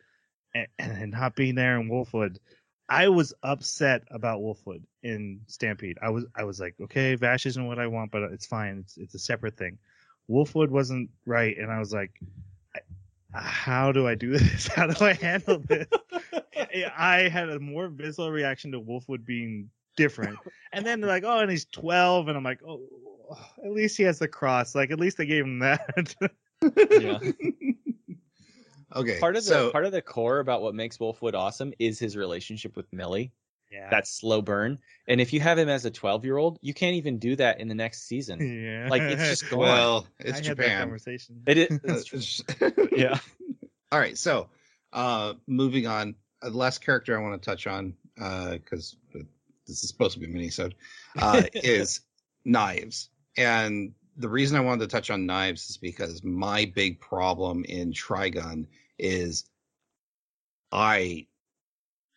and, 0.55 0.67
and 0.79 1.13
not 1.13 1.37
being 1.37 1.55
there 1.55 1.79
in 1.79 1.89
Wolfwood. 1.89 2.39
I 2.89 3.09
was 3.09 3.35
upset 3.43 4.05
about 4.13 4.41
Wolfwood 4.41 4.85
in 5.03 5.41
Stampede. 5.49 5.99
I 6.01 6.11
was 6.11 6.25
I 6.37 6.45
was 6.45 6.61
like, 6.61 6.75
okay, 6.81 7.17
Vash 7.17 7.47
isn't 7.47 7.67
what 7.67 7.79
I 7.79 7.89
want, 7.89 8.13
but 8.13 8.23
it's 8.23 8.47
fine. 8.47 8.79
It's 8.79 8.97
it's 8.97 9.15
a 9.15 9.19
separate 9.19 9.57
thing. 9.57 9.79
Wolfwood 10.29 10.71
wasn't 10.71 11.11
right, 11.25 11.57
and 11.59 11.71
I 11.71 11.79
was 11.79 11.93
like, 11.93 12.21
how 13.33 13.93
do 13.93 14.07
I 14.07 14.15
do 14.15 14.31
this? 14.39 14.69
How 14.69 14.87
do 14.87 15.05
I 15.05 15.15
handle 15.15 15.59
this? 15.59 15.89
I 16.97 17.29
had 17.29 17.49
a 17.49 17.59
more 17.59 17.89
visceral 17.89 18.31
reaction 18.31 18.73
to 18.73 18.81
Wolfwood 18.81 19.25
being 19.25 19.71
different, 19.97 20.39
and 20.73 20.87
then 20.87 21.01
they're 21.01 21.11
like, 21.11 21.25
oh, 21.25 21.39
and 21.39 21.51
he's 21.51 21.65
twelve, 21.67 22.29
and 22.29 22.37
I'm 22.37 22.45
like, 22.45 22.61
oh, 22.67 22.81
at 23.65 23.73
least 23.73 23.97
he 23.97 24.03
has 24.05 24.19
the 24.19 24.29
cross. 24.29 24.75
Like 24.75 24.91
at 24.91 25.01
least 25.01 25.19
they 25.19 25.27
gave 25.27 25.45
him 25.45 25.59
that. 25.61 26.15
Yeah. 26.91 27.19
Okay. 28.95 29.19
part 29.19 29.37
of 29.37 29.45
the 29.45 29.51
so, 29.51 29.71
part 29.73 29.85
of 29.85 29.93
the 29.93 30.01
core 30.01 30.39
about 30.39 30.63
what 30.63 30.75
makes 30.75 30.97
Wolfwood 30.97 31.35
awesome 31.35 31.75
is 31.79 31.99
his 31.99 32.17
relationship 32.17 32.77
with 32.77 32.91
Millie. 32.93 33.31
yeah. 33.71 33.91
That 33.91 34.07
slow 34.07 34.41
burn. 34.41 34.79
And 35.07 35.21
if 35.21 35.35
you 35.35 35.41
have 35.41 35.59
him 35.59 35.69
as 35.69 35.85
a 35.85 35.91
12 35.91 36.25
year 36.25 36.39
old, 36.39 36.59
you 36.63 36.73
can't 36.73 36.95
even 36.97 37.19
do 37.19 37.37
that 37.37 37.61
in 37.61 37.69
the 37.69 37.75
next 37.75 38.07
season. 38.09 38.41
yeah. 38.41 38.89
Like 38.89 39.03
it's 39.03 39.23
just 39.23 39.51
gone. 39.51 39.59
well, 39.59 40.07
I 40.21 40.23
it's 40.23 40.39
had 40.39 40.45
that 40.45 40.63
Japan. 40.63 40.81
conversation. 40.81 41.43
it 41.47 41.59
is. 41.59 41.81
That's 41.85 42.05
true. 42.05 42.89
Yeah. 42.93 43.19
All 43.93 43.99
right. 43.99 44.17
So, 44.17 44.49
uh, 44.93 45.35
moving 45.47 45.87
on. 45.87 46.15
Uh, 46.41 46.51
the 46.51 46.57
last 46.57 46.79
character 46.83 47.19
I 47.19 47.23
want 47.23 47.41
to 47.43 47.45
touch 47.45 47.67
on, 47.67 47.95
because 48.15 48.97
this 49.13 49.83
is 49.83 49.89
supposed 49.89 50.15
to 50.15 50.21
be 50.21 50.27
a 50.27 50.29
mini 50.29 50.51
uh, 51.19 51.43
is 51.55 52.01
Knives. 52.45 53.11
And 53.37 53.95
the 54.17 54.29
reason 54.29 54.57
I 54.57 54.61
wanted 54.61 54.81
to 54.83 54.95
touch 54.95 55.11
on 55.11 55.27
Knives 55.27 55.71
is 55.71 55.77
because 55.77 56.25
my 56.25 56.71
big 56.75 57.01
problem 57.01 57.65
in 57.65 57.93
Trigun 57.93 58.67
is 58.99 59.45
I 60.73 61.27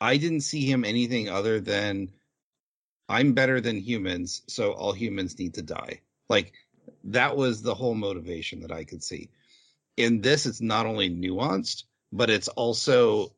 I 0.01 0.17
didn't 0.17 0.41
see 0.41 0.65
him 0.65 0.85
anything 0.85 1.29
other 1.29 1.59
than 1.59 2.11
I'm 3.09 3.33
better 3.33 3.59
than 3.59 3.77
humans, 3.77 4.43
so 4.47 4.71
all 4.71 4.93
humans 4.93 5.37
need 5.37 5.55
to 5.55 5.61
die. 5.61 6.01
Like 6.29 6.53
that 7.05 7.35
was 7.35 7.61
the 7.61 7.75
whole 7.75 7.95
motivation 7.95 8.61
that 8.61 8.71
I 8.71 8.83
could 8.85 9.03
see. 9.03 9.29
In 9.97 10.21
this, 10.21 10.45
it's 10.45 10.61
not 10.61 10.85
only 10.85 11.09
nuanced, 11.09 11.83
but 12.11 12.29
it's 12.29 12.47
also 12.47 13.33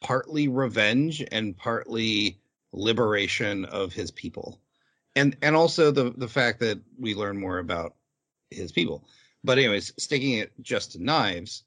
partly 0.00 0.48
revenge 0.48 1.24
and 1.32 1.56
partly 1.56 2.40
liberation 2.72 3.64
of 3.64 3.92
his 3.92 4.10
people. 4.10 4.60
And 5.18 5.36
and 5.42 5.56
also 5.56 5.90
the 5.90 6.10
the 6.16 6.28
fact 6.28 6.60
that 6.60 6.80
we 6.98 7.14
learn 7.14 7.38
more 7.38 7.58
about 7.58 7.94
his 8.50 8.72
people. 8.72 9.04
But 9.44 9.58
anyways, 9.58 9.92
sticking 9.98 10.34
it 10.34 10.52
just 10.62 10.92
to 10.92 11.02
knives, 11.02 11.64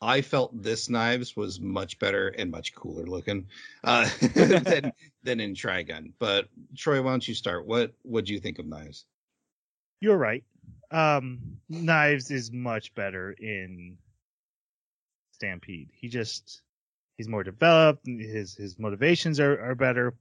I 0.00 0.20
felt 0.20 0.62
this 0.62 0.88
knives 0.88 1.36
was 1.36 1.60
much 1.60 1.98
better 1.98 2.28
and 2.28 2.50
much 2.50 2.74
cooler 2.74 3.06
looking 3.06 3.46
uh, 3.84 4.08
than 4.34 4.92
than 5.22 5.40
in 5.40 5.54
Trigun. 5.54 6.12
But 6.18 6.48
Troy, 6.76 7.02
why 7.02 7.10
don't 7.10 7.26
you 7.26 7.34
start? 7.34 7.66
What 7.66 7.92
what 8.02 8.24
do 8.24 8.32
you 8.32 8.40
think 8.40 8.58
of 8.58 8.66
knives? 8.66 9.04
You're 10.00 10.16
right. 10.16 10.44
Um, 10.90 11.58
Knives 11.68 12.30
is 12.30 12.52
much 12.52 12.94
better 12.94 13.32
in 13.32 13.96
Stampede. 15.32 15.90
He 15.92 16.08
just 16.08 16.62
he's 17.16 17.28
more 17.28 17.44
developed. 17.44 18.06
His 18.06 18.54
his 18.54 18.78
motivations 18.78 19.40
are 19.40 19.60
are 19.60 19.74
better. 19.74 20.14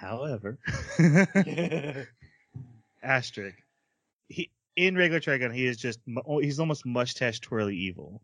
However, 0.00 0.58
asterisk, 3.02 3.58
he 4.28 4.50
in 4.74 4.96
regular 4.96 5.20
Trigun 5.20 5.54
he 5.54 5.66
is 5.66 5.76
just 5.76 6.00
oh, 6.24 6.38
he's 6.38 6.58
almost 6.58 6.86
mustache 6.86 7.40
twirly 7.40 7.76
evil, 7.76 8.22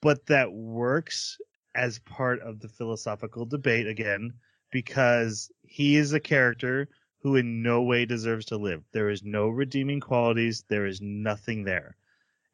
but 0.00 0.24
that 0.26 0.52
works 0.52 1.36
as 1.74 1.98
part 1.98 2.40
of 2.42 2.60
the 2.60 2.68
philosophical 2.68 3.44
debate 3.44 3.88
again 3.88 4.32
because 4.70 5.50
he 5.62 5.96
is 5.96 6.12
a 6.12 6.20
character 6.20 6.88
who 7.22 7.34
in 7.34 7.60
no 7.60 7.82
way 7.82 8.04
deserves 8.06 8.46
to 8.46 8.56
live. 8.56 8.84
There 8.92 9.10
is 9.10 9.24
no 9.24 9.48
redeeming 9.48 9.98
qualities. 9.98 10.64
There 10.68 10.86
is 10.86 11.00
nothing 11.00 11.64
there. 11.64 11.96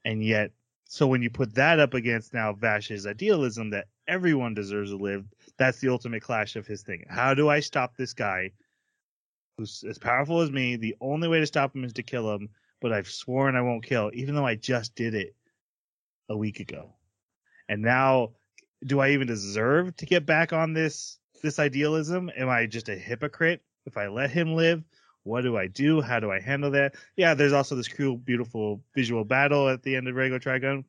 And 0.06 0.24
yet, 0.24 0.50
so 0.84 1.06
when 1.06 1.20
you 1.20 1.28
put 1.28 1.54
that 1.56 1.78
up 1.78 1.92
against 1.92 2.32
now 2.32 2.54
Vash's 2.54 3.06
idealism 3.06 3.68
that 3.70 3.88
everyone 4.08 4.54
deserves 4.54 4.92
to 4.92 4.96
live, 4.96 5.26
that's 5.58 5.80
the 5.80 5.88
ultimate 5.88 6.22
clash 6.22 6.56
of 6.56 6.66
his 6.66 6.82
thing. 6.82 7.04
How 7.08 7.34
do 7.34 7.48
I 7.48 7.60
stop 7.60 7.96
this 7.96 8.12
guy 8.12 8.50
who's 9.56 9.84
as 9.88 9.98
powerful 9.98 10.40
as 10.40 10.50
me? 10.50 10.76
The 10.76 10.96
only 11.00 11.28
way 11.28 11.40
to 11.40 11.46
stop 11.46 11.74
him 11.74 11.84
is 11.84 11.92
to 11.94 12.02
kill 12.02 12.32
him, 12.34 12.48
but 12.80 12.92
I've 12.92 13.10
sworn 13.10 13.56
I 13.56 13.62
won't 13.62 13.84
kill, 13.84 14.10
even 14.14 14.34
though 14.34 14.46
I 14.46 14.56
just 14.56 14.94
did 14.94 15.14
it 15.14 15.34
a 16.28 16.36
week 16.36 16.60
ago. 16.60 16.94
And 17.68 17.82
now, 17.82 18.32
do 18.84 19.00
I 19.00 19.10
even 19.10 19.26
deserve 19.26 19.96
to 19.96 20.06
get 20.06 20.26
back 20.26 20.52
on 20.52 20.72
this 20.72 21.18
this 21.42 21.58
idealism? 21.58 22.30
Am 22.36 22.48
I 22.48 22.66
just 22.66 22.88
a 22.88 22.96
hypocrite 22.96 23.62
if 23.86 23.96
I 23.96 24.08
let 24.08 24.30
him 24.30 24.54
live? 24.54 24.82
What 25.22 25.42
do 25.42 25.56
I 25.56 25.68
do? 25.68 26.00
How 26.00 26.20
do 26.20 26.30
I 26.30 26.40
handle 26.40 26.70
that? 26.72 26.94
Yeah, 27.16 27.34
there's 27.34 27.52
also 27.52 27.76
this 27.76 27.88
cool, 27.88 28.16
beautiful 28.16 28.82
visual 28.94 29.24
battle 29.24 29.68
at 29.68 29.82
the 29.82 29.96
end 29.96 30.08
of 30.08 30.14
Rego 30.14 30.38
Trigun. 30.40 30.84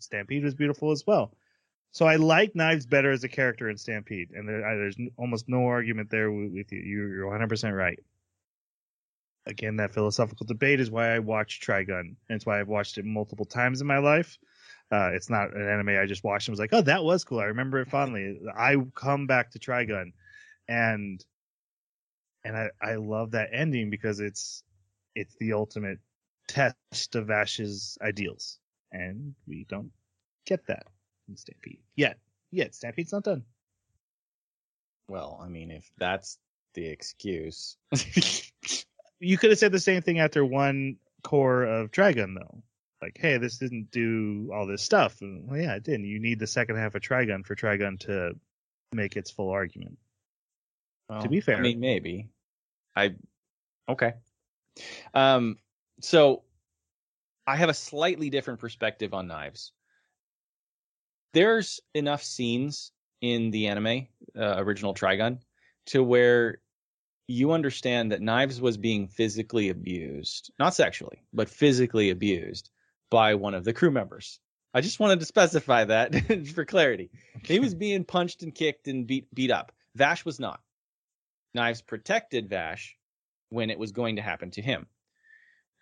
Stampede 0.00 0.44
was 0.44 0.54
beautiful 0.54 0.90
as 0.90 1.06
well. 1.06 1.32
So 1.92 2.06
I 2.06 2.16
like 2.16 2.54
Knives 2.54 2.86
better 2.86 3.10
as 3.10 3.24
a 3.24 3.28
character 3.28 3.68
in 3.68 3.76
Stampede, 3.76 4.30
and 4.32 4.48
there, 4.48 4.64
I, 4.64 4.76
there's 4.76 4.96
almost 5.16 5.48
no 5.48 5.66
argument 5.66 6.10
there 6.10 6.30
with, 6.30 6.52
with 6.52 6.72
you. 6.72 6.78
You're, 6.78 7.14
you're 7.14 7.30
100% 7.30 7.76
right. 7.76 7.98
Again, 9.46 9.76
that 9.76 9.94
philosophical 9.94 10.46
debate 10.46 10.80
is 10.80 10.90
why 10.90 11.14
I 11.14 11.18
watch 11.18 11.60
Trigun, 11.60 12.00
and 12.00 12.16
it's 12.28 12.46
why 12.46 12.60
I've 12.60 12.68
watched 12.68 12.98
it 12.98 13.04
multiple 13.04 13.44
times 13.44 13.80
in 13.80 13.86
my 13.86 13.98
life. 13.98 14.38
Uh, 14.92 15.10
it's 15.14 15.30
not 15.30 15.54
an 15.54 15.68
anime 15.68 16.00
I 16.00 16.06
just 16.06 16.22
watched 16.22 16.48
and 16.48 16.52
was 16.52 16.60
like, 16.60 16.72
oh, 16.72 16.82
that 16.82 17.02
was 17.02 17.24
cool. 17.24 17.40
I 17.40 17.44
remember 17.44 17.80
it 17.80 17.90
fondly. 17.90 18.40
I 18.56 18.76
come 18.94 19.26
back 19.26 19.50
to 19.52 19.58
Trigun, 19.58 20.12
and 20.68 21.24
and 22.44 22.56
I, 22.56 22.70
I 22.80 22.94
love 22.94 23.32
that 23.32 23.50
ending 23.52 23.90
because 23.90 24.20
it's 24.20 24.62
it's 25.16 25.34
the 25.40 25.54
ultimate 25.54 25.98
test 26.46 27.16
of 27.16 27.26
Vash's 27.26 27.98
ideals, 28.00 28.58
and 28.92 29.34
we 29.46 29.66
don't 29.68 29.90
get 30.46 30.66
that 30.66 30.86
in 31.30 31.36
Stampede 31.36 31.80
yet. 31.96 32.18
Yet 32.50 32.74
Stampede's 32.74 33.12
not 33.12 33.24
done. 33.24 33.44
Well, 35.08 35.40
I 35.42 35.48
mean, 35.48 35.70
if 35.70 35.90
that's 35.96 36.38
the 36.74 36.86
excuse. 36.86 37.76
You 39.22 39.36
could 39.36 39.50
have 39.50 39.58
said 39.58 39.70
the 39.70 39.78
same 39.78 40.00
thing 40.00 40.18
after 40.18 40.42
one 40.42 40.96
cour 41.22 41.62
of 41.62 41.90
Trigun 41.90 42.34
though. 42.34 42.62
Like, 43.02 43.18
hey, 43.18 43.36
this 43.38 43.58
didn't 43.58 43.90
do 43.90 44.50
all 44.52 44.66
this 44.66 44.82
stuff. 44.82 45.20
And, 45.20 45.46
well, 45.46 45.60
yeah, 45.60 45.74
it 45.74 45.82
didn't. 45.82 46.06
You 46.06 46.18
need 46.20 46.38
the 46.38 46.46
second 46.46 46.76
half 46.76 46.94
of 46.94 47.02
Trigun 47.02 47.44
for 47.44 47.54
Trigun 47.54 48.00
to 48.00 48.32
make 48.92 49.16
its 49.16 49.30
full 49.30 49.50
argument. 49.50 49.98
Well, 51.08 51.26
be 51.26 51.40
fair. 51.40 51.56
I 51.56 51.60
mean, 51.60 51.80
maybe. 51.80 52.28
I 52.94 53.14
okay. 53.88 54.14
Um, 55.12 55.58
so 56.00 56.42
I 57.46 57.56
have 57.56 57.68
a 57.68 57.74
slightly 57.74 58.30
different 58.30 58.60
perspective 58.60 59.12
on 59.14 59.26
knives. 59.26 59.72
There's 61.32 61.80
enough 61.94 62.22
scenes 62.22 62.92
in 63.20 63.50
the 63.50 63.68
anime 63.68 64.08
uh, 64.36 64.56
original 64.58 64.94
Trigun 64.94 65.40
to 65.86 66.02
where 66.02 66.58
you 67.28 67.52
understand 67.52 68.10
that 68.10 68.20
Knives 68.20 68.60
was 68.60 68.76
being 68.76 69.06
physically 69.06 69.68
abused, 69.68 70.50
not 70.58 70.74
sexually, 70.74 71.22
but 71.32 71.48
physically 71.48 72.10
abused 72.10 72.70
by 73.10 73.34
one 73.34 73.54
of 73.54 73.64
the 73.64 73.72
crew 73.72 73.90
members. 73.90 74.40
I 74.74 74.80
just 74.80 75.00
wanted 75.00 75.20
to 75.20 75.26
specify 75.26 75.84
that 75.84 76.46
for 76.54 76.64
clarity. 76.64 77.10
He 77.44 77.58
was 77.58 77.74
being 77.86 78.04
punched 78.04 78.42
and 78.42 78.54
kicked 78.54 78.88
and 78.88 79.06
beat 79.06 79.32
beat 79.34 79.50
up. 79.50 79.72
Vash 79.94 80.24
was 80.24 80.40
not. 80.40 80.60
Knives 81.54 81.82
protected 81.82 82.48
Vash 82.48 82.96
when 83.50 83.70
it 83.70 83.78
was 83.78 83.92
going 83.92 84.16
to 84.16 84.22
happen 84.22 84.50
to 84.52 84.62
him. 84.62 84.86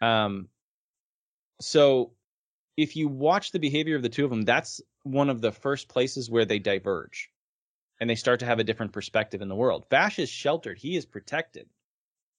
Um, 0.00 0.48
so 1.60 2.12
if 2.76 2.96
you 2.96 3.08
watch 3.08 3.52
the 3.52 3.58
behavior 3.58 3.96
of 3.96 4.02
the 4.02 4.08
two 4.08 4.24
of 4.24 4.30
them, 4.30 4.42
that's 4.42 4.80
one 5.08 5.30
of 5.30 5.40
the 5.40 5.52
first 5.52 5.88
places 5.88 6.30
where 6.30 6.44
they 6.44 6.58
diverge 6.58 7.30
and 8.00 8.08
they 8.08 8.14
start 8.14 8.40
to 8.40 8.46
have 8.46 8.58
a 8.58 8.64
different 8.64 8.92
perspective 8.92 9.42
in 9.42 9.48
the 9.48 9.54
world. 9.54 9.86
Vash 9.90 10.18
is 10.18 10.28
sheltered, 10.28 10.78
he 10.78 10.96
is 10.96 11.06
protected. 11.06 11.68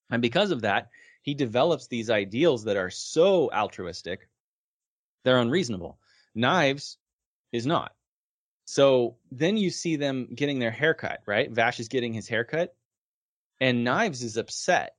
And 0.10 0.22
because 0.22 0.52
of 0.52 0.62
that, 0.62 0.90
he 1.22 1.34
develops 1.34 1.88
these 1.88 2.10
ideals 2.10 2.64
that 2.64 2.78
are 2.78 2.90
so 2.90 3.52
altruistic, 3.52 4.30
they're 5.24 5.40
unreasonable. 5.40 6.00
Knives 6.34 6.98
is 7.52 7.66
not. 7.66 7.94
So 8.66 9.18
then 9.32 9.58
you 9.58 9.70
see 9.70 9.96
them 9.96 10.30
getting 10.34 10.60
their 10.60 10.72
haircut, 10.72 11.22
right? 11.26 11.52
Vash 11.52 11.80
is 11.80 11.88
getting 11.88 12.14
his 12.14 12.28
haircut, 12.28 12.76
and 13.60 13.84
Knives 13.84 14.24
is 14.24 14.38
upset. 14.38 14.96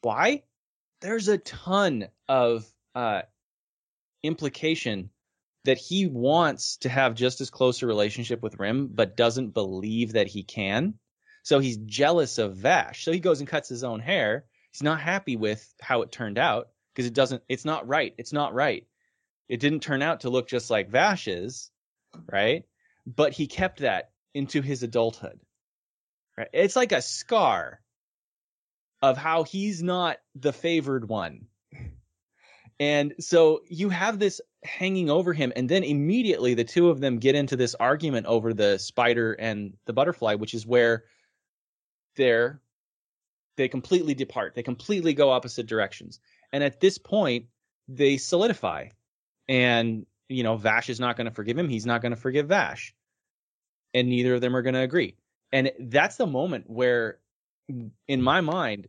Why? 0.00 0.42
there's 1.00 1.28
a 1.28 1.38
ton 1.38 2.08
of 2.28 2.66
uh, 2.94 3.22
implication 4.22 5.10
that 5.64 5.78
he 5.78 6.06
wants 6.06 6.78
to 6.78 6.88
have 6.88 7.14
just 7.14 7.40
as 7.40 7.50
close 7.50 7.82
a 7.82 7.86
relationship 7.86 8.42
with 8.42 8.58
Rem, 8.58 8.88
but 8.92 9.16
doesn't 9.16 9.54
believe 9.54 10.12
that 10.12 10.26
he 10.26 10.42
can. 10.42 10.94
So 11.42 11.58
he's 11.58 11.76
jealous 11.78 12.38
of 12.38 12.56
Vash. 12.56 13.04
So 13.04 13.12
he 13.12 13.20
goes 13.20 13.40
and 13.40 13.48
cuts 13.48 13.68
his 13.68 13.84
own 13.84 14.00
hair. 14.00 14.44
He's 14.72 14.82
not 14.82 15.00
happy 15.00 15.36
with 15.36 15.66
how 15.80 16.02
it 16.02 16.12
turned 16.12 16.38
out 16.38 16.68
because 16.94 17.06
it 17.06 17.14
doesn't. 17.14 17.42
It's 17.48 17.64
not 17.64 17.88
right. 17.88 18.14
It's 18.18 18.32
not 18.32 18.54
right. 18.54 18.86
It 19.48 19.60
didn't 19.60 19.80
turn 19.80 20.00
out 20.00 20.20
to 20.20 20.30
look 20.30 20.48
just 20.48 20.70
like 20.70 20.90
Vash's, 20.90 21.70
right? 22.30 22.64
But 23.06 23.32
he 23.32 23.46
kept 23.46 23.80
that 23.80 24.10
into 24.32 24.62
his 24.62 24.82
adulthood. 24.82 25.40
Right? 26.38 26.48
It's 26.52 26.76
like 26.76 26.92
a 26.92 27.02
scar 27.02 27.80
of 29.02 29.16
how 29.16 29.42
he's 29.44 29.82
not 29.82 30.18
the 30.34 30.52
favored 30.52 31.08
one. 31.08 31.46
And 32.80 33.14
so 33.20 33.60
you 33.68 33.90
have 33.90 34.18
this 34.18 34.40
hanging 34.64 35.10
over 35.10 35.32
him, 35.32 35.52
and 35.54 35.68
then 35.68 35.84
immediately 35.84 36.54
the 36.54 36.64
two 36.64 36.88
of 36.88 36.98
them 36.98 37.18
get 37.18 37.34
into 37.34 37.54
this 37.54 37.74
argument 37.74 38.26
over 38.26 38.54
the 38.54 38.78
spider 38.78 39.34
and 39.34 39.76
the 39.84 39.92
butterfly, 39.92 40.34
which 40.34 40.54
is 40.54 40.66
where 40.66 41.04
they're 42.16 42.60
they 43.56 43.68
completely 43.68 44.14
depart. 44.14 44.54
They 44.54 44.62
completely 44.62 45.12
go 45.12 45.30
opposite 45.30 45.66
directions. 45.66 46.18
And 46.52 46.64
at 46.64 46.80
this 46.80 46.96
point, 46.96 47.46
they 47.88 48.16
solidify. 48.16 48.88
And, 49.48 50.06
you 50.28 50.42
know, 50.42 50.56
Vash 50.56 50.88
is 50.88 50.98
not 50.98 51.16
going 51.18 51.26
to 51.26 51.34
forgive 51.34 51.58
him. 51.58 51.68
He's 51.68 51.84
not 51.84 52.00
going 52.00 52.14
to 52.14 52.20
forgive 52.20 52.48
Vash. 52.48 52.94
And 53.92 54.08
neither 54.08 54.34
of 54.34 54.40
them 54.40 54.56
are 54.56 54.62
going 54.62 54.74
to 54.74 54.80
agree. 54.80 55.16
And 55.52 55.72
that's 55.78 56.16
the 56.16 56.26
moment 56.26 56.70
where, 56.70 57.18
in 58.08 58.22
my 58.22 58.40
mind, 58.40 58.88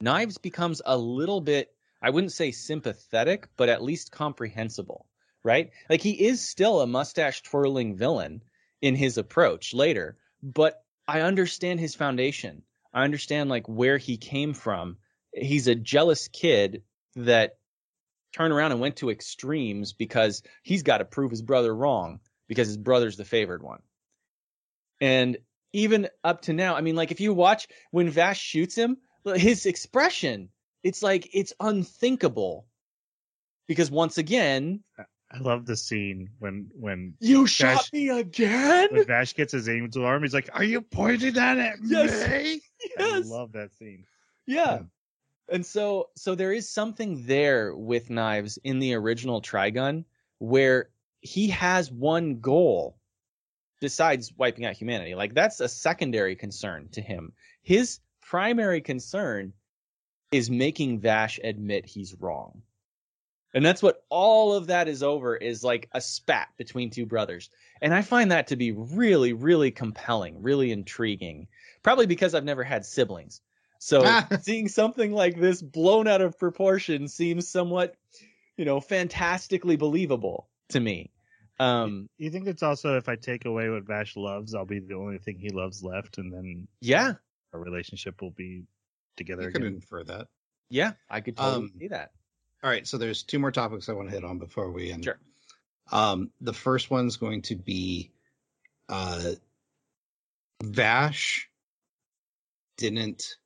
Knives 0.00 0.36
becomes 0.36 0.82
a 0.84 0.98
little 0.98 1.40
bit, 1.40 1.73
I 2.04 2.10
wouldn't 2.10 2.32
say 2.32 2.50
sympathetic, 2.50 3.48
but 3.56 3.70
at 3.70 3.82
least 3.82 4.12
comprehensible, 4.12 5.06
right? 5.42 5.70
Like 5.88 6.02
he 6.02 6.26
is 6.26 6.46
still 6.46 6.82
a 6.82 6.86
mustache 6.86 7.40
twirling 7.40 7.96
villain 7.96 8.42
in 8.82 8.94
his 8.94 9.16
approach 9.16 9.72
later, 9.72 10.18
but 10.42 10.84
I 11.08 11.22
understand 11.22 11.80
his 11.80 11.94
foundation. 11.94 12.62
I 12.92 13.04
understand 13.04 13.48
like 13.48 13.66
where 13.70 13.96
he 13.96 14.18
came 14.18 14.52
from. 14.52 14.98
He's 15.32 15.66
a 15.66 15.74
jealous 15.74 16.28
kid 16.28 16.82
that 17.16 17.56
turned 18.34 18.52
around 18.52 18.72
and 18.72 18.82
went 18.82 18.96
to 18.96 19.08
extremes 19.08 19.94
because 19.94 20.42
he's 20.62 20.82
got 20.82 20.98
to 20.98 21.06
prove 21.06 21.30
his 21.30 21.40
brother 21.40 21.74
wrong 21.74 22.20
because 22.48 22.68
his 22.68 22.76
brother's 22.76 23.16
the 23.16 23.24
favored 23.24 23.62
one. 23.62 23.80
And 25.00 25.38
even 25.72 26.10
up 26.22 26.42
to 26.42 26.52
now, 26.52 26.76
I 26.76 26.82
mean, 26.82 26.96
like 26.96 27.12
if 27.12 27.20
you 27.20 27.32
watch 27.32 27.66
when 27.92 28.10
Vash 28.10 28.42
shoots 28.42 28.74
him, 28.74 28.98
his 29.24 29.64
expression, 29.64 30.50
it's 30.84 31.02
like 31.02 31.28
it's 31.32 31.52
unthinkable. 31.58 32.66
Because 33.66 33.90
once 33.90 34.18
again, 34.18 34.84
I 34.98 35.38
love 35.38 35.64
the 35.66 35.76
scene 35.76 36.28
when 36.38 36.68
when 36.74 37.14
you 37.18 37.46
shot 37.46 37.88
me 37.92 38.10
again. 38.10 38.88
when 38.92 39.06
Vash 39.06 39.34
gets 39.34 39.52
his 39.52 39.68
aim 39.68 39.90
to 39.92 40.04
arm. 40.04 40.22
He's 40.22 40.34
like, 40.34 40.50
"Are 40.52 40.62
you 40.62 40.80
pointing 40.82 41.32
that 41.34 41.58
at 41.58 41.76
Yes. 41.82 42.28
me?" 42.28 42.60
Yes. 42.98 43.26
I 43.26 43.28
love 43.28 43.52
that 43.52 43.74
scene. 43.74 44.04
Yeah. 44.46 44.80
And 45.50 45.64
so 45.64 46.10
so 46.16 46.34
there 46.34 46.52
is 46.52 46.68
something 46.68 47.26
there 47.26 47.74
with 47.74 48.10
Knives 48.10 48.58
in 48.62 48.78
the 48.78 48.94
original 48.94 49.40
Trigun 49.40 50.04
where 50.38 50.90
he 51.20 51.48
has 51.48 51.90
one 51.90 52.40
goal 52.40 52.98
besides 53.80 54.32
wiping 54.36 54.66
out 54.66 54.74
humanity. 54.74 55.14
Like 55.14 55.32
that's 55.34 55.60
a 55.60 55.68
secondary 55.68 56.36
concern 56.36 56.88
to 56.92 57.00
him. 57.00 57.32
His 57.62 58.00
primary 58.20 58.82
concern 58.82 59.54
is 60.34 60.50
making 60.50 60.98
Vash 60.98 61.38
admit 61.44 61.86
he's 61.86 62.16
wrong. 62.18 62.62
And 63.54 63.64
that's 63.64 63.80
what 63.80 64.02
all 64.08 64.52
of 64.52 64.66
that 64.66 64.88
is 64.88 65.00
over 65.00 65.36
is 65.36 65.62
like 65.62 65.88
a 65.92 66.00
spat 66.00 66.48
between 66.56 66.90
two 66.90 67.06
brothers. 67.06 67.50
And 67.80 67.94
I 67.94 68.02
find 68.02 68.32
that 68.32 68.48
to 68.48 68.56
be 68.56 68.72
really, 68.72 69.32
really 69.32 69.70
compelling, 69.70 70.42
really 70.42 70.72
intriguing. 70.72 71.46
Probably 71.84 72.06
because 72.06 72.34
I've 72.34 72.44
never 72.44 72.64
had 72.64 72.84
siblings. 72.84 73.40
So 73.78 74.04
seeing 74.42 74.66
something 74.66 75.12
like 75.12 75.38
this 75.38 75.62
blown 75.62 76.08
out 76.08 76.20
of 76.20 76.36
proportion 76.36 77.06
seems 77.06 77.46
somewhat, 77.46 77.94
you 78.56 78.64
know, 78.64 78.80
fantastically 78.80 79.76
believable 79.76 80.48
to 80.70 80.80
me. 80.80 81.12
Um, 81.60 82.08
You 82.18 82.30
think 82.30 82.48
it's 82.48 82.64
also 82.64 82.96
if 82.96 83.08
I 83.08 83.14
take 83.14 83.44
away 83.44 83.68
what 83.70 83.84
Vash 83.84 84.16
loves, 84.16 84.56
I'll 84.56 84.66
be 84.66 84.80
the 84.80 84.94
only 84.94 85.18
thing 85.18 85.38
he 85.38 85.50
loves 85.50 85.84
left, 85.84 86.18
and 86.18 86.32
then 86.32 86.66
yeah, 86.80 87.12
our 87.52 87.60
relationship 87.60 88.20
will 88.20 88.32
be 88.32 88.64
together 89.16 89.44
You 89.44 89.50
could 89.52 89.64
infer 89.64 90.04
that. 90.04 90.28
yeah, 90.70 90.92
I 91.10 91.20
could 91.20 91.36
totally 91.36 91.64
Um, 91.66 91.72
see 91.78 91.88
that. 91.88 92.12
All 92.62 92.70
right, 92.70 92.86
so 92.86 92.96
there's 92.98 93.22
two 93.22 93.38
more 93.38 93.52
topics 93.52 93.88
I 93.88 93.92
want 93.92 94.08
to 94.08 94.14
hit 94.14 94.24
on 94.24 94.38
before 94.38 94.70
we 94.70 94.90
end. 94.90 95.04
Sure. 95.04 95.18
Um, 95.92 96.30
the 96.40 96.54
first 96.54 96.90
one's 96.90 97.16
going 97.18 97.42
to 97.42 97.56
be 97.56 98.10
uh, 98.88 99.32
Vash 100.62 101.48
didn't 102.76 103.36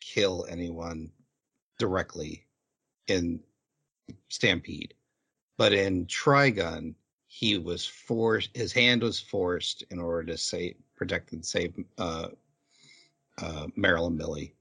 kill 0.00 0.46
anyone 0.48 1.10
directly 1.78 2.46
in 3.06 3.40
Stampede, 4.28 4.94
but 5.58 5.72
in 5.72 6.06
Trigun, 6.06 6.94
he 7.26 7.58
was 7.58 7.86
forced. 7.86 8.50
His 8.56 8.72
hand 8.72 9.02
was 9.02 9.20
forced 9.20 9.84
in 9.90 9.98
order 9.98 10.32
to 10.32 10.38
save, 10.38 10.76
protect 10.96 11.32
and 11.32 11.44
save 11.44 11.74
uh, 11.98 12.28
uh, 13.40 13.66
Meryl 13.78 14.06
and 14.08 14.16
Millie, 14.16 14.54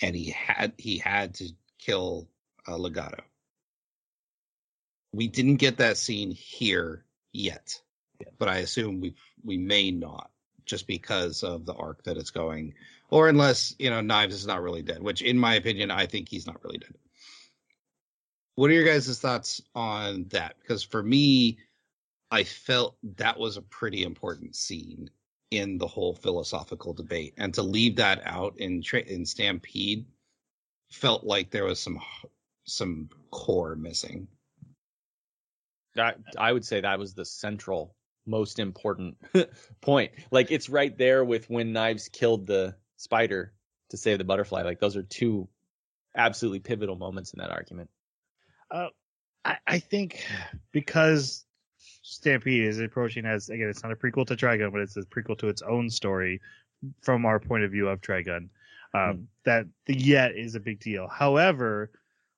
and 0.00 0.14
he 0.14 0.30
had 0.30 0.72
he 0.78 0.98
had 0.98 1.34
to 1.34 1.50
kill 1.78 2.28
uh, 2.68 2.76
Legato. 2.76 3.22
We 5.12 5.28
didn't 5.28 5.56
get 5.56 5.78
that 5.78 5.96
scene 5.96 6.30
here 6.30 7.04
yet, 7.32 7.80
but 8.38 8.48
I 8.48 8.58
assume 8.58 9.00
we 9.00 9.14
we 9.44 9.56
may 9.56 9.90
not 9.90 10.30
just 10.64 10.86
because 10.86 11.42
of 11.42 11.64
the 11.64 11.74
arc 11.74 12.02
that 12.04 12.16
it's 12.16 12.30
going, 12.30 12.74
or 13.08 13.28
unless 13.28 13.74
you 13.78 13.90
know 13.90 14.00
Knives 14.00 14.34
is 14.34 14.46
not 14.46 14.62
really 14.62 14.82
dead, 14.82 15.02
which 15.02 15.22
in 15.22 15.38
my 15.38 15.54
opinion 15.54 15.90
I 15.90 16.06
think 16.06 16.28
he's 16.28 16.46
not 16.46 16.62
really 16.64 16.78
dead. 16.78 16.94
What 18.56 18.70
are 18.70 18.74
your 18.74 18.84
guys' 18.84 19.18
thoughts 19.20 19.60
on 19.74 20.26
that? 20.30 20.56
Because 20.60 20.82
for 20.82 21.02
me, 21.02 21.58
I 22.30 22.44
felt 22.44 22.96
that 23.16 23.38
was 23.38 23.56
a 23.56 23.62
pretty 23.62 24.02
important 24.02 24.56
scene 24.56 25.10
in 25.50 25.78
the 25.78 25.86
whole 25.86 26.14
philosophical 26.14 26.92
debate, 26.92 27.34
and 27.36 27.54
to 27.54 27.62
leave 27.62 27.96
that 27.96 28.22
out 28.24 28.58
in 28.58 28.82
tra- 28.82 29.00
in 29.00 29.26
Stampede 29.26 30.06
felt 30.90 31.24
like 31.24 31.50
there 31.50 31.64
was 31.64 31.80
some 31.80 32.00
some 32.64 33.08
core 33.30 33.76
missing. 33.76 34.28
That 35.94 36.18
I 36.36 36.52
would 36.52 36.64
say 36.64 36.80
that 36.80 36.98
was 36.98 37.14
the 37.14 37.24
central, 37.24 37.94
most 38.26 38.58
important 38.58 39.16
point. 39.80 40.12
Like 40.30 40.50
it's 40.50 40.68
right 40.68 40.96
there 40.96 41.24
with 41.24 41.48
when 41.48 41.72
Knives 41.72 42.08
killed 42.08 42.46
the 42.46 42.74
spider 42.96 43.54
to 43.90 43.96
save 43.96 44.18
the 44.18 44.24
butterfly. 44.24 44.62
Like 44.62 44.80
those 44.80 44.96
are 44.96 45.02
two 45.02 45.48
absolutely 46.14 46.60
pivotal 46.60 46.96
moments 46.96 47.32
in 47.32 47.38
that 47.38 47.50
argument. 47.50 47.88
Uh, 48.70 48.88
I, 49.44 49.56
I 49.66 49.78
think 49.78 50.26
because 50.72 51.45
Stampede 52.08 52.62
is 52.62 52.78
approaching 52.78 53.26
as 53.26 53.48
again, 53.48 53.68
it's 53.68 53.82
not 53.82 53.90
a 53.90 53.96
prequel 53.96 54.26
to 54.28 54.36
Trigun, 54.36 54.70
but 54.70 54.80
it's 54.80 54.96
a 54.96 55.02
prequel 55.02 55.36
to 55.38 55.48
its 55.48 55.62
own 55.62 55.90
story 55.90 56.40
from 57.02 57.26
our 57.26 57.40
point 57.40 57.64
of 57.64 57.72
view 57.72 57.88
of 57.88 58.00
Trigun. 58.00 58.48
Um, 58.94 59.28
That 59.44 59.66
the 59.86 59.98
yet 59.98 60.36
is 60.36 60.54
a 60.54 60.60
big 60.60 60.78
deal. 60.78 61.08
However, 61.08 61.90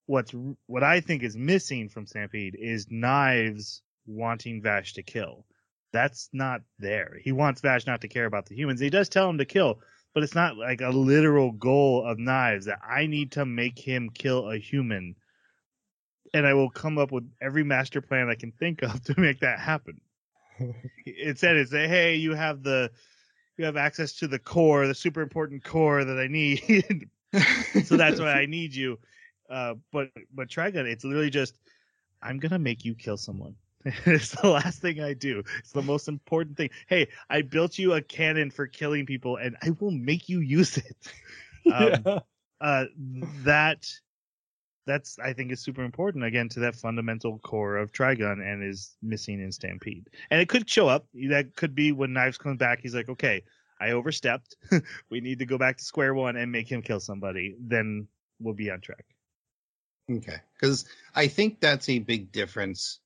what's 0.07 0.33
what 0.67 0.83
I 0.83 1.01
think 1.01 1.23
is 1.23 1.37
missing 1.37 1.91
from 1.91 2.07
Stampede 2.07 2.57
is 2.59 2.87
Knives 2.91 3.83
wanting 4.07 4.63
Vash 4.63 4.95
to 4.95 5.03
kill. 5.03 5.45
That's 5.93 6.31
not 6.33 6.63
there. 6.79 7.19
He 7.23 7.33
wants 7.33 7.61
Vash 7.61 7.87
not 7.87 8.01
to 8.01 8.09
care 8.09 8.25
about 8.25 8.47
the 8.47 8.57
humans. 8.57 8.81
He 8.81 8.91
does 8.91 9.11
tell 9.11 9.29
him 9.29 9.39
to 9.39 9.45
kill, 9.45 9.81
but 10.15 10.23
it's 10.23 10.35
not 10.35 10.57
like 10.57 10.81
a 10.81 10.89
literal 10.89 11.53
goal 11.53 12.07
of 12.07 12.19
Knives 12.19 12.65
that 12.67 12.81
I 12.89 13.07
need 13.07 13.33
to 13.33 13.45
make 13.45 13.79
him 13.79 14.11
kill 14.15 14.51
a 14.51 14.57
human 14.57 15.15
and 16.35 16.47
I 16.47 16.55
will 16.55 16.71
come 16.71 16.99
up 16.99 17.13
with 17.13 17.29
every 17.41 17.65
master 17.65 18.01
plan 18.01 18.29
I 18.29 18.35
can 18.35 18.53
think 18.53 18.83
of 18.83 19.03
to 19.05 19.21
make 19.21 19.41
that 19.41 19.59
happen. 19.59 20.01
it 21.07 21.39
said 21.39 21.57
it 21.57 21.69
say, 21.69 21.89
hey, 21.89 22.17
you 22.17 22.35
have 22.35 22.63
the 22.63 22.91
you 23.57 23.65
have 23.65 23.77
access 23.77 24.13
to 24.15 24.29
the 24.29 24.39
core, 24.39 24.87
the 24.87 24.95
super 24.95 25.21
important 25.21 25.65
core 25.65 26.05
that 26.05 26.19
I 26.19 26.29
need. 26.29 27.11
so 27.85 27.97
that's 27.97 28.21
why 28.21 28.33
I 28.33 28.47
need 28.47 28.75
you. 28.75 28.99
Uh, 29.51 29.75
but 29.93 30.11
but 30.33 30.49
Trigun, 30.49 30.87
it's 30.87 31.05
literally 31.05 31.31
just 31.31 31.59
I'm 32.23 32.39
gonna 32.39 32.59
make 32.59 32.85
you 32.85 32.95
kill 32.95 33.17
someone. 33.17 33.57
it's 33.85 34.31
the 34.41 34.49
last 34.49 34.81
thing 34.81 35.01
I 35.01 35.15
do. 35.15 35.43
It's 35.59 35.73
the 35.73 35.83
most 35.83 36.09
important 36.09 36.57
thing. 36.57 36.71
Hey, 36.89 37.09
I 37.31 37.43
built 37.43 37.79
you 37.79 37.95
a 37.95 38.03
cannon 38.03 38.51
for 38.51 38.67
killing 38.67 39.07
people, 39.07 39.37
and 39.37 39.57
I 39.63 39.71
will 39.79 39.93
make 39.93 40.29
you 40.29 40.41
use 40.41 40.77
it. 40.77 41.13
Um, 41.73 42.21
uh, 42.61 42.87
that 43.45 43.89
that's 44.89 45.19
I 45.19 45.35
think 45.35 45.53
is 45.53 45.61
super 45.61 45.85
important 45.85 46.25
again 46.25 46.49
to 46.51 46.61
that 46.61 46.75
fundamental 46.75 47.39
core 47.39 47.77
of 47.77 47.93
Trigun 47.93 48.41
and 48.41 48.65
is 48.65 48.97
missing 49.03 49.41
in 49.41 49.53
Stampede. 49.53 50.09
And 50.31 50.41
it 50.41 50.49
could 50.49 50.69
show 50.69 50.89
up. 50.89 51.07
That 51.29 51.55
could 51.55 51.75
be 51.75 51.93
when 51.93 52.13
Knives 52.13 52.39
comes 52.39 52.59
back. 52.59 52.81
He's 52.83 52.95
like, 52.95 53.09
okay, 53.09 53.43
I 53.81 53.91
overstepped. 53.91 54.57
we 55.11 55.21
need 55.21 55.39
to 55.41 55.47
go 55.47 55.59
back 55.59 55.77
to 55.77 55.85
square 55.85 56.15
one 56.15 56.37
and 56.37 56.51
make 56.51 56.71
him 56.71 56.83
kill 56.83 57.01
somebody. 57.01 57.55
Then 57.61 58.09
we'll 58.41 58.55
be 58.55 58.71
on 58.71 58.81
track. 58.81 59.05
Okay. 60.11 60.39
Because 60.55 60.87
I 61.15 61.29
think 61.29 61.61
that's 61.61 61.89
a 61.89 61.99
big 61.99 62.33
difference. 62.33 63.01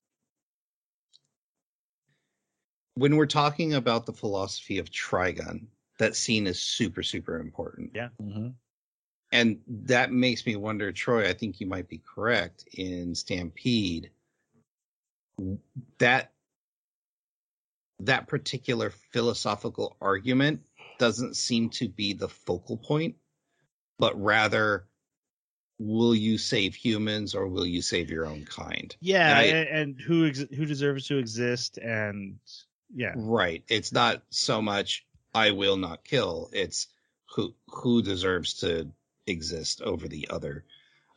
When 2.95 3.17
we're 3.17 3.27
talking 3.27 3.75
about 3.75 4.07
the 4.07 4.13
philosophy 4.13 4.79
of 4.79 4.91
Trigun, 4.91 5.67
that 5.99 6.15
scene 6.15 6.47
is 6.47 6.61
super, 6.61 7.03
super 7.03 7.41
important. 7.41 7.91
Yeah. 7.95 8.09
hmm 8.21 8.49
And 9.33 9.61
that 9.67 10.13
makes 10.13 10.45
me 10.45 10.57
wonder, 10.57 10.93
Troy, 10.93 11.27
I 11.29 11.33
think 11.33 11.59
you 11.61 11.67
might 11.67 11.89
be 11.89 11.99
correct 11.99 12.69
in 12.75 13.15
Stampede. 13.15 14.11
That 15.99 16.33
that 18.01 18.29
particular 18.29 18.91
philosophical 18.91 19.97
argument 20.01 20.61
doesn't 20.99 21.37
seem 21.37 21.71
to 21.71 21.89
be 21.89 22.13
the 22.13 22.29
focal 22.29 22.77
point, 22.77 23.15
but 23.99 24.21
rather 24.21 24.87
will 25.79 26.15
you 26.15 26.37
save 26.37 26.75
humans 26.75 27.35
or 27.35 27.49
will 27.49 27.67
you 27.67 27.81
save 27.81 28.11
your 28.11 28.27
own 28.27 28.45
kind? 28.45 28.95
Yeah, 29.01 29.39
And 29.39 29.57
I- 29.57 29.61
and, 29.61 30.01
who 30.01 30.27
ex- 30.27 30.45
who 30.55 30.67
deserves 30.67 31.07
to 31.07 31.17
exist, 31.17 31.79
and 31.79 32.39
yeah, 32.95 33.15
Right. 33.17 33.65
It's 33.69 33.93
not 33.93 34.23
so 34.31 34.61
much 34.61 35.07
I 35.35 35.53
will 35.53 35.79
not 35.79 36.05
kill. 36.05 36.51
It's 36.53 36.89
who 37.35 37.55
who 37.69 38.03
deserves 38.03 38.53
to 38.61 38.93
exist 39.27 39.83
over 39.83 40.09
the 40.09 40.27
other. 40.31 40.65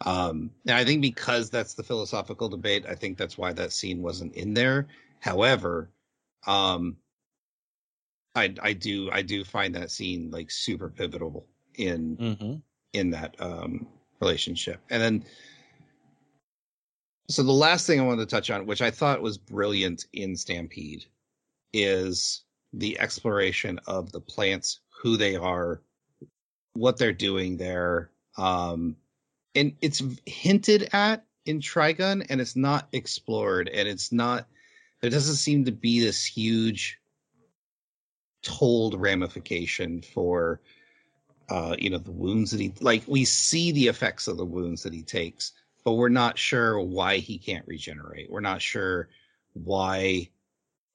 Um, 0.06 0.51
and 0.68 0.76
I 0.76 0.84
think 0.84 1.01
because 1.01 1.49
that's 1.49 1.74
the 1.74 1.84
philosophical 1.84 2.49
debate, 2.49 2.86
I 2.88 2.95
think 2.95 3.18
that's 3.18 3.38
why 3.38 3.53
that 3.53 3.72
scene 3.72 4.01
wasn't 4.01 4.36
in 4.36 4.53
there. 4.53 4.88
However, 5.20 5.89
um, 6.45 6.97
I 8.36 8.53
I 8.62 8.74
do 8.74 9.10
I 9.12 9.22
do 9.22 9.43
find 9.43 9.74
that 9.76 9.91
scene 9.91 10.30
like 10.32 10.51
super 10.51 10.89
pivotal 10.89 11.47
in 11.76 12.16
hmm 12.18 12.56
in 12.93 13.10
that 13.12 13.36
um, 13.39 13.88
relationship. 14.22 14.80
And 14.89 15.01
then, 15.01 15.26
so 17.28 17.43
the 17.43 17.51
last 17.51 17.86
thing 17.86 17.99
I 17.99 18.03
wanted 18.03 18.22
to 18.30 18.36
touch 18.36 18.49
on, 18.49 18.66
which 18.66 18.82
I 18.82 18.89
thought 18.89 19.22
was 19.22 19.38
brilliant 19.38 20.06
in 20.14 20.36
Stampede, 20.36 21.06
is 21.74 22.43
the 22.72 22.97
exploration 22.99 23.80
of 23.86 24.12
the 24.12 24.22
plants, 24.22 24.80
who 25.01 25.18
they 25.18 25.36
are, 25.36 25.82
what 26.76 26.97
they're 26.97 27.13
doing 27.13 27.57
there. 27.57 28.11
Um, 28.38 28.97
and 29.55 29.76
it's 29.82 30.03
hinted 30.26 30.89
at 30.93 31.26
in 31.45 31.61
Trigun, 31.61 32.26
and 32.30 32.41
it's 32.41 32.55
not 32.55 32.88
explored, 32.91 33.69
and 33.69 33.88
it's 33.88 34.11
not. 34.11 34.47
There 35.01 35.09
doesn't 35.09 35.36
seem 35.36 35.65
to 35.65 35.71
be 35.71 35.99
this 35.99 36.26
huge 36.26 36.99
told 38.41 38.99
ramification 38.99 40.01
for 40.01 40.59
uh, 41.49 41.76
you 41.78 41.89
know, 41.89 41.97
the 41.97 42.11
wounds 42.11 42.51
that 42.51 42.59
he 42.59 42.73
like. 42.82 43.03
We 43.07 43.26
see 43.26 43.71
the 43.71 43.88
effects 43.88 44.28
of 44.28 44.38
the 44.38 44.45
wounds 44.45 44.84
that 44.84 44.93
he 44.93 45.03
takes, 45.03 45.53
but 45.84 45.93
we're 45.93 46.09
not 46.09 46.38
sure 46.38 46.80
why 46.80 47.17
he 47.17 47.38
can't 47.38 47.67
regenerate. 47.67 48.32
We're 48.32 48.39
not 48.39 48.61
sure 48.61 49.09
why 49.53 50.30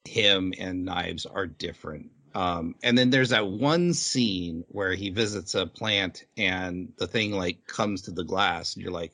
him 0.05 0.53
and 0.59 0.85
Knives 0.85 1.27
are 1.27 1.47
different. 1.47 2.11
Um, 2.35 2.75
and 2.83 2.97
then 2.97 3.11
there's 3.11 3.31
that 3.31 3.47
one 3.47 3.93
scene 3.93 4.65
where 4.69 4.95
he 4.95 5.11
visits 5.11 5.55
a 5.55 5.67
plant 5.67 6.25
and 6.37 6.93
the 6.97 7.07
thing 7.07 7.33
like 7.33 7.67
comes 7.67 8.03
to 8.03 8.13
the 8.13 8.25
glass, 8.25 8.75
and 8.75 8.83
you're 8.83 8.93
like, 8.93 9.13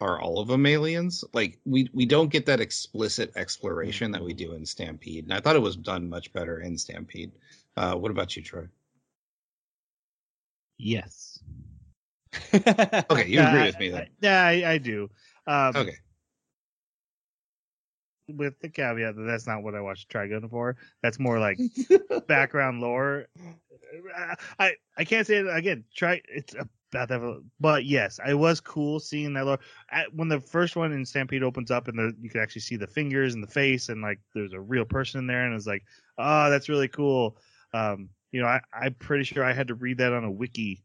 are 0.00 0.20
all 0.20 0.38
of 0.38 0.48
them 0.48 0.64
aliens? 0.64 1.24
Like 1.34 1.58
we 1.66 1.90
we 1.92 2.06
don't 2.06 2.30
get 2.30 2.46
that 2.46 2.60
explicit 2.60 3.32
exploration 3.36 4.12
that 4.12 4.24
we 4.24 4.32
do 4.32 4.52
in 4.54 4.64
Stampede, 4.64 5.24
and 5.24 5.32
I 5.34 5.40
thought 5.40 5.56
it 5.56 5.60
was 5.60 5.76
done 5.76 6.08
much 6.08 6.32
better 6.32 6.60
in 6.60 6.78
Stampede. 6.78 7.32
Uh, 7.76 7.94
what 7.94 8.10
about 8.10 8.36
you, 8.36 8.42
Troy? 8.42 8.66
yes. 10.78 11.38
Okay, 12.54 13.26
you 13.28 13.40
agree 13.42 13.66
with 13.66 13.78
me 13.78 13.90
then. 13.90 14.06
Yeah, 14.20 14.42
I, 14.42 14.72
I 14.72 14.78
do. 14.78 15.10
Um, 15.46 15.76
Okay. 15.76 15.96
With 18.36 18.58
the 18.60 18.68
caveat 18.68 19.16
that 19.16 19.22
that's 19.22 19.46
not 19.46 19.62
what 19.62 19.74
I 19.74 19.80
watched 19.80 20.10
Trigun 20.10 20.48
for. 20.50 20.76
That's 21.02 21.18
more 21.18 21.38
like 21.38 21.58
background 22.26 22.80
lore. 22.80 23.26
I 24.58 24.74
I 24.96 25.04
can't 25.04 25.26
say 25.26 25.36
it 25.36 25.46
again. 25.48 25.84
Try 25.94 26.20
it's 26.28 26.54
about 26.92 27.08
that, 27.08 27.42
but 27.60 27.84
yes, 27.84 28.18
I 28.24 28.34
was 28.34 28.60
cool 28.60 29.00
seeing 29.00 29.32
that 29.34 29.46
lore. 29.46 29.60
At, 29.90 30.14
when 30.14 30.28
the 30.28 30.40
first 30.40 30.76
one 30.76 30.92
in 30.92 31.04
Stampede 31.06 31.42
opens 31.42 31.70
up 31.70 31.88
and 31.88 31.98
the, 31.98 32.14
you 32.20 32.30
can 32.30 32.40
actually 32.40 32.62
see 32.62 32.76
the 32.76 32.86
fingers 32.86 33.34
and 33.34 33.42
the 33.42 33.50
face 33.50 33.88
and 33.88 34.02
like 34.02 34.20
there's 34.34 34.52
a 34.52 34.60
real 34.60 34.84
person 34.84 35.20
in 35.20 35.26
there 35.26 35.44
and 35.44 35.54
it's 35.54 35.66
like, 35.66 35.84
oh, 36.18 36.50
that's 36.50 36.68
really 36.68 36.88
cool. 36.88 37.36
Um, 37.72 38.08
you 38.32 38.40
know, 38.40 38.46
I 38.46 38.60
I'm 38.72 38.94
pretty 38.94 39.24
sure 39.24 39.44
I 39.44 39.52
had 39.52 39.68
to 39.68 39.74
read 39.74 39.98
that 39.98 40.12
on 40.12 40.24
a 40.24 40.30
wiki 40.30 40.82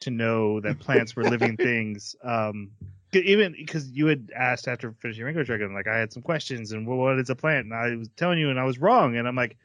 to 0.00 0.10
know 0.10 0.60
that 0.60 0.80
plants 0.80 1.16
were 1.16 1.24
living 1.24 1.56
things. 1.58 2.14
Um, 2.22 2.70
even 3.16 3.52
because 3.52 3.90
you 3.90 4.06
had 4.06 4.30
asked 4.34 4.68
after 4.68 4.94
finishing 5.00 5.24
Ringo 5.24 5.44
Dragon, 5.44 5.74
like 5.74 5.88
I 5.88 5.98
had 5.98 6.12
some 6.12 6.22
questions 6.22 6.72
and 6.72 6.86
well, 6.86 6.98
what 6.98 7.18
is 7.18 7.30
a 7.30 7.34
plant? 7.34 7.66
And 7.66 7.74
I 7.74 7.96
was 7.96 8.08
telling 8.16 8.38
you, 8.38 8.50
and 8.50 8.58
I 8.58 8.64
was 8.64 8.78
wrong. 8.78 9.16
And 9.16 9.28
I'm 9.28 9.36
like, 9.36 9.56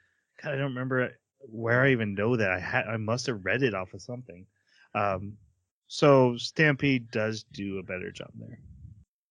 God, 0.41 0.53
I 0.53 0.57
don't 0.57 0.73
remember 0.73 1.17
where 1.39 1.83
I 1.83 1.91
even 1.91 2.15
know 2.15 2.35
that. 2.35 2.51
I 2.51 2.59
had, 2.59 2.85
I 2.85 2.97
must 2.97 3.27
have 3.27 3.45
read 3.45 3.63
it 3.63 3.73
off 3.73 3.93
of 3.93 4.01
something. 4.01 4.45
Um, 4.93 5.33
so 5.87 6.37
Stampede 6.37 7.11
does 7.11 7.43
do 7.51 7.79
a 7.79 7.83
better 7.83 8.11
job 8.11 8.29
there. 8.39 8.59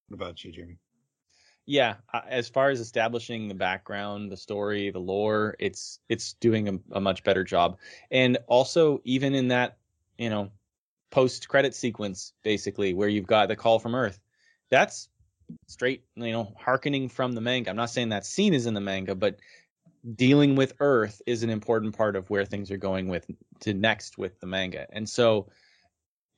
What 0.08 0.16
about 0.16 0.44
you, 0.44 0.52
Jeremy? 0.52 0.78
yeah 1.68 1.96
uh, 2.14 2.22
as 2.26 2.48
far 2.48 2.70
as 2.70 2.80
establishing 2.80 3.46
the 3.46 3.54
background 3.54 4.32
the 4.32 4.36
story 4.36 4.90
the 4.90 4.98
lore 4.98 5.54
it's 5.58 6.00
it's 6.08 6.32
doing 6.34 6.66
a, 6.66 6.96
a 6.96 7.00
much 7.00 7.22
better 7.22 7.44
job 7.44 7.76
and 8.10 8.38
also 8.46 9.00
even 9.04 9.34
in 9.34 9.48
that 9.48 9.76
you 10.16 10.30
know 10.30 10.50
post 11.10 11.48
credit 11.48 11.74
sequence 11.74 12.32
basically 12.42 12.94
where 12.94 13.08
you've 13.08 13.26
got 13.26 13.48
the 13.48 13.56
call 13.56 13.78
from 13.78 13.94
earth 13.94 14.20
that's 14.70 15.08
straight 15.66 16.04
you 16.16 16.32
know 16.32 16.52
harkening 16.58 17.08
from 17.08 17.32
the 17.32 17.40
manga 17.40 17.70
i'm 17.70 17.76
not 17.76 17.90
saying 17.90 18.10
that 18.10 18.26
scene 18.26 18.52
is 18.52 18.66
in 18.66 18.74
the 18.74 18.80
manga 18.80 19.14
but 19.14 19.36
dealing 20.14 20.54
with 20.54 20.74
earth 20.80 21.20
is 21.26 21.42
an 21.42 21.50
important 21.50 21.96
part 21.96 22.16
of 22.16 22.28
where 22.30 22.44
things 22.44 22.70
are 22.70 22.76
going 22.76 23.08
with 23.08 23.26
to 23.60 23.72
next 23.74 24.18
with 24.18 24.38
the 24.40 24.46
manga 24.46 24.86
and 24.92 25.08
so 25.08 25.48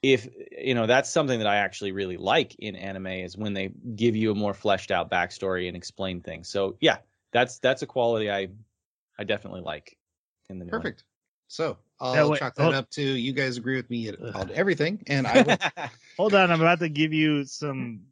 if 0.03 0.29
you 0.57 0.75
know 0.75 0.87
that's 0.87 1.11
something 1.11 1.39
that 1.39 1.47
I 1.47 1.57
actually 1.57 1.93
really 1.93 2.17
like 2.17 2.55
in 2.59 2.75
anime 2.75 3.07
is 3.07 3.37
when 3.37 3.53
they 3.53 3.71
give 3.95 4.17
you 4.17 4.31
a 4.33 4.35
more 4.35 4.55
fleshed 4.55 4.91
out 4.91 5.11
backstory 5.11 5.69
and 5.69 5.77
explain 5.77 6.21
things. 6.21 6.49
So 6.49 6.77
yeah, 6.81 6.99
that's 7.33 7.59
that's 7.59 7.83
a 7.83 7.87
quality 7.87 8.31
I 8.31 8.49
I 9.19 9.25
definitely 9.25 9.61
like 9.61 9.99
in 10.49 10.59
the 10.59 10.65
new 10.65 10.71
one. 10.71 10.81
Perfect. 10.81 11.05
So 11.49 11.79
I'll 12.01 12.15
Yeah, 12.15 12.27
wait, 12.29 12.39
chalk 12.39 12.55
that 12.57 12.63
hold- 12.63 12.75
up 12.75 12.91
to 12.91 13.03
you 13.03 13.33
guys 13.33 13.57
agree 13.59 13.77
with 13.77 13.91
me 13.91 14.09
Ugh. 14.11 14.33
on 14.35 14.51
everything, 14.53 15.03
and 15.07 15.27
I 15.27 15.43
will. 15.43 15.57
Hold 16.17 16.35
on, 16.35 16.51
I'm 16.51 16.61
about 16.61 16.81
to 16.81 16.89
give 16.89 17.13
you 17.13 17.45
some 17.45 18.03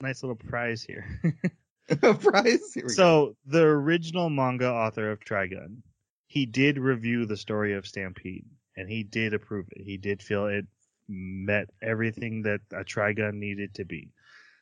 nice 0.00 0.22
little 0.22 0.36
prize 0.36 0.82
here. 0.82 1.06
prize. 2.20 2.72
Here 2.74 2.84
we 2.84 2.88
go. 2.88 2.94
so 2.94 3.36
the 3.46 3.62
original 3.62 4.30
manga 4.30 4.68
author 4.70 5.10
of 5.10 5.20
Trigun, 5.20 5.82
he 6.26 6.46
did 6.46 6.78
review 6.78 7.26
the 7.26 7.36
story 7.36 7.74
of 7.74 7.86
Stampede, 7.86 8.46
and 8.76 8.88
he 8.88 9.02
did 9.02 9.34
approve 9.34 9.66
it. 9.72 9.82
He 9.84 9.96
did 9.96 10.22
feel 10.22 10.46
it 10.46 10.66
met 11.08 11.68
everything 11.82 12.42
that 12.42 12.60
a 12.72 12.84
Trigun 12.84 13.34
needed 13.34 13.74
to 13.74 13.84
be. 13.84 14.10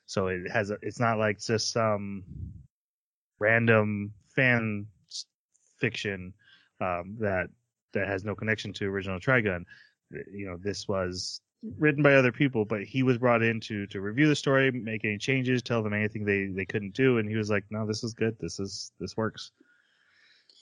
So 0.07 0.27
it 0.29 0.51
has 0.51 0.71
a, 0.71 0.79
it's 0.83 0.99
not 0.99 1.19
like 1.19 1.39
just 1.39 1.73
some 1.73 2.25
random 3.39 4.13
fan 4.35 4.87
fiction 5.79 6.33
um, 6.81 7.17
that 7.21 7.49
that 7.93 8.09
has 8.09 8.25
no 8.25 8.35
connection 8.35 8.73
to 8.75 8.87
original 8.87 9.21
Trigun. 9.21 9.65
You 10.11 10.47
know, 10.47 10.57
this 10.57 10.89
was 10.89 11.41
written 11.79 12.03
by 12.03 12.15
other 12.15 12.33
people, 12.33 12.65
but 12.65 12.83
he 12.85 13.03
was 13.03 13.19
brought 13.19 13.43
in 13.43 13.61
to 13.61 13.87
to 13.89 14.01
review 14.01 14.29
the 14.29 14.37
story, 14.37 14.71
make 14.71 15.05
any 15.05 15.19
changes, 15.19 15.63
tell 15.63 15.83
them 15.83 15.93
anything 15.95 16.25
they 16.25 16.47
they 16.47 16.65
couldn't 16.65 16.95
do, 16.95 17.19
and 17.19 17.29
he 17.29 17.37
was 17.37 17.51
like, 17.51 17.65
"No, 17.71 17.87
this 17.87 18.03
is 18.05 18.15
good. 18.15 18.37
This 18.41 18.59
is 18.59 18.93
this 18.99 19.17
works." 19.17 19.51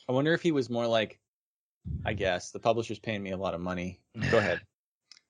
I 0.09 0.13
wonder 0.13 0.33
if 0.35 0.43
he 0.43 0.53
was 0.53 0.69
more 0.71 0.87
like, 0.87 1.19
I 2.05 2.15
guess 2.15 2.51
the 2.51 2.59
publisher's 2.59 2.99
paying 2.99 3.23
me 3.23 3.31
a 3.31 3.37
lot 3.37 3.55
of 3.55 3.61
money. 3.61 4.01
Go 4.31 4.39
ahead. 4.45 4.61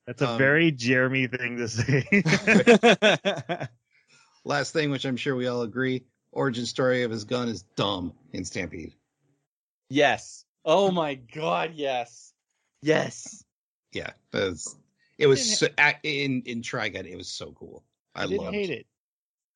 That's 0.06 0.22
a 0.22 0.30
Um, 0.30 0.38
very 0.38 0.70
Jeremy 0.72 1.26
thing 1.26 1.58
to 1.58 1.68
say. 1.68 3.68
Last 4.44 4.72
thing, 4.72 4.90
which 4.90 5.04
I'm 5.04 5.16
sure 5.16 5.34
we 5.36 5.48
all 5.48 5.62
agree, 5.62 6.04
origin 6.32 6.64
story 6.64 7.02
of 7.02 7.10
his 7.10 7.24
gun 7.24 7.48
is 7.48 7.62
dumb 7.76 8.14
in 8.32 8.44
Stampede. 8.44 8.94
yes. 9.90 10.44
Oh 10.64 10.90
my 10.90 11.14
god, 11.14 11.72
yes. 11.74 12.32
Yes. 12.82 13.44
Yeah, 13.92 14.10
that's, 14.30 14.76
it 15.18 15.26
was 15.26 15.40
Didn't 15.40 15.56
so, 15.56 15.66
a- 15.78 15.96
in 16.02 16.42
in 16.42 16.62
Trigun. 16.62 17.06
It 17.06 17.16
was 17.16 17.28
so 17.28 17.52
cool. 17.52 17.84
I, 18.14 18.24
I 18.24 18.26
didn't 18.26 18.44
loved 18.44 18.54
hate 18.54 18.70
it. 18.70 18.86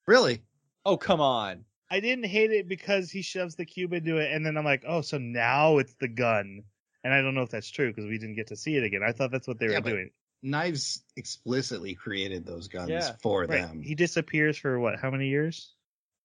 Really? 0.07 0.43
Oh 0.85 0.97
come 0.97 1.21
on. 1.21 1.65
I 1.91 2.01
didn't 2.01 2.25
hate 2.25 2.51
it 2.51 2.69
because 2.69 3.11
he 3.11 3.21
shoves 3.21 3.55
the 3.55 3.67
cube 3.67 3.93
into 3.93 4.17
it, 4.17 4.33
and 4.33 4.45
then 4.47 4.57
I'm 4.57 4.65
like, 4.65 4.85
oh, 4.89 5.03
so 5.03 5.19
now 5.19 5.79
it's 5.79 5.95
the 6.01 6.09
gun. 6.09 6.63
And 7.05 7.13
I 7.13 7.21
don't 7.21 7.35
know 7.35 7.43
if 7.43 7.51
that's 7.51 7.69
true 7.71 7.89
because 7.91 8.07
we 8.07 8.17
didn't 8.19 8.37
get 8.37 8.47
to 8.47 8.57
see 8.57 8.77
it 8.77 8.85
again. 8.85 9.03
I 9.03 9.13
thought 9.13 9.31
that's 9.31 9.47
what 9.47 9.59
they 9.59 9.69
Yeah, 9.69 9.81
were 9.81 9.91
doing. 9.91 10.11
Knives 10.43 11.05
explicitly 11.17 11.95
created 11.95 12.47
those 12.47 12.69
guns 12.69 12.91
Yeah, 12.91 13.13
for 13.21 13.47
Right. 13.47 13.61
them. 13.61 13.83
He 13.83 13.95
disappears 13.95 14.57
for 14.57 14.79
what? 14.81 14.99
How 14.99 15.11
many 15.11 15.29
years? 15.29 15.75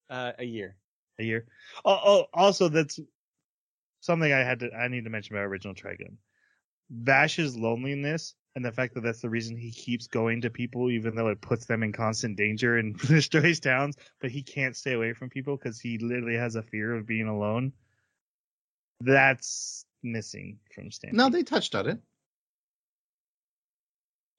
Uh, 0.08 0.32
a 0.38 0.44
year. 0.44 0.76
A 1.18 1.24
year. 1.24 1.46
Oh, 1.84 2.00
oh, 2.04 2.26
also 2.32 2.68
that's 2.68 2.98
something 4.00 4.32
I 4.32 4.38
had 4.38 4.60
to 4.60 4.72
I 4.72 4.88
need 4.88 5.04
to 5.04 5.10
mention 5.10 5.34
about 5.36 5.46
original 5.46 5.74
Trigun. 5.74 6.16
Vash's 6.90 7.56
loneliness 7.56 8.34
and 8.54 8.64
the 8.64 8.72
fact 8.72 8.94
that 8.94 9.02
that's 9.02 9.20
the 9.20 9.28
reason 9.28 9.56
he 9.56 9.70
keeps 9.70 10.08
going 10.08 10.40
to 10.40 10.50
people, 10.50 10.90
even 10.90 11.14
though 11.14 11.28
it 11.28 11.40
puts 11.40 11.66
them 11.66 11.82
in 11.82 11.92
constant 11.92 12.36
danger 12.36 12.76
and 12.76 12.98
destroys 13.06 13.60
towns, 13.60 13.96
but 14.20 14.30
he 14.30 14.42
can't 14.42 14.76
stay 14.76 14.94
away 14.94 15.12
from 15.12 15.30
people 15.30 15.56
because 15.56 15.78
he 15.78 15.98
literally 15.98 16.36
has 16.36 16.56
a 16.56 16.62
fear 16.62 16.94
of 16.96 17.06
being 17.06 17.28
alone. 17.28 17.72
That's 19.00 19.84
missing 20.02 20.58
from 20.74 20.90
Stampede. 20.90 21.16
No, 21.16 21.28
they 21.30 21.44
touched 21.44 21.74
on 21.74 21.88
it. 21.88 21.98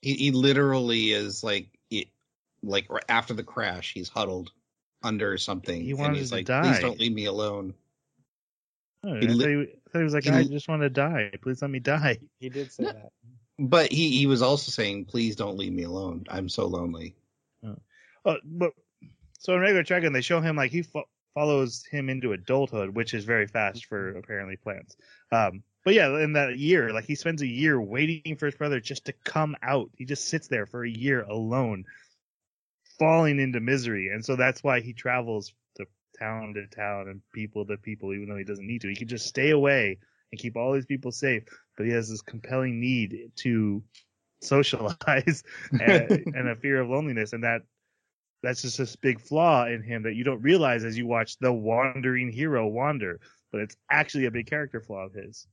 He, 0.02 0.16
he 0.16 0.32
literally 0.32 1.12
is 1.12 1.44
like 1.44 1.68
it, 1.90 2.08
like 2.62 2.90
after 3.08 3.34
the 3.34 3.44
crash, 3.44 3.94
he's 3.94 4.10
huddled 4.10 4.52
under 5.02 5.38
something, 5.38 5.82
He 5.82 5.92
and 5.92 6.16
he's 6.16 6.30
to 6.30 6.36
like, 6.36 6.46
die. 6.46 6.64
"Please 6.64 6.80
don't 6.80 7.00
leave 7.00 7.14
me 7.14 7.26
alone." 7.26 7.74
Oh, 9.04 9.14
I, 9.16 9.20
he 9.20 9.28
thought 9.28 9.38
li- 9.38 9.46
he, 9.46 9.62
I 9.62 9.90
thought 9.92 10.00
he 10.00 10.04
was 10.04 10.14
like, 10.14 10.24
he 10.26 10.30
I 10.32 10.44
just 10.44 10.68
want 10.68 10.82
to 10.82 10.90
die. 10.90 11.32
Please 11.42 11.62
let 11.62 11.72
me 11.72 11.80
die. 11.80 12.20
He 12.40 12.50
did 12.50 12.72
say 12.72 12.84
No. 12.84 12.92
that. 12.94 13.12
But 13.58 13.92
he 13.92 14.18
he 14.18 14.26
was 14.26 14.42
also 14.42 14.72
saying, 14.72 15.06
"Please 15.06 15.36
don't 15.36 15.58
leave 15.58 15.74
me 15.74 15.84
alone. 15.84 16.26
I'm 16.30 16.48
so 16.48 16.68
lonely." 16.68 17.16
Oh, 18.26 18.38
but 18.44 18.72
so 19.40 19.54
in 19.54 19.62
regular 19.62 19.84
Trigun, 19.84 20.14
they 20.14 20.22
show 20.22 20.42
him 20.42 20.56
like 20.56 20.72
he 20.72 20.82
fo- 20.82 21.08
follows 21.34 21.86
him 21.86 22.10
into 22.10 22.34
adulthood, 22.34 22.96
which 22.96 23.14
is 23.14 23.24
very 23.26 23.48
fast 23.48 23.86
for 23.86 24.18
apparently 24.18 24.58
plants. 24.58 24.96
Um, 25.32 25.64
but 25.86 25.94
yeah, 25.94 26.22
in 26.22 26.34
that 26.34 26.58
year, 26.58 26.92
like 26.94 27.06
he 27.06 27.16
spends 27.16 27.42
a 27.42 27.48
year 27.48 27.80
waiting 27.80 28.36
for 28.38 28.46
his 28.46 28.56
brother 28.56 28.80
just 28.82 29.06
to 29.06 29.14
come 29.24 29.56
out. 29.62 29.90
He 29.98 30.06
just 30.06 30.28
sits 30.28 30.48
there 30.48 30.66
for 30.66 30.84
a 30.86 30.90
year 30.90 31.24
alone, 31.24 31.86
falling 32.98 33.40
into 33.40 33.60
misery, 33.60 34.10
and 34.10 34.24
so 34.24 34.36
that's 34.36 34.64
why 34.64 34.82
he 34.82 34.94
travels 34.94 35.50
to 35.50 35.54
town 36.20 36.54
to 36.54 36.68
town 36.68 37.08
and 37.08 37.22
people 37.34 37.66
to 37.66 37.78
people, 37.78 38.14
even 38.14 38.30
though 38.30 38.38
he 38.38 38.44
doesn't 38.44 38.68
need 38.68 38.82
to. 38.82 38.90
He 38.90 38.96
could 38.96 39.10
just 39.10 39.28
stay 39.28 39.52
away 39.52 39.98
and 40.32 40.40
keep 40.40 40.56
all 40.56 40.74
these 40.74 40.86
people 40.86 41.12
safe, 41.12 41.44
but 41.78 41.86
he 41.86 41.92
has 41.94 42.10
this 42.10 42.22
compelling 42.22 42.80
need 42.80 43.32
to 43.38 43.84
socialize 44.42 45.44
and, 45.72 46.12
and 46.36 46.50
a 46.50 46.56
fear 46.56 46.82
of 46.82 46.90
loneliness, 46.90 47.34
and 47.34 47.44
that 47.44 47.62
that's 48.42 48.62
just 48.62 48.78
this 48.78 48.96
big 48.96 49.20
flaw 49.20 49.66
in 49.66 49.84
him 49.84 50.04
that 50.04 50.16
you 50.16 50.24
don't 50.24 50.42
realize 50.42 50.86
as 50.86 50.98
you 50.98 51.06
watch 51.06 51.38
the 51.40 51.52
wandering 51.52 52.32
hero 52.32 52.68
wander, 52.68 53.20
but 53.52 53.62
it's 53.62 53.76
actually 53.92 54.26
a 54.26 54.32
big 54.32 54.48
character 54.48 54.80
flaw 54.80 55.06
of 55.06 55.14
his. 55.14 55.48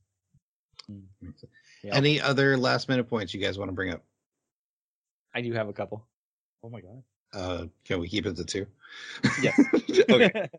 Yeah. 1.83 1.95
Any 1.95 2.21
other 2.21 2.57
last 2.57 2.87
minute 2.87 3.09
points 3.09 3.33
you 3.33 3.41
guys 3.41 3.57
want 3.57 3.69
to 3.69 3.75
bring 3.75 3.91
up? 3.91 4.03
I 5.35 5.41
do 5.41 5.51
have 5.53 5.67
a 5.67 5.73
couple. 5.73 6.07
Oh 6.63 6.69
my 6.69 6.81
god. 6.81 7.03
Uh, 7.33 7.65
can 7.85 7.99
we 7.99 8.07
keep 8.07 8.25
it 8.25 8.35
to 8.35 8.45
two? 8.45 8.67
Yes. 9.41 9.59
okay. 10.09 10.49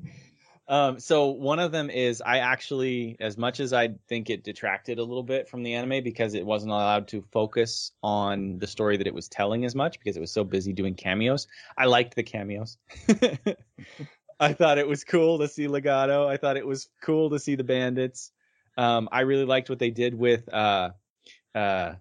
um, 0.68 1.00
so 1.00 1.28
one 1.28 1.58
of 1.58 1.72
them 1.72 1.90
is 1.90 2.22
I 2.24 2.38
actually, 2.38 3.16
as 3.20 3.36
much 3.38 3.60
as 3.60 3.72
I 3.72 3.94
think 4.08 4.30
it 4.30 4.44
detracted 4.44 4.98
a 4.98 5.04
little 5.04 5.22
bit 5.22 5.48
from 5.48 5.62
the 5.62 5.74
anime 5.74 6.04
because 6.04 6.34
it 6.34 6.44
wasn't 6.44 6.72
allowed 6.72 7.08
to 7.08 7.22
focus 7.32 7.92
on 8.02 8.58
the 8.58 8.66
story 8.66 8.96
that 8.98 9.06
it 9.06 9.14
was 9.14 9.28
telling 9.28 9.64
as 9.64 9.74
much 9.74 9.98
because 9.98 10.16
it 10.16 10.20
was 10.20 10.32
so 10.32 10.44
busy 10.44 10.72
doing 10.72 10.94
cameos. 10.94 11.48
I 11.76 11.86
liked 11.86 12.14
the 12.14 12.22
cameos. 12.22 12.78
I 14.40 14.54
thought 14.54 14.78
it 14.78 14.88
was 14.88 15.04
cool 15.04 15.38
to 15.38 15.48
see 15.48 15.68
Legato. 15.68 16.26
I 16.26 16.36
thought 16.36 16.56
it 16.56 16.66
was 16.66 16.88
cool 17.00 17.30
to 17.30 17.38
see 17.38 17.54
the 17.54 17.64
bandits. 17.64 18.32
Um, 18.76 19.08
I 19.12 19.20
really 19.20 19.44
liked 19.44 19.68
what 19.68 19.78
they 19.78 19.90
did 19.90 20.14
with 20.14 20.52
uh, 20.52 20.90
uh, 21.54 21.94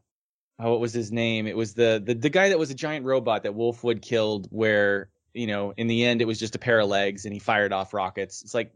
oh, 0.62 0.72
what 0.72 0.80
was 0.80 0.94
his 0.94 1.12
name? 1.12 1.48
It 1.48 1.58
was 1.58 1.74
the, 1.74 2.02
the 2.04 2.14
the 2.14 2.30
guy 2.30 2.50
that 2.50 2.60
was 2.60 2.72
a 2.72 2.76
giant 2.76 3.06
robot 3.06 3.44
that 3.44 3.56
Wolfwood 3.56 4.02
killed. 4.02 4.48
Where 4.50 5.10
you 5.34 5.48
know, 5.48 5.74
in 5.76 5.88
the 5.88 6.06
end, 6.06 6.22
it 6.22 6.26
was 6.26 6.40
just 6.40 6.56
a 6.56 6.60
pair 6.60 6.80
of 6.80 6.90
legs, 6.90 7.26
and 7.26 7.34
he 7.34 7.40
fired 7.40 7.74
off 7.74 7.94
rockets. 7.94 8.42
It's 8.42 8.54
like 8.54 8.74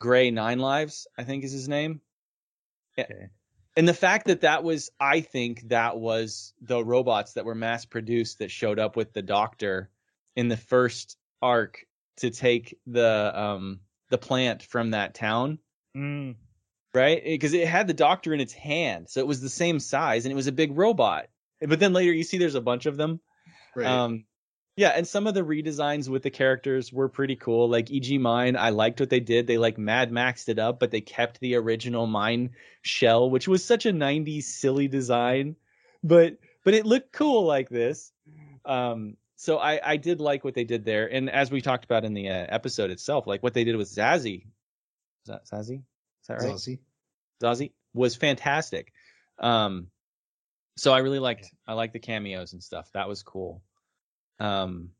Gray 0.00 0.30
Nine 0.30 0.58
Lives, 0.58 1.06
I 1.16 1.24
think 1.24 1.44
is 1.44 1.52
his 1.52 1.68
name. 1.68 2.00
Yeah. 2.96 3.04
Okay. 3.04 3.28
And 3.74 3.88
the 3.88 3.94
fact 3.94 4.26
that 4.26 4.42
that 4.42 4.62
was, 4.62 4.90
I 5.00 5.22
think 5.22 5.68
that 5.68 5.96
was 5.96 6.52
the 6.60 6.84
robots 6.84 7.32
that 7.34 7.46
were 7.46 7.54
mass 7.54 7.86
produced 7.86 8.40
that 8.40 8.50
showed 8.50 8.78
up 8.78 8.96
with 8.96 9.14
the 9.14 9.22
Doctor 9.22 9.88
in 10.36 10.48
the 10.48 10.58
first 10.58 11.16
arc 11.40 11.86
to 12.18 12.28
take 12.28 12.78
the 12.86 13.32
um 13.34 13.80
the 14.10 14.18
plant 14.18 14.62
from 14.62 14.90
that 14.90 15.14
town 15.14 15.58
Mm, 15.96 16.36
right? 16.94 17.22
Because 17.22 17.54
it 17.54 17.66
had 17.66 17.86
the 17.86 17.94
doctor 17.94 18.32
in 18.34 18.40
its 18.40 18.52
hand, 18.52 19.08
so 19.08 19.20
it 19.20 19.26
was 19.26 19.40
the 19.40 19.48
same 19.48 19.80
size, 19.80 20.24
and 20.24 20.32
it 20.32 20.36
was 20.36 20.46
a 20.46 20.52
big 20.52 20.76
robot. 20.76 21.26
But 21.60 21.80
then 21.80 21.92
later, 21.92 22.12
you 22.12 22.24
see 22.24 22.38
there's 22.38 22.54
a 22.54 22.60
bunch 22.60 22.86
of 22.86 22.96
them. 22.96 23.20
Right. 23.74 23.86
Um, 23.86 24.24
yeah, 24.76 24.88
and 24.88 25.06
some 25.06 25.26
of 25.26 25.34
the 25.34 25.42
redesigns 25.42 26.08
with 26.08 26.22
the 26.22 26.30
characters 26.30 26.92
were 26.92 27.08
pretty 27.08 27.36
cool. 27.36 27.68
Like 27.68 27.90
E.G. 27.90 28.16
Mine, 28.18 28.56
I 28.56 28.70
liked 28.70 29.00
what 29.00 29.10
they 29.10 29.20
did. 29.20 29.46
They 29.46 29.58
like 29.58 29.76
Mad 29.76 30.10
Maxed 30.10 30.48
it 30.48 30.58
up, 30.58 30.80
but 30.80 30.90
they 30.90 31.02
kept 31.02 31.40
the 31.40 31.56
original 31.56 32.06
Mine 32.06 32.50
shell, 32.80 33.28
which 33.28 33.46
was 33.46 33.62
such 33.64 33.84
a 33.84 33.92
'90s 33.92 34.44
silly 34.44 34.88
design, 34.88 35.56
but 36.02 36.38
but 36.64 36.72
it 36.72 36.86
looked 36.86 37.12
cool 37.12 37.44
like 37.44 37.68
this. 37.68 38.12
Um, 38.64 39.16
so 39.36 39.58
I 39.58 39.80
I 39.92 39.96
did 39.98 40.20
like 40.20 40.42
what 40.42 40.54
they 40.54 40.64
did 40.64 40.86
there, 40.86 41.06
and 41.06 41.28
as 41.28 41.50
we 41.50 41.60
talked 41.60 41.84
about 41.84 42.04
in 42.04 42.14
the 42.14 42.30
uh, 42.30 42.46
episode 42.48 42.90
itself, 42.90 43.26
like 43.26 43.42
what 43.42 43.52
they 43.52 43.64
did 43.64 43.76
with 43.76 43.88
Zazzy. 43.88 44.46
Is 45.24 45.28
that 45.28 45.44
Zazzy? 45.44 45.82
Is 46.22 46.28
that 46.28 46.38
right? 46.38 46.54
Zazzy? 46.54 46.78
Zazie 47.42 47.72
was 47.94 48.16
fantastic. 48.16 48.92
Um, 49.38 49.88
so 50.76 50.92
I 50.92 50.98
really 50.98 51.18
liked 51.18 51.50
I 51.66 51.74
liked 51.74 51.92
the 51.92 51.98
cameos 51.98 52.52
and 52.52 52.62
stuff. 52.62 52.88
That 52.94 53.08
was 53.08 53.22
cool. 53.22 53.62
Um, 54.40 54.90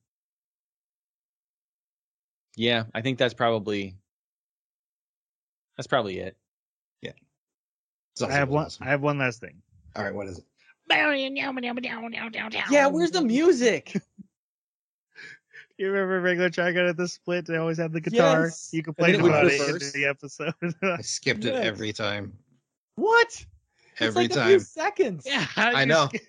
yeah, 2.57 2.85
I 2.95 3.01
think 3.01 3.19
that's 3.19 3.35
probably 3.35 3.97
that's 5.77 5.87
probably 5.87 6.19
it. 6.19 6.37
Zazzy 8.19 8.31
I 8.31 8.33
have 8.35 8.49
one. 8.49 8.67
awesome. 8.67 8.87
I 8.87 8.91
have 8.91 9.01
one 9.01 9.19
last 9.19 9.41
thing. 9.41 9.63
All 9.97 10.05
right, 10.05 10.15
what 10.15 10.27
is 10.27 10.39
it? 10.39 10.45
Yeah, 12.71 12.89
where's 12.89 13.13
the 13.13 13.23
music? 13.23 13.97
You 15.83 15.91
remember 15.91 16.21
regular 16.21 16.49
Trigun 16.51 16.89
at 16.89 16.97
the 16.97 17.09
split? 17.09 17.47
They 17.47 17.57
always 17.57 17.79
had 17.79 17.93
the 17.93 18.01
guitar. 18.01 18.45
Yes. 18.45 18.71
You 18.73 18.83
could 18.83 18.91
And 18.91 18.97
play 18.99 19.13
then 19.13 19.15
it 19.17 19.19
it 19.19 19.23
would 19.23 19.31
about 19.33 19.47
it 19.77 19.83
in 19.95 20.01
the 20.01 20.07
episode. 20.09 20.55
I 20.83 21.03
skipped 21.03 21.45
it 21.45 21.55
Yes. 21.55 21.65
every 21.67 21.93
time. 21.93 22.35
what? 22.95 23.27
It's 23.29 23.47
Every 24.01 24.23
like 24.25 24.31
a 24.31 24.35
time. 24.35 24.49
few 24.49 24.61
seconds. 24.61 25.25
yeah, 25.27 25.47
I 25.57 25.85
know. 25.85 26.07
skip- 26.09 26.23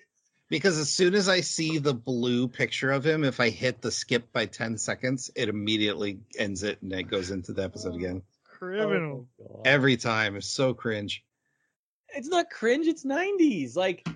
Because 0.50 0.78
as 0.78 0.90
soon 0.90 1.14
as 1.16 1.30
I 1.30 1.42
see 1.42 1.78
the 1.78 1.94
blue 1.94 2.48
picture 2.48 2.92
of 2.92 3.06
him, 3.06 3.24
if 3.24 3.40
I 3.40 3.50
hit 3.50 3.82
the 3.82 3.92
skip 3.92 4.32
by 4.34 4.46
10 4.48 4.78
seconds, 4.78 5.30
it 5.36 5.50
immediately 5.50 6.20
ends 6.38 6.64
it 6.64 6.82
and 6.82 6.92
it 6.92 7.04
goes 7.04 7.32
into 7.32 7.54
the 7.54 7.64
episode 7.64 7.96
again. 7.96 8.22
Oh, 8.26 8.58
criminal. 8.58 9.28
Oh, 9.42 9.46
God. 9.58 9.62
Every 9.68 9.98
time. 9.98 10.36
It's 10.36 10.48
so 10.48 10.74
cringe. 10.74 11.24
it's 12.10 12.28
not 12.28 12.50
cringe 12.50 12.88
it's 12.88 13.04
90s 13.06 13.76
like 13.76 14.08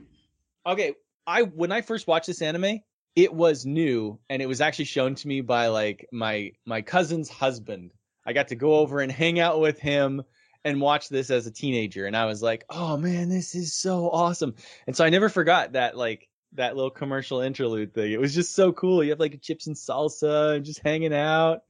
okay 0.66 0.94
i 1.26 1.42
when 1.42 1.72
i 1.72 1.82
first 1.82 2.06
watched 2.08 2.28
this 2.28 2.42
anime 2.44 2.80
it 3.18 3.34
was 3.34 3.66
new 3.66 4.20
and 4.30 4.44
it 4.44 4.46
was 4.46 4.62
actually 4.62 4.86
shown 4.86 5.16
to 5.16 5.28
me 5.28 5.42
by 5.42 5.68
like 5.68 6.08
my 6.12 6.52
my 6.66 6.84
cousin's 6.84 7.30
husband. 7.30 7.90
I 8.24 8.34
got 8.34 8.50
to 8.50 8.56
go 8.56 8.76
over 8.76 9.00
and 9.00 9.12
hang 9.12 9.40
out 9.40 9.60
with 9.60 9.80
him 9.80 10.22
and 10.64 10.80
watch 10.80 11.10
this 11.10 11.32
as 11.32 11.48
a 11.48 11.52
teenager 11.52 12.06
and 12.06 12.16
i 12.16 12.26
was 12.26 12.42
like 12.44 12.64
oh 12.70 12.96
man 12.98 13.30
this 13.30 13.56
is 13.56 13.74
so 13.74 14.10
awesome. 14.12 14.54
And 14.86 14.96
so 14.96 15.04
i 15.04 15.10
never 15.10 15.30
forgot 15.30 15.74
that 15.74 15.98
like 15.98 16.30
that 16.54 16.76
little 16.76 16.92
commercial 16.92 17.42
interlude 17.42 17.94
thing. 17.94 18.12
It 18.12 18.20
was 18.20 18.36
just 18.36 18.54
so 18.56 18.72
cool. 18.72 19.04
You 19.04 19.10
have 19.12 19.20
like 19.20 19.42
chips 19.42 19.66
and 19.68 19.76
salsa 19.76 20.56
and 20.56 20.66
just 20.66 20.80
hanging 20.80 21.14
out. 21.14 21.64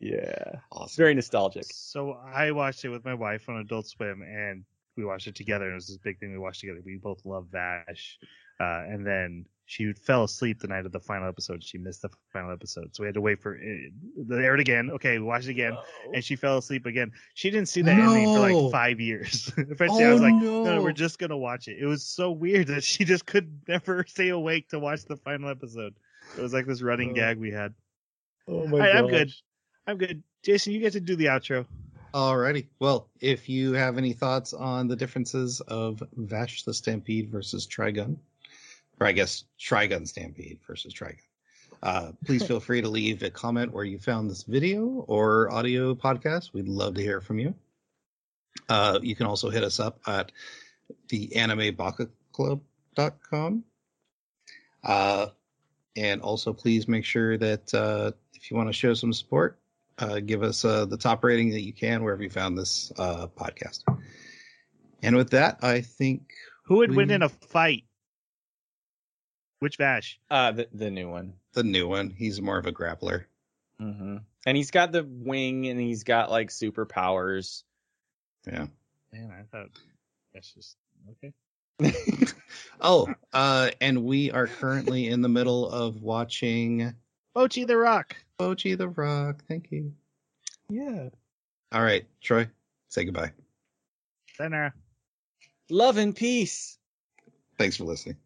Yeah. 0.00 0.42
It's 0.54 0.62
Awesome. 0.72 1.02
very 1.02 1.14
nostalgic. 1.14 1.64
So 1.70 2.12
I 2.12 2.50
watched 2.52 2.84
it 2.84 2.90
with 2.90 3.04
my 3.04 3.14
wife 3.14 3.48
on 3.48 3.56
Adult 3.58 3.86
Swim, 3.86 4.22
and 4.22 4.64
we 4.96 5.04
watched 5.04 5.26
it 5.26 5.34
together. 5.34 5.64
And 5.66 5.72
it 5.72 5.76
was 5.76 5.88
this 5.88 5.98
big 5.98 6.18
thing 6.18 6.32
we 6.32 6.38
watched 6.38 6.60
together. 6.60 6.80
We 6.84 6.96
both 6.96 7.24
love 7.24 7.48
Vash, 7.52 8.18
uh, 8.60 8.84
and 8.88 9.06
then 9.06 9.46
she 9.66 9.92
fell 9.94 10.24
asleep 10.24 10.60
the 10.60 10.68
night 10.68 10.84
of 10.86 10.92
the 10.92 11.00
final 11.00 11.28
episode. 11.28 11.62
She 11.62 11.78
missed 11.78 12.02
the 12.02 12.10
final 12.32 12.52
episode, 12.52 12.94
so 12.94 13.02
we 13.02 13.06
had 13.06 13.14
to 13.14 13.20
wait 13.20 13.40
for 13.40 13.56
it. 13.56 13.92
They 14.16 14.36
aired 14.44 14.60
again. 14.60 14.90
Okay, 14.92 15.18
we 15.18 15.24
watched 15.24 15.46
it 15.48 15.52
again, 15.52 15.76
and 16.12 16.22
she 16.24 16.36
fell 16.36 16.58
asleep 16.58 16.86
again. 16.86 17.12
She 17.34 17.50
didn't 17.50 17.68
see 17.68 17.80
the 17.82 17.92
ending 17.92 18.24
for 18.26 18.40
like 18.40 18.72
five 18.72 19.00
years. 19.00 19.52
Eventually, 19.56 20.04
I 20.04 20.08
oh, 20.08 20.12
was 20.12 20.20
Oh, 20.20 20.24
like, 20.24 20.34
no. 20.34 20.64
no, 20.64 20.82
we're 20.82 20.92
just 20.92 21.18
gonna 21.18 21.36
watch 21.38 21.68
it. 21.68 21.78
It 21.80 21.86
was 21.86 22.04
so 22.04 22.30
weird 22.30 22.66
that 22.68 22.84
she 22.84 23.04
just 23.04 23.24
could 23.26 23.60
never 23.68 24.04
stay 24.08 24.28
awake 24.28 24.68
to 24.70 24.78
watch 24.78 25.04
the 25.06 25.16
final 25.16 25.48
episode. 25.48 25.94
It 26.36 26.42
was 26.42 26.52
like 26.52 26.66
this 26.66 26.82
running 26.82 27.10
Oh. 27.10 27.14
gag 27.14 27.38
we 27.38 27.50
had. 27.50 27.74
oh 28.48 28.66
my! 28.66 28.72
All 28.72 28.78
right, 28.78 28.96
I'm 28.96 29.08
good. 29.08 29.30
I'm 29.86 29.96
good. 29.98 30.22
Jason, 30.42 30.72
you 30.72 30.80
get 30.80 30.92
to 30.92 31.00
do 31.00 31.16
the 31.16 31.26
outro. 31.26 31.66
Alrighty. 32.12 32.68
Well, 32.78 33.08
if 33.20 33.48
you 33.48 33.72
have 33.72 33.98
any 33.98 34.12
thoughts 34.12 34.52
on 34.52 34.86
the 34.88 34.94
differences 34.94 35.60
of 35.62 36.00
Vash 36.16 36.62
the 36.62 36.72
Stampede 36.72 37.28
versus 37.28 37.66
Trigun, 37.66 38.16
or 39.00 39.06
I 39.06 39.12
guess 39.12 39.44
Trigun 39.58 40.06
Stampede 40.06 40.60
versus 40.66 40.92
Trigun, 40.94 41.16
uh, 41.82 42.12
please 42.24 42.46
feel 42.46 42.60
free 42.60 42.82
to 42.82 42.88
leave 42.88 43.22
a 43.22 43.30
comment 43.30 43.72
where 43.72 43.84
you 43.84 43.98
found 43.98 44.30
this 44.30 44.44
video 44.44 45.04
or 45.06 45.52
audio 45.52 45.94
podcast. 45.94 46.52
We'd 46.52 46.68
love 46.68 46.94
to 46.94 47.02
hear 47.02 47.20
from 47.20 47.38
you. 47.38 47.54
Uh, 48.68 48.98
you 49.02 49.16
can 49.16 49.26
also 49.26 49.50
hit 49.50 49.64
us 49.64 49.80
up 49.80 49.98
at 50.06 50.30
the 51.08 51.28
animebakaclub.com. 51.34 53.64
Uh, 54.82 55.26
and 55.96 56.22
also 56.22 56.52
please 56.52 56.88
make 56.88 57.04
sure 57.04 57.38
that 57.38 57.72
uh, 57.74 58.10
if 58.34 58.50
you 58.50 58.56
want 58.56 58.68
to 58.68 58.72
show 58.72 58.94
some 58.94 59.12
support, 59.12 59.58
uh, 59.98 60.20
give 60.20 60.42
us 60.42 60.64
uh, 60.64 60.86
the 60.86 60.96
top 60.96 61.22
rating 61.22 61.50
that 61.50 61.62
you 61.62 61.72
can 61.72 62.02
wherever 62.02 62.22
you 62.22 62.30
found 62.30 62.58
this 62.58 62.92
uh, 62.98 63.28
podcast. 63.28 63.82
And 65.02 65.16
with 65.16 65.30
that, 65.30 65.58
I 65.62 65.82
think 65.82 66.32
Who 66.66 66.78
would 66.78 66.94
win 66.94 67.10
in 67.10 67.22
a 67.22 67.28
fight? 67.28 67.84
Which 69.64 69.78
Vash? 69.78 70.20
Uh, 70.30 70.52
the 70.52 70.68
the 70.74 70.90
new 70.90 71.08
one. 71.08 71.32
The 71.54 71.62
new 71.62 71.88
one. 71.88 72.10
He's 72.10 72.38
more 72.38 72.58
of 72.58 72.66
a 72.66 72.70
grappler. 72.72 73.24
hmm 73.78 74.18
And 74.44 74.56
he's 74.58 74.70
got 74.70 74.92
the 74.92 75.02
wing, 75.02 75.68
and 75.68 75.80
he's 75.80 76.04
got 76.04 76.30
like 76.30 76.50
superpowers. 76.50 77.62
Yeah. 78.46 78.66
Man, 79.10 79.32
I 79.32 79.44
thought 79.50 79.70
that's 80.34 80.52
just 80.52 80.76
okay. 81.12 81.32
Oh, 82.82 83.08
uh, 83.32 83.70
and 83.80 84.04
we 84.04 84.30
are 84.30 84.48
currently 84.48 85.08
in 85.08 85.22
the 85.22 85.30
middle 85.30 85.66
of 85.66 86.02
watching 86.02 86.92
Mochi 87.34 87.64
the 87.64 87.78
Rock. 87.78 88.16
Bocchi 88.38 88.76
the 88.76 88.88
Rock. 88.88 89.44
Thank 89.48 89.70
you. 89.70 89.94
Yeah. 90.68 91.08
All 91.72 91.82
right, 91.82 92.04
Troy, 92.20 92.50
say 92.90 93.04
goodbye. 93.04 93.32
Center. 94.36 94.74
Love 95.70 95.96
and 95.96 96.14
peace. 96.14 96.76
Thanks 97.56 97.78
for 97.78 97.84
listening. 97.84 98.18